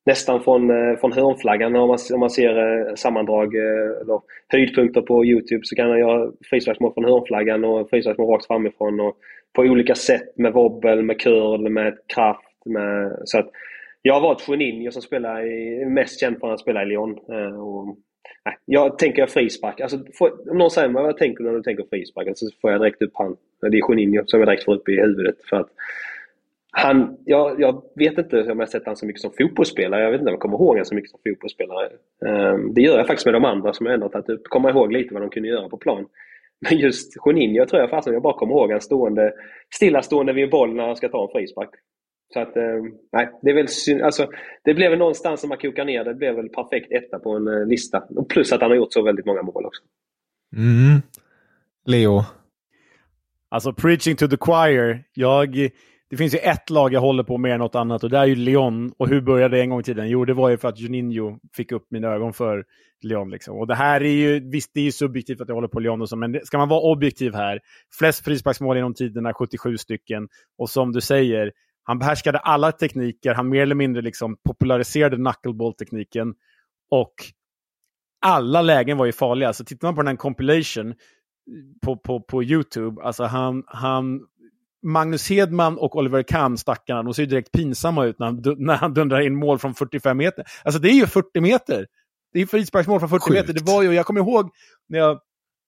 nästan 0.06 0.44
från, 0.44 0.70
eh, 0.70 1.00
från 1.00 1.12
hörnflaggan 1.12 1.76
om 1.76 1.88
man, 1.88 1.98
om 2.14 2.20
man 2.20 2.30
ser 2.30 2.58
eh, 2.58 2.96
sammandrag 2.96 3.56
eh, 3.56 4.02
eller 4.02 4.22
höjdpunkter 4.48 5.02
på 5.02 5.26
Youtube 5.26 5.62
så 5.64 5.76
kan 5.76 5.90
han 5.90 6.00
göra 6.00 6.32
frisparksmål 6.50 6.94
från 6.94 7.06
hörnflaggan 7.06 7.64
och 7.64 7.90
frisparksmål 7.90 8.30
rakt 8.30 8.48
framifrån. 8.48 9.00
Och 9.00 9.18
på 9.54 9.62
olika 9.62 9.96
sätt 9.96 10.38
med 10.38 10.54
wobbel, 10.54 11.02
med 11.02 11.22
curl, 11.22 11.70
med 11.70 11.98
kraft. 12.16 12.66
Med, 12.66 13.22
så 13.24 13.40
att, 13.40 13.50
jag 14.02 14.14
har 14.14 14.22
varit 14.22 14.50
Juninho 14.50 14.92
som 14.92 15.02
spelar 15.02 15.46
i, 15.46 15.86
mest 15.86 16.20
känd 16.20 16.40
för 16.40 16.48
att 16.48 16.52
han 16.52 16.58
spelar 16.58 16.82
i 16.82 16.86
Lyon. 16.86 17.14
Och, 17.60 17.98
nej, 18.46 18.58
jag 18.66 18.98
tänker 18.98 19.26
frispark. 19.26 19.80
Alltså, 19.82 19.98
får, 20.14 20.52
om 20.52 20.58
någon 20.58 20.72
säger 20.72 20.90
mig 20.90 21.02
vad 21.02 21.10
jag 21.10 21.18
tänker 21.18 21.44
när 21.44 21.52
du 21.52 21.62
tänker 21.62 21.86
frispark 21.90 22.26
så 22.26 22.30
alltså, 22.30 22.60
får 22.62 22.72
jag 22.72 22.82
direkt 22.82 23.02
upp 23.02 23.12
han. 23.14 23.36
Det 23.62 23.68
är 23.68 23.90
Juninho 23.90 24.24
som 24.26 24.40
jag 24.40 24.48
direkt 24.48 24.64
får 24.64 24.76
upp 24.76 24.90
i 24.90 24.96
huvudet. 24.96 25.36
För 25.50 25.58
att 25.58 25.70
han, 26.72 27.18
jag, 27.26 27.62
jag 27.62 27.84
vet 27.96 28.18
inte 28.18 28.42
om 28.42 28.48
jag 28.48 28.56
har 28.56 28.66
sett 28.66 28.86
honom 28.86 28.96
så 28.96 29.06
mycket 29.06 29.22
som 29.22 29.32
fotbollsspelare. 29.38 30.02
Jag 30.02 30.12
vet 30.12 30.20
inte 30.20 30.30
om 30.30 30.34
jag 30.34 30.42
kommer 30.42 30.56
ihåg 30.56 30.68
honom 30.68 30.86
så 30.86 30.96
mycket 30.96 31.12
som 31.12 31.20
fotbollsspelare. 31.28 31.90
Um, 32.26 32.74
det 32.74 32.82
gör 32.82 32.98
jag 32.98 33.08
faktiskt 33.08 33.26
med 33.26 33.34
de 33.34 33.46
andra 33.46 33.74
som 33.74 33.86
jag 33.86 33.96
ändå 33.96 34.10
tagit 34.10 34.30
upp. 34.30 34.44
Kommer 34.44 34.70
ihåg 34.70 34.92
lite 34.92 35.14
vad 35.14 35.24
de 35.24 35.30
kunde 35.30 35.50
göra 35.50 35.70
på 35.70 35.78
plan. 35.78 36.06
Men 36.70 36.78
just 36.78 37.14
Juninho 37.26 37.66
tror 37.66 37.82
jag 37.82 37.90
fasen 37.90 38.14
jag 38.14 38.22
bara 38.22 38.34
kommer 38.34 38.54
ihåg 38.54 38.72
han 38.72 38.82
stående, 38.82 39.34
stillastående 39.76 40.34
vid 40.34 40.50
boll 40.50 40.76
när 40.76 40.88
han 40.88 40.96
ska 40.96 41.10
ta 41.10 41.24
en 41.24 41.32
frispark. 41.32 41.70
Så 42.34 42.40
att, 42.40 42.58
eh, 42.58 42.84
nej, 43.12 43.30
det 43.42 43.50
är 43.50 43.56
väl 43.56 43.68
synd. 43.68 44.02
Alltså, 44.02 44.28
det 44.64 44.74
blev 44.74 44.90
väl 44.90 45.00
någonstans 45.00 45.42
som 45.42 45.50
man 45.50 45.58
kokar 45.58 45.86
ner 45.86 46.04
det, 46.04 46.14
blev 46.14 46.36
väl 46.36 46.50
perfekt 46.50 46.92
etta 46.92 47.20
på 47.20 47.32
en 47.32 47.48
eh, 47.48 47.68
lista. 47.68 48.04
plus 48.30 48.52
att 48.52 48.62
han 48.62 48.72
har 48.72 48.78
gjort 48.78 48.94
så 48.94 49.02
väldigt 49.02 49.26
många 49.26 49.42
mål 49.42 49.66
också. 49.66 49.84
Mm. 50.56 51.02
Leo? 51.86 52.22
Alltså, 53.50 53.74
preaching 53.74 54.16
to 54.16 54.28
the 54.28 54.38
choir. 54.38 55.04
Jag, 55.14 55.70
det 56.10 56.18
finns 56.18 56.34
ju 56.34 56.38
ett 56.38 56.70
lag 56.70 56.94
jag 56.94 57.02
håller 57.02 57.24
på 57.24 57.38
mer 57.38 57.50
än 57.50 57.60
något 57.60 57.76
annat 57.76 58.04
och 58.04 58.10
det 58.10 58.18
är 58.18 58.26
ju 58.26 58.36
Lyon. 58.36 58.94
Och 58.98 59.08
hur 59.08 59.22
började 59.22 59.58
det 59.58 59.62
en 59.62 59.70
gång 59.70 59.80
i 59.80 59.84
tiden? 59.84 60.10
Jo, 60.10 60.26
det 60.26 60.34
var 60.34 60.50
ju 60.50 60.58
för 60.58 60.68
att 60.68 60.80
Juninho 60.80 61.40
fick 61.54 61.72
upp 61.72 61.92
mina 61.92 62.08
ögon 62.08 62.34
för 62.34 62.66
Lyon. 63.02 63.30
Liksom. 63.30 63.58
Och 63.58 63.68
det 63.68 63.76
här 63.76 64.02
är 64.02 64.12
ju, 64.12 64.50
visst 64.50 64.72
det 64.74 64.80
är 64.80 64.84
ju 64.84 64.92
subjektivt 64.92 65.42
att 65.42 65.48
jag 65.48 65.56
håller 65.56 65.68
på 65.68 65.80
Lyon 65.80 66.02
och 66.02 66.10
så, 66.10 66.16
men 66.16 66.32
det, 66.32 66.46
ska 66.46 66.58
man 66.58 66.70
vara 66.70 66.82
objektiv 66.82 67.34
här, 67.34 67.60
flest 68.00 68.24
frisparksmål 68.24 68.76
genom 68.76 68.94
tiderna, 68.94 69.34
77 69.34 69.78
stycken. 69.78 70.28
Och 70.58 70.70
som 70.70 70.92
du 70.92 71.02
säger, 71.02 71.52
han 71.84 72.00
behärskade 72.00 72.40
alla 72.40 72.72
tekniker, 72.72 73.34
han 73.34 73.50
mer 73.50 73.62
eller 73.62 73.76
mindre 73.76 74.02
liksom 74.02 74.38
populariserade 74.48 75.16
knuckleball-tekniken. 75.16 76.34
Och 76.92 77.14
alla 78.22 78.62
lägen 78.62 78.98
var 78.98 79.06
ju 79.06 79.12
farliga. 79.12 79.54
Så 79.54 79.66
tittar 79.66 79.88
man 79.88 79.96
på 79.96 80.02
den 80.02 80.08
här 80.08 80.16
compilation 80.16 80.94
på, 81.82 81.98
på, 81.98 82.22
på 82.22 82.44
YouTube, 82.44 83.02
alltså 83.02 83.24
han, 83.24 83.64
han 83.68 84.22
Magnus 84.84 85.30
Hedman 85.30 85.78
och 85.78 85.96
Oliver 85.96 86.24
Kahn, 86.24 86.58
stackarna, 86.58 87.04
de 87.04 87.14
ser 87.14 87.24
ju 87.24 87.30
direkt 87.30 87.52
pinsamma 87.52 88.06
ut 88.06 88.20
när 88.20 88.26
han, 88.26 88.42
när 88.58 88.76
han 88.76 88.94
dundrar 88.94 89.22
in 89.22 89.36
mål 89.36 89.60
från 89.60 89.76
45 89.76 90.18
meter. 90.18 90.46
Alltså 90.64 90.82
det 90.82 90.90
är 90.90 90.94
ju 90.94 91.08
40 91.08 91.42
meter! 91.42 91.86
Det 92.34 92.42
är 92.42 92.46
frisparksmål 92.46 93.00
från 93.00 93.10
40 93.10 93.22
Sjukt. 93.22 93.42
meter. 93.42 93.54
Det 93.54 93.72
var 93.72 93.84
ju, 93.84 93.94
jag 93.94 94.06
kommer 94.06 94.20
ihåg 94.22 94.50
när 94.90 95.00
jag 95.00 95.20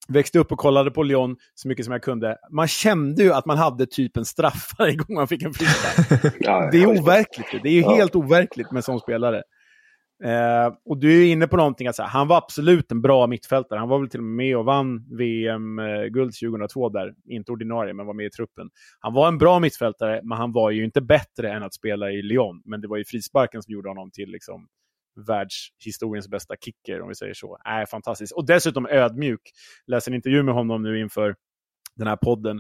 växte 0.08 0.40
upp 0.40 0.52
och 0.52 0.60
kollade 0.60 0.92
på 0.92 1.04
Lyon 1.04 1.36
så 1.56 1.68
mycket 1.68 1.86
som 1.86 1.92
jag 1.92 2.04
kunde. 2.04 2.38
Man 2.52 2.68
kände 2.68 3.24
ju 3.24 3.34
att 3.34 3.46
man 3.46 3.58
hade 3.58 3.86
typ 3.86 4.18
en 4.18 4.26
straff 4.26 4.72
varje 4.78 4.96
gång 4.96 5.16
man 5.16 5.28
fick 5.28 5.44
en 5.44 5.54
frispark. 5.54 6.22
det 6.72 6.84
är 6.84 6.86
overkligt. 6.86 7.64
Det 7.64 7.70
är 7.70 7.74
ju 7.74 7.82
ja. 7.82 7.96
helt 7.96 8.16
overkligt 8.16 8.72
med 8.72 8.84
sån 8.84 9.00
spelare. 9.00 9.42
Eh, 10.24 10.74
och 10.86 10.98
du 10.98 11.22
är 11.22 11.32
inne 11.32 11.48
på 11.48 11.58
någonting, 11.58 11.88
att 11.88 11.98
han 11.98 12.28
var 12.28 12.38
absolut 12.38 12.92
en 12.92 13.02
bra 13.02 13.28
mittfältare. 13.28 13.80
Han 13.80 13.90
var 13.90 14.00
väl 14.00 14.10
till 14.10 14.20
och 14.20 14.24
med 14.24 14.46
med 14.46 14.58
och 14.58 14.66
vann 14.66 15.18
VM-guld 15.18 16.34
2002 16.44 16.90
där. 16.90 17.14
Inte 17.30 17.52
ordinarie, 17.52 17.94
men 17.94 18.06
var 18.06 18.14
med 18.14 18.26
i 18.26 18.30
truppen. 18.30 18.70
Han 19.00 19.14
var 19.14 19.28
en 19.28 19.38
bra 19.38 19.60
mittfältare, 19.60 20.22
men 20.24 20.38
han 20.38 20.52
var 20.52 20.72
ju 20.72 20.84
inte 20.84 21.02
bättre 21.02 21.52
än 21.52 21.64
att 21.64 21.74
spela 21.74 22.12
i 22.12 22.22
Lyon. 22.22 22.62
Men 22.66 22.82
det 22.82 22.88
var 22.88 22.98
ju 22.98 23.06
frisparken 23.06 23.64
som 23.64 23.74
gjorde 23.74 23.90
honom 23.90 24.12
till 24.12 24.30
liksom, 24.30 24.68
världshistoriens 25.28 26.28
bästa 26.30 26.56
kicker, 26.56 27.02
om 27.02 27.08
vi 27.10 27.16
säger 27.16 27.34
så. 27.34 27.58
Äh, 27.66 27.86
fantastiskt. 27.86 28.34
Och 28.34 28.46
dessutom 28.46 28.86
ödmjuk. 28.86 29.42
Läser 29.88 30.12
en 30.12 30.16
intervju 30.16 30.44
med 30.44 30.54
honom 30.54 30.84
nu 30.84 31.00
inför 31.00 31.36
den 31.96 32.08
här 32.08 32.18
podden, 32.18 32.58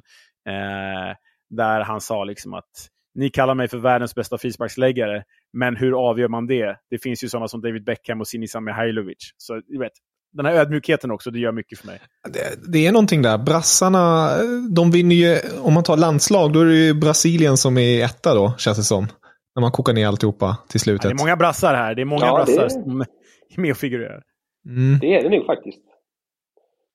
eh, 0.48 1.16
där 1.50 1.82
han 1.82 2.02
sa 2.02 2.24
liksom 2.24 2.54
att 2.54 2.90
ni 3.16 3.30
kallar 3.30 3.56
mig 3.56 3.68
för 3.68 3.78
världens 3.78 4.16
bästa 4.16 4.38
frisparksläggare, 4.38 5.24
men 5.54 5.76
hur 5.76 6.10
avgör 6.10 6.28
man 6.28 6.48
det? 6.48 6.78
Det 6.90 6.98
finns 7.04 7.24
ju 7.24 7.30
sådana 7.30 7.48
som 7.48 7.62
David 7.62 7.84
Beckham 7.86 8.22
och 8.22 8.28
Sinisa 8.28 8.60
Mihailovic. 8.60 9.34
Så 9.38 9.62
du 9.68 9.80
vet, 9.80 9.92
den 10.34 10.46
här 10.46 10.54
ödmjukheten 10.54 11.12
också, 11.12 11.32
det 11.32 11.40
gör 11.40 11.52
mycket 11.52 11.80
för 11.80 11.88
mig. 11.88 12.00
Det, 12.34 12.72
det, 12.72 12.88
är 12.88 12.92
någonting 12.92 13.22
där. 13.22 13.38
Brassarna, 13.38 14.30
de 14.76 14.92
vinner 14.92 15.16
ju, 15.16 15.38
om 15.64 15.74
man 15.74 15.84
tar 15.84 15.98
landslag, 15.98 16.54
då 16.54 16.60
är 16.60 16.66
det 16.66 16.76
ju 16.76 16.94
Brasilien 16.94 17.58
som 17.58 17.78
är 17.78 18.06
etta 18.06 18.34
då, 18.34 18.54
känns 18.58 18.78
det 18.78 18.84
som. 18.84 19.08
När 19.56 19.62
man 19.62 19.72
kokar 19.72 19.94
ner 19.94 20.08
alltihopa 20.08 20.58
till 20.70 20.80
slutet. 20.80 21.04
Ja, 21.04 21.10
det 21.10 21.16
är 21.16 21.26
många 21.26 21.36
brassar 21.36 21.74
här. 21.74 21.96
Det 21.96 22.02
är 22.02 22.06
många 22.06 22.26
ja, 22.26 22.36
brassar 22.36 22.64
är... 22.64 22.70
som 22.70 23.02
är 23.02 23.62
med 23.62 23.72
och 23.72 23.78
figurerar. 23.78 24.24
Mm. 24.66 25.00
Det 25.00 25.16
är 25.16 25.24
det 25.24 25.38
nog 25.38 25.46
faktiskt. 25.46 25.82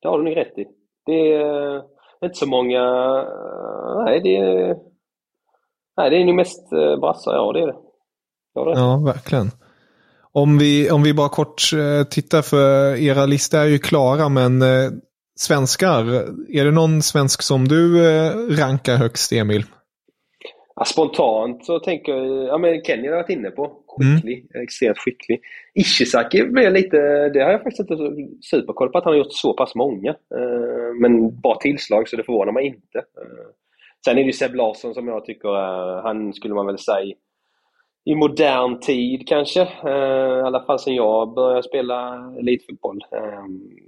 Det 0.02 0.08
har 0.08 0.18
du 0.18 0.24
nog 0.24 0.36
rätt 0.36 0.58
i. 0.58 0.64
Det 1.06 1.34
är 1.34 2.24
inte 2.24 2.36
så 2.36 2.46
många... 2.46 2.82
Nej, 4.04 4.20
det 4.20 4.36
är... 4.36 4.76
Nej, 5.96 6.10
det 6.10 6.16
är 6.16 6.24
nog 6.24 6.34
mest 6.34 6.72
eh, 6.72 7.00
brassar, 7.00 7.34
ja 7.34 7.52
det 7.52 7.60
är 7.60 7.66
det. 7.66 7.76
Ja, 8.56 8.96
verkligen. 8.96 9.50
Om 10.32 10.58
vi, 10.58 10.90
om 10.90 11.02
vi 11.02 11.14
bara 11.14 11.28
kort 11.28 11.62
eh, 11.72 12.04
tittar 12.08 12.42
för 12.42 12.96
era 12.96 13.26
listor 13.26 13.58
är 13.58 13.64
ju 13.64 13.78
klara, 13.78 14.28
men 14.28 14.62
eh, 14.62 14.90
svenskar, 15.38 16.04
är 16.48 16.64
det 16.64 16.70
någon 16.70 17.02
svensk 17.02 17.42
som 17.42 17.68
du 17.68 18.00
rankar 18.56 18.96
högst, 18.96 19.32
Emil? 19.32 19.64
Ja, 20.78 20.84
spontant 20.84 21.64
så 21.64 21.78
tänker 21.78 22.12
jag, 22.12 22.46
ja 22.48 22.58
men 22.58 22.84
Kenny 22.84 23.02
har 23.02 23.14
jag 23.14 23.22
varit 23.22 23.30
inne 23.30 23.50
på. 23.50 23.72
Skicklig, 23.86 24.46
mm. 24.54 24.62
extremt 24.62 24.98
skicklig. 24.98 25.40
Ishizaki 25.74 26.44
blev 26.44 26.72
lite, 26.72 26.96
det 27.28 27.40
har 27.40 27.50
jag 27.50 27.62
faktiskt 27.62 27.90
inte 27.90 27.96
superkoll 28.50 28.88
på 28.88 28.98
att 28.98 29.04
han 29.04 29.12
har 29.12 29.18
gjort 29.18 29.32
så 29.32 29.54
pass 29.54 29.74
många. 29.74 30.10
Eh, 30.10 30.94
men 31.00 31.40
bra 31.40 31.58
tillslag 31.60 32.08
så 32.08 32.16
det 32.16 32.24
förvånar 32.24 32.52
mig 32.52 32.66
inte. 32.66 32.98
Eh, 32.98 33.46
sen 34.04 34.18
är 34.18 34.20
det 34.20 34.26
ju 34.26 34.32
Seb 34.32 34.54
Larsson 34.54 34.94
som 34.94 35.08
jag 35.08 35.24
tycker, 35.24 35.48
eh, 35.48 36.02
han 36.02 36.32
skulle 36.32 36.54
man 36.54 36.66
väl 36.66 36.78
säga 36.78 37.14
i 38.06 38.14
modern 38.14 38.80
tid 38.80 39.28
kanske. 39.28 39.62
I 39.62 40.42
alla 40.44 40.64
fall 40.64 40.78
sen 40.78 40.94
jag 40.94 41.34
började 41.34 41.62
spela 41.62 42.30
elitfotboll. 42.38 43.00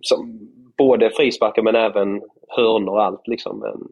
Som 0.01 0.49
både 0.79 1.11
frisparkar 1.11 1.63
men 1.63 1.77
även 1.77 2.23
hörnor 2.49 2.93
och 2.93 3.03
allt 3.03 3.27
liksom. 3.29 3.59
Men, 3.59 3.89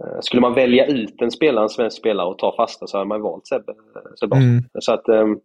Eh, 0.00 0.20
skulle 0.20 0.40
man 0.40 0.54
välja 0.54 0.86
ut 0.86 1.22
en 1.22 1.30
spelare, 1.30 1.64
en 1.64 1.68
svensk 1.68 1.96
spelare 1.96 2.26
och 2.26 2.38
ta 2.38 2.56
fasta 2.56 2.86
så 2.86 2.96
hade 2.96 3.08
man 3.08 3.22
valt 3.22 3.46
Sebbe. 3.46 3.74
Sebbe. 4.20 4.36
Mm. 4.36 4.64
Så 4.80 4.92
att, 4.92 5.08
ehm, 5.08 5.40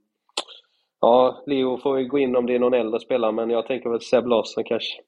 ja, 1.02 1.44
Leo 1.46 1.78
får 1.78 2.02
gå 2.02 2.20
in 2.20 2.36
om 2.36 2.46
det 2.46 2.56
är 2.56 2.60
någon 2.60 2.74
äldre 2.74 3.00
spelare, 3.00 3.32
men 3.32 3.50
jag 3.50 3.68
tänker 3.68 3.90
väl 3.90 4.02
Seb 4.02 4.28
Larsson 4.28 4.64
kanske. 4.64 5.02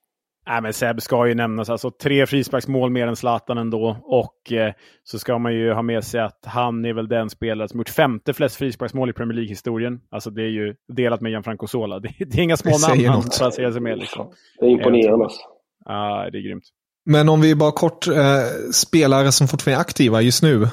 Nej, 0.47 0.61
men 0.61 0.73
Seb 0.73 1.01
ska 1.01 1.27
ju 1.27 1.35
nämnas. 1.35 1.69
Alltså 1.69 1.91
tre 1.91 2.25
frisparksmål 2.25 2.89
mer 2.89 3.07
än 3.07 3.15
Zlatan 3.15 3.57
ändå. 3.57 3.97
Och 4.03 4.51
eh, 4.51 4.73
så 5.03 5.19
ska 5.19 5.37
man 5.37 5.53
ju 5.53 5.73
ha 5.73 5.81
med 5.81 6.03
sig 6.03 6.21
att 6.21 6.39
han 6.45 6.85
är 6.85 6.93
väl 6.93 7.07
den 7.07 7.29
spelare 7.29 7.67
som 7.67 7.79
gjort 7.79 7.89
femte 7.89 8.33
flest 8.33 8.55
frisparksmål 8.55 9.09
i 9.09 9.13
Premier 9.13 9.35
League-historien. 9.35 9.99
Alltså 10.11 10.29
det 10.29 10.41
är 10.41 10.49
ju 10.49 10.75
delat 10.95 11.21
med 11.21 11.29
Gianfranco 11.29 11.67
Sola. 11.67 11.99
Det, 12.05 12.09
det 12.19 12.37
är 12.37 12.43
inga 12.43 12.57
små 12.57 12.71
namn 12.87 13.05
han 13.05 13.21
placerar 13.21 13.71
sig 13.71 13.81
med. 13.81 13.97
Liksom. 13.97 14.31
Det 14.59 14.65
är 14.65 14.69
imponerande. 14.69 15.25
Alltså. 15.25 15.41
Ja, 15.85 16.29
det 16.31 16.37
är 16.37 16.41
grymt. 16.41 16.63
Men 17.05 17.29
om 17.29 17.41
vi 17.41 17.55
bara 17.55 17.71
kort, 17.71 18.07
eh, 18.07 18.13
spelare 18.73 19.31
som 19.31 19.47
fortfarande 19.47 19.79
är 19.79 19.81
aktiva 19.81 20.21
just 20.21 20.43
nu. 20.43 20.67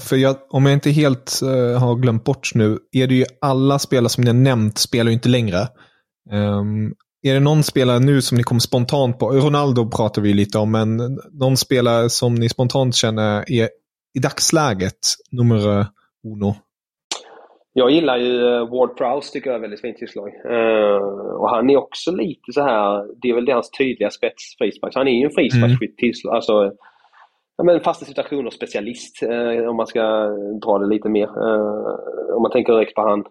För 0.00 0.16
jag, 0.16 0.36
om 0.50 0.66
jag 0.66 0.72
inte 0.72 0.90
helt 0.90 1.40
eh, 1.42 1.80
har 1.80 1.94
glömt 1.94 2.24
bort 2.24 2.50
nu, 2.54 2.78
är 2.92 3.06
det 3.06 3.14
ju 3.14 3.24
alla 3.40 3.78
spelare 3.78 4.08
som 4.08 4.24
ni 4.24 4.30
har 4.30 4.34
nämnt 4.34 4.78
spelar 4.78 5.10
ju 5.10 5.14
inte 5.14 5.28
längre. 5.28 5.58
Um, 6.32 6.94
är 7.22 7.34
det 7.34 7.40
någon 7.40 7.62
spelare 7.62 7.98
nu 7.98 8.22
som 8.22 8.38
ni 8.38 8.42
kommer 8.42 8.60
spontant 8.60 9.18
på? 9.18 9.30
Ronaldo 9.30 9.90
pratar 9.90 10.22
vi 10.22 10.32
lite 10.32 10.58
om, 10.58 10.72
men 10.72 10.96
någon 11.32 11.56
spelare 11.56 12.08
som 12.08 12.34
ni 12.34 12.48
spontant 12.48 12.94
känner 12.94 13.52
är 13.52 13.68
i 14.14 14.18
dagsläget 14.18 14.98
nummer 15.30 15.86
uno? 16.24 16.54
Jag 17.72 17.90
gillar 17.90 18.16
ju 18.16 18.54
eh, 18.54 18.68
Ward 18.68 18.96
Prowse, 18.96 19.32
tycker 19.32 19.50
jag 19.50 19.56
är 19.56 19.60
väldigt 19.60 19.80
fint 19.80 19.96
tillslag. 19.96 20.28
Uh, 20.28 21.02
och 21.40 21.50
han 21.50 21.70
är 21.70 21.76
också 21.76 22.10
lite 22.10 22.52
så 22.52 22.62
här, 22.62 23.06
det 23.22 23.28
är 23.28 23.34
väl 23.34 23.52
hans 23.52 23.70
tydliga 23.70 24.10
spets 24.10 24.56
frispark. 24.58 24.92
Så 24.92 24.98
han 24.98 25.08
är 25.08 25.12
ju 25.12 25.24
en 25.24 25.30
frisparksskytt, 25.30 26.02
mm. 26.02 26.34
alltså 26.34 26.72
ja, 27.56 27.64
men 27.64 27.80
fasta 27.80 28.04
situationer 28.04 28.50
specialist 28.50 29.22
uh, 29.22 29.68
om 29.68 29.76
man 29.76 29.86
ska 29.86 30.02
dra 30.64 30.78
det 30.78 30.86
lite 30.86 31.08
mer. 31.08 31.28
Uh, 31.28 32.36
om 32.36 32.42
man 32.42 32.50
tänker 32.50 32.72
direkt 32.72 32.94
på 32.94 33.02
han, 33.02 33.24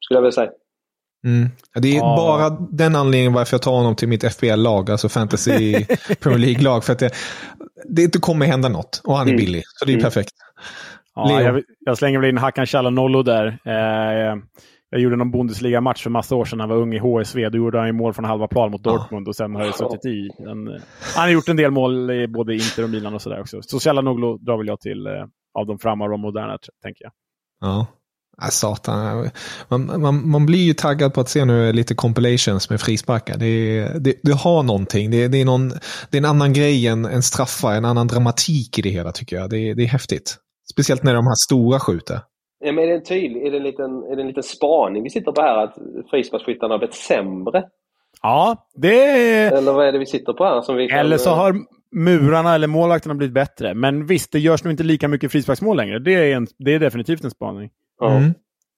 skulle 0.00 0.16
jag 0.16 0.22
vilja 0.22 0.32
säga. 0.32 0.50
Mm. 1.24 1.48
Det 1.74 1.96
är 1.96 2.02
ah. 2.02 2.16
bara 2.16 2.50
den 2.50 2.96
anledningen 2.96 3.32
varför 3.32 3.54
jag 3.54 3.62
tar 3.62 3.72
honom 3.72 3.96
till 3.96 4.08
mitt 4.08 4.34
FBL-lag, 4.34 4.90
alltså 4.90 5.08
Fantasy 5.08 5.84
Premier 6.20 6.38
League-lag. 6.38 6.84
För 6.84 6.92
att 6.92 6.98
det, 6.98 7.10
det 7.88 8.02
inte 8.02 8.18
kommer 8.18 8.46
hända 8.46 8.68
något 8.68 9.00
och 9.04 9.16
han 9.16 9.26
är 9.26 9.32
mm. 9.32 9.44
billig, 9.44 9.62
så 9.66 9.84
det 9.84 9.92
är 9.92 9.94
mm. 9.94 10.04
perfekt. 10.04 10.32
Ja, 11.14 11.42
jag, 11.42 11.62
jag, 11.80 11.98
slänger 11.98 12.18
väl 12.18 12.30
in 12.30 12.38
Hakan 12.38 12.66
Calhanoglu 12.66 13.22
där. 13.22 13.46
Eh, 13.64 14.36
jag 14.90 15.00
gjorde 15.00 15.16
någon 15.16 15.30
Bundesliga-match 15.30 16.02
för 16.02 16.10
massa 16.10 16.36
år 16.36 16.44
sedan 16.44 16.58
när 16.58 16.62
han 16.62 16.76
var 16.76 16.82
ung 16.82 16.94
i 16.94 16.98
HSV. 16.98 17.48
Då 17.48 17.58
gjorde 17.58 17.78
han 17.78 17.86
ju 17.86 17.92
mål 17.92 18.14
från 18.14 18.24
halva 18.24 18.48
plan 18.48 18.70
mot 18.70 18.82
Dortmund 18.82 19.28
och 19.28 19.36
sen 19.36 19.54
har 19.54 19.64
jag 19.64 19.74
suttit 19.74 20.04
i. 20.04 20.30
En, 20.38 20.68
han 21.16 21.24
har 21.24 21.28
gjort 21.28 21.48
en 21.48 21.56
del 21.56 21.70
mål 21.70 22.10
i 22.10 22.28
både 22.28 22.54
Inter 22.54 22.84
och 22.84 22.90
Milan 22.90 23.14
och 23.14 23.22
sådär 23.22 23.40
också. 23.40 23.62
Så 23.62 23.78
Calhanoglu 23.78 24.38
drar 24.38 24.56
väl 24.56 24.66
jag 24.66 24.80
till 24.80 25.06
eh, 25.06 25.12
av 25.54 25.66
de 25.66 25.78
framme 25.78 26.04
och 26.04 26.20
moderna, 26.20 26.58
tänker 26.82 27.04
jag. 27.04 27.12
Ja. 27.60 27.86
Ja, 28.36 28.46
satan. 28.50 29.30
Man, 29.68 30.00
man, 30.00 30.30
man 30.30 30.46
blir 30.46 30.64
ju 30.64 30.74
taggad 30.74 31.14
på 31.14 31.20
att 31.20 31.28
se 31.28 31.44
nu 31.44 31.72
lite 31.72 31.94
compilations 31.94 32.70
med 32.70 32.80
frisparkar. 32.80 33.36
Det, 33.38 33.82
det, 33.98 34.14
det 34.22 34.32
har 34.32 34.62
någonting. 34.62 35.10
Det, 35.10 35.28
det, 35.28 35.40
är 35.40 35.44
någon, 35.44 35.68
det 36.10 36.16
är 36.16 36.18
en 36.18 36.24
annan 36.24 36.52
grej 36.52 36.86
än, 36.86 37.04
än 37.04 37.22
straffar, 37.22 37.72
en 37.72 37.84
annan 37.84 38.06
dramatik 38.06 38.78
i 38.78 38.82
det 38.82 38.88
hela 38.88 39.12
tycker 39.12 39.36
jag. 39.36 39.50
Det, 39.50 39.74
det 39.74 39.82
är 39.82 39.86
häftigt. 39.86 40.36
Speciellt 40.72 41.02
när 41.02 41.14
de 41.14 41.26
här 41.26 41.46
stora 41.46 41.80
skjuter. 41.80 42.20
Ja, 42.64 42.72
men 42.72 42.84
är 42.84 42.88
det 42.88 42.94
en 42.94 43.04
tydlig, 43.04 43.46
är 43.46 43.50
det 43.50 43.56
en 43.56 43.62
liten, 43.62 44.02
är 44.02 44.16
det 44.16 44.22
en 44.22 44.28
liten 44.28 44.42
spaning 44.42 45.02
vi 45.02 45.10
sitter 45.10 45.32
på 45.32 45.42
här 45.42 45.64
att 45.64 45.74
frisparksskyttarna 46.10 46.74
har 46.74 46.78
blivit 46.78 46.94
sämre? 46.94 47.64
Ja, 48.22 48.68
det 48.74 49.46
Eller 49.46 49.72
vad 49.72 49.88
är 49.88 49.92
det 49.92 49.98
vi 49.98 50.06
sitter 50.06 50.32
på 50.32 50.44
här? 50.44 50.60
Som 50.60 50.76
vi 50.76 50.88
kan... 50.88 50.98
Eller 50.98 51.18
så 51.18 51.30
har 51.30 51.54
murarna 51.94 52.54
eller 52.54 52.66
målvakterna 52.66 53.14
blivit 53.14 53.34
bättre. 53.34 53.74
Men 53.74 54.06
visst, 54.06 54.32
det 54.32 54.38
görs 54.38 54.64
nog 54.64 54.72
inte 54.72 54.82
lika 54.82 55.08
mycket 55.08 55.32
frisparksmål 55.32 55.76
längre. 55.76 55.98
Det 55.98 56.14
är, 56.14 56.36
en, 56.36 56.46
det 56.58 56.74
är 56.74 56.78
definitivt 56.78 57.24
en 57.24 57.30
spaning. 57.30 57.70
Ja. 58.00 58.16
Mm. 58.16 58.34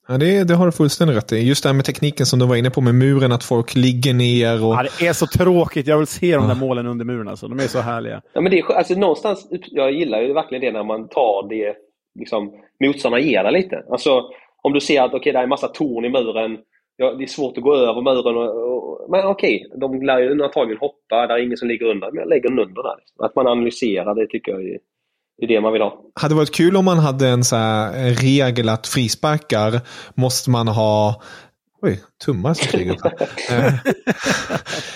Ja, 0.09 0.19
det, 0.19 0.45
det 0.45 0.55
har 0.55 0.67
du 0.67 0.73
fullständigt 0.73 1.17
rätt 1.17 1.33
i. 1.33 1.37
Just 1.37 1.63
det 1.63 1.69
här 1.69 1.75
med 1.75 1.85
tekniken 1.85 2.27
som 2.27 2.39
du 2.39 2.47
var 2.47 2.57
inne 2.57 2.71
på 2.71 2.81
med 2.81 2.95
muren, 2.95 3.33
att 3.33 3.45
folk 3.45 3.75
ligger 3.75 4.15
ner. 4.15 4.65
Och... 4.65 4.75
Ja, 4.75 4.85
det 4.99 5.07
är 5.07 5.13
så 5.13 5.27
tråkigt. 5.27 5.87
Jag 5.87 5.99
vill 5.99 6.07
se 6.07 6.37
de 6.37 6.49
där 6.49 6.55
målen 6.55 6.87
under 6.87 7.05
muren. 7.05 7.29
Alltså. 7.29 7.49
De 7.49 7.59
är 7.59 7.63
så 7.63 7.81
härliga. 7.81 8.23
Ja, 8.33 8.41
men 8.41 8.51
det 8.51 8.59
är, 8.59 8.73
alltså, 8.73 8.95
någonstans, 8.95 9.49
jag 9.71 9.93
gillar 9.93 10.23
ju 10.23 10.33
verkligen 10.33 10.65
det 10.65 10.73
när 10.73 10.85
man 10.85 11.09
tar 11.09 11.49
det 11.49 11.77
liksom, 12.19 12.53
motståndarna 12.85 13.25
ger 13.25 13.51
lite. 13.51 13.85
Alltså, 13.91 14.23
om 14.63 14.73
du 14.73 14.81
ser 14.81 15.03
att 15.03 15.15
okay, 15.15 15.33
det 15.33 15.39
är 15.39 15.43
en 15.43 15.49
massa 15.49 15.69
torn 15.69 16.05
i 16.05 16.09
muren, 16.09 16.59
ja, 16.97 17.15
det 17.15 17.25
är 17.25 17.27
svårt 17.27 17.59
att 17.59 17.65
gå 17.65 17.75
över 17.75 18.01
muren. 18.01 18.37
Och, 18.37 18.51
och, 18.73 19.11
men 19.11 19.27
okej, 19.27 19.67
okay, 19.67 19.81
de 19.81 20.03
lär 20.03 20.19
ju 20.19 20.43
antagligen 20.43 20.81
hoppa, 20.81 21.27
det 21.27 21.35
är 21.35 21.39
ingen 21.39 21.57
som 21.57 21.69
ligger 21.69 21.87
under, 21.87 22.11
men 22.11 22.21
jag 22.21 22.29
lägger 22.29 22.49
den 22.49 22.59
under 22.59 22.83
där. 22.83 23.27
Att 23.27 23.37
man 23.37 23.47
analyserar, 23.47 24.15
det 24.15 24.27
tycker 24.27 24.53
jag 24.53 24.63
är, 24.63 24.79
det 25.39 25.45
är 25.45 25.49
det 25.49 25.61
man 25.61 25.73
vill 25.73 25.83
ha. 25.83 26.01
Hade 26.15 26.35
varit 26.35 26.55
kul 26.55 26.77
om 26.77 26.85
man 26.85 26.99
hade 26.99 27.29
en 27.29 27.45
så 27.45 27.57
en 27.57 28.15
regel 28.15 28.69
att 28.69 28.87
frisparkar 28.87 29.81
måste 30.15 30.51
man 30.51 30.69
ha 30.69 31.23
Oj, 31.83 32.03
tummar 32.25 32.55
som 32.55 32.67
flyger 32.67 32.93
upp 32.93 33.01
här. 33.49 33.81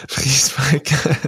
frisparkar, 0.09 1.19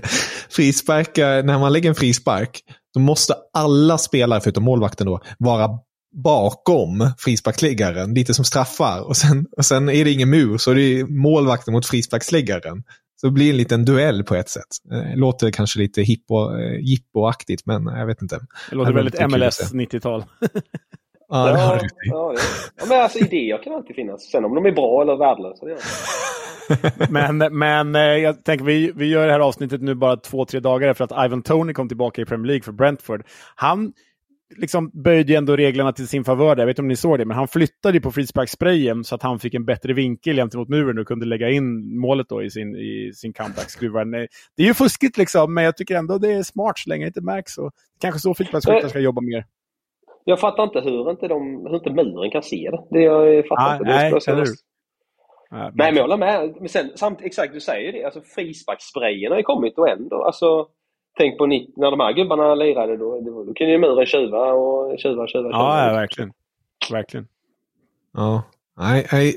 frisparkar, 0.50 1.42
när 1.42 1.58
man 1.58 1.72
lägger 1.72 1.88
en 1.88 1.94
frispark, 1.94 2.60
då 2.94 3.00
måste 3.00 3.34
alla 3.52 3.98
spelare, 3.98 4.40
förutom 4.40 4.64
målvakten 4.64 5.06
då, 5.06 5.20
vara 5.38 5.68
bakom 6.12 7.10
frisparksläggaren, 7.18 8.14
lite 8.14 8.34
som 8.34 8.44
straffar. 8.44 9.00
Och 9.00 9.16
sen, 9.16 9.46
och 9.56 9.64
sen 9.64 9.88
är 9.88 10.04
det 10.04 10.10
ingen 10.10 10.30
mur, 10.30 10.58
så 10.58 10.72
det 10.74 10.82
är 10.82 11.04
målvakten 11.04 11.74
mot 11.74 11.86
frisparksläggaren. 11.86 12.82
Så 13.22 13.26
det 13.26 13.32
blir 13.32 13.50
en 13.50 13.56
liten 13.56 13.84
duell 13.84 14.24
på 14.24 14.34
ett 14.34 14.48
sätt. 14.48 14.66
Eh, 14.92 15.16
låter 15.16 15.50
kanske 15.50 15.78
lite 15.78 16.02
hippo, 16.02 16.58
eh, 16.58 16.80
jippoaktigt, 16.80 17.66
men 17.66 17.86
jag 17.86 18.06
vet 18.06 18.22
inte. 18.22 18.38
Det 18.70 18.76
låter 18.76 18.92
väldigt 18.92 19.30
MLS 19.30 19.72
90-tal. 19.72 20.24
ja, 21.28 21.46
det 21.46 21.58
har 21.58 21.80
ja, 22.04 22.34
ja, 22.76 22.86
men 22.88 23.00
alltså 23.00 23.18
idéer 23.18 23.62
kan 23.62 23.72
alltid 23.72 23.96
finnas. 23.96 24.22
Sen 24.22 24.44
om 24.44 24.54
de 24.54 24.66
är 24.66 24.72
bra 24.72 25.02
eller 25.02 25.16
värdelösa, 25.16 25.66
det 25.66 25.78
men, 27.10 27.58
men 27.58 27.94
eh, 27.94 28.02
jag 28.02 28.44
tänker 28.44 28.64
vi, 28.64 28.92
vi 28.96 29.06
gör 29.06 29.26
det 29.26 29.32
här 29.32 29.40
avsnittet 29.40 29.82
nu 29.82 29.94
bara 29.94 30.16
två, 30.16 30.44
tre 30.44 30.60
dagar 30.60 30.88
efter 30.88 31.04
att 31.04 31.26
Ivan 31.26 31.42
Tony 31.42 31.72
kom 31.72 31.88
tillbaka 31.88 32.22
i 32.22 32.24
Premier 32.24 32.46
League 32.46 32.62
för 32.62 32.72
Brentford. 32.72 33.24
Han 33.54 33.92
liksom 34.56 34.90
böjde 34.94 35.32
ju 35.32 35.36
ändå 35.36 35.56
reglerna 35.56 35.92
till 35.92 36.08
sin 36.08 36.24
favör. 36.24 36.56
Jag 36.56 36.66
vet 36.66 36.68
inte 36.68 36.82
om 36.82 36.88
ni 36.88 36.96
såg 36.96 37.18
det, 37.18 37.24
men 37.24 37.36
han 37.36 37.48
flyttade 37.48 38.00
på 38.00 38.10
frisparkssprayen 38.10 39.04
så 39.04 39.14
att 39.14 39.22
han 39.22 39.38
fick 39.38 39.54
en 39.54 39.64
bättre 39.64 39.92
vinkel 39.92 40.36
gentemot 40.36 40.68
muren 40.68 40.98
och 40.98 41.06
kunde 41.06 41.26
lägga 41.26 41.50
in 41.50 41.98
målet 41.98 42.28
då 42.28 42.42
i 42.42 42.50
sin, 42.50 42.76
i 42.76 43.12
sin 43.14 43.32
comeback-skruvar. 43.32 44.04
Det 44.56 44.62
är 44.62 44.66
ju 44.66 44.74
fuskigt 44.74 45.16
liksom, 45.16 45.54
men 45.54 45.64
jag 45.64 45.76
tycker 45.76 45.96
ändå 45.96 46.18
det 46.18 46.32
är 46.32 46.42
smart 46.42 46.78
så 46.78 46.90
länge 46.90 47.04
det 47.04 47.08
inte 47.08 47.20
märks. 47.20 47.58
Och 47.58 47.70
kanske 48.00 48.20
så 48.20 48.34
frisparksskyttar 48.34 48.88
ska 48.88 48.98
jobba 48.98 49.20
mer. 49.20 49.44
Jag 50.24 50.40
fattar 50.40 50.62
inte 50.62 50.80
hur 50.80 51.10
inte, 51.10 51.28
de, 51.28 51.66
hur 51.66 51.74
inte 51.74 51.90
muren 51.90 52.30
kan 52.30 52.42
se 52.42 52.70
det. 52.70 52.84
Det 52.90 53.02
jag 53.02 53.46
fattar 53.46 53.68
ah, 53.68 53.72
inte. 53.72 53.84
Det 53.84 53.90
nej, 53.90 54.06
eller 54.26 54.46
Nej, 55.52 55.70
men 55.74 55.94
jag 55.94 56.02
håller 56.02 56.16
med. 56.16 56.54
Men 56.60 56.68
sen, 56.68 56.90
samt, 56.94 57.20
exakt, 57.22 57.52
du 57.52 57.60
säger 57.60 57.92
det. 57.92 58.04
Alltså, 58.04 58.20
frisparkssprayen 58.20 59.32
har 59.32 59.38
ju 59.38 59.44
kommit 59.44 59.78
och 59.78 59.88
ändå. 59.88 60.24
Alltså, 60.24 60.66
Tänk 61.18 61.38
på 61.38 61.46
när 61.46 61.90
de 61.90 62.00
här 62.00 62.12
gubbarna 62.12 62.54
lirade, 62.54 62.96
då, 62.96 63.20
då, 63.20 63.44
då 63.44 63.54
kunde 63.54 63.72
ju 63.72 63.78
muren 63.78 64.06
tjuva 64.06 64.52
och 64.52 64.98
tjuva, 64.98 65.26
tjuva, 65.26 65.26
tjuva. 65.26 65.50
Ja, 65.50 65.86
ja, 65.86 65.92
verkligen. 65.92 66.32
Verkligen. 66.92 67.26
Ja, 68.14 68.42
nej, 68.78 69.06
nej. 69.12 69.34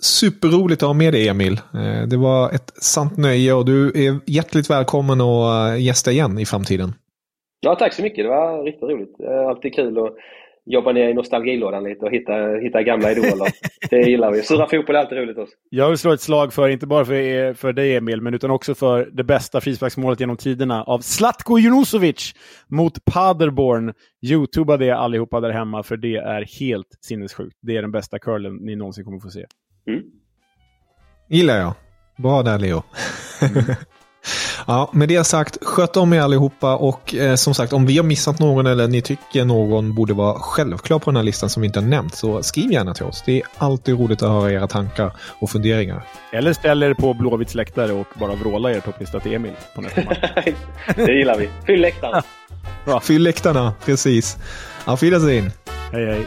Superroligt 0.00 0.82
att 0.82 0.86
ha 0.86 0.94
med 0.94 1.12
dig 1.12 1.28
Emil. 1.28 1.52
Eh, 1.52 2.08
det 2.08 2.16
var 2.16 2.50
ett 2.50 2.72
sant 2.82 3.16
nöje 3.16 3.52
och 3.52 3.64
du 3.64 3.88
är 3.88 4.20
hjärtligt 4.26 4.70
välkommen 4.70 5.20
att 5.20 5.72
eh, 5.72 5.82
gästa 5.82 6.10
igen 6.10 6.38
i 6.38 6.46
framtiden. 6.46 6.92
Ja, 7.60 7.74
tack 7.74 7.92
så 7.92 8.02
mycket. 8.02 8.24
Det 8.24 8.28
var 8.28 8.64
riktigt 8.64 8.88
roligt. 8.88 9.20
Alltid 9.48 9.74
kul 9.74 9.98
att 9.98 10.16
jobba 10.66 10.92
ner 10.92 11.08
i 11.08 11.14
nostalgilådan 11.14 11.84
lite 11.84 12.04
och 12.04 12.10
hitta, 12.12 12.32
hitta 12.62 12.82
gamla 12.82 13.12
idoler. 13.12 13.48
Det 13.90 13.96
gillar 13.96 14.32
vi. 14.32 14.42
Surra 14.42 14.68
fotboll 14.68 14.96
är 14.96 15.00
alltid 15.00 15.18
roligt 15.18 15.38
också. 15.38 15.54
Jag 15.70 15.88
vill 15.88 15.98
slå 15.98 16.12
ett 16.12 16.20
slag 16.20 16.52
för, 16.52 16.68
inte 16.68 16.86
bara 16.86 17.04
för, 17.04 17.54
för 17.54 17.72
dig 17.72 17.96
Emil, 17.96 18.20
men 18.20 18.34
utan 18.34 18.50
också 18.50 18.74
för 18.74 19.10
det 19.12 19.24
bästa 19.24 19.60
frisparksmålet 19.60 20.20
genom 20.20 20.36
tiderna 20.36 20.82
av 20.82 20.98
Zlatko 20.98 21.58
Junusovic 21.58 22.34
mot 22.68 23.04
Paderborn. 23.04 23.94
Youtuba 24.22 24.76
det 24.76 24.90
allihopa 24.90 25.40
där 25.40 25.50
hemma, 25.50 25.82
för 25.82 25.96
det 25.96 26.16
är 26.16 26.58
helt 26.60 26.98
sinnessjukt. 27.00 27.56
Det 27.62 27.76
är 27.76 27.82
den 27.82 27.92
bästa 27.92 28.18
curlen 28.18 28.56
ni 28.56 28.76
någonsin 28.76 29.04
kommer 29.04 29.18
få 29.18 29.30
se. 29.30 29.44
Mm. 29.88 30.02
Gillar 31.28 31.58
jag. 31.58 31.72
Bra 32.16 32.42
där 32.42 32.58
Leo. 32.58 32.82
Mm. 33.42 33.64
Ja, 34.66 34.90
med 34.92 35.08
det 35.08 35.24
sagt, 35.24 35.58
sköt 35.62 35.96
om 35.96 36.12
er 36.12 36.20
allihopa 36.20 36.76
och 36.76 37.14
eh, 37.14 37.34
som 37.34 37.54
sagt, 37.54 37.72
om 37.72 37.86
vi 37.86 37.96
har 37.96 38.04
missat 38.04 38.38
någon 38.38 38.66
eller 38.66 38.88
ni 38.88 39.02
tycker 39.02 39.44
någon 39.44 39.94
borde 39.94 40.14
vara 40.14 40.34
självklar 40.34 40.98
på 40.98 41.10
den 41.10 41.16
här 41.16 41.22
listan 41.22 41.50
som 41.50 41.60
vi 41.60 41.66
inte 41.66 41.80
har 41.80 41.86
nämnt, 41.86 42.14
så 42.14 42.42
skriv 42.42 42.72
gärna 42.72 42.94
till 42.94 43.04
oss. 43.04 43.22
Det 43.26 43.40
är 43.40 43.42
alltid 43.58 43.98
roligt 44.00 44.22
att 44.22 44.30
höra 44.30 44.52
era 44.52 44.66
tankar 44.66 45.12
och 45.40 45.50
funderingar. 45.50 46.06
Eller 46.32 46.52
ställ 46.52 46.82
er 46.82 46.94
på 46.94 47.14
Blåvitts 47.14 47.54
läktare 47.54 47.92
och 47.92 48.06
bara 48.14 48.34
vråla 48.34 48.70
er 48.70 48.80
topplista 48.80 49.20
till 49.20 49.34
Emil 49.34 49.52
på 49.74 49.80
nästa 49.80 50.04
match. 50.04 50.18
det 50.96 51.12
gillar 51.12 51.38
vi. 51.38 51.48
Fyll 51.66 51.80
läktarna. 51.80 52.22
Ja, 52.86 53.00
Fyll 53.00 53.22
läktarna, 53.22 53.74
precis. 53.84 54.36
Auf 54.84 55.02
Wiedersehen. 55.02 55.50
Hej, 55.92 56.06
hej. 56.06 56.26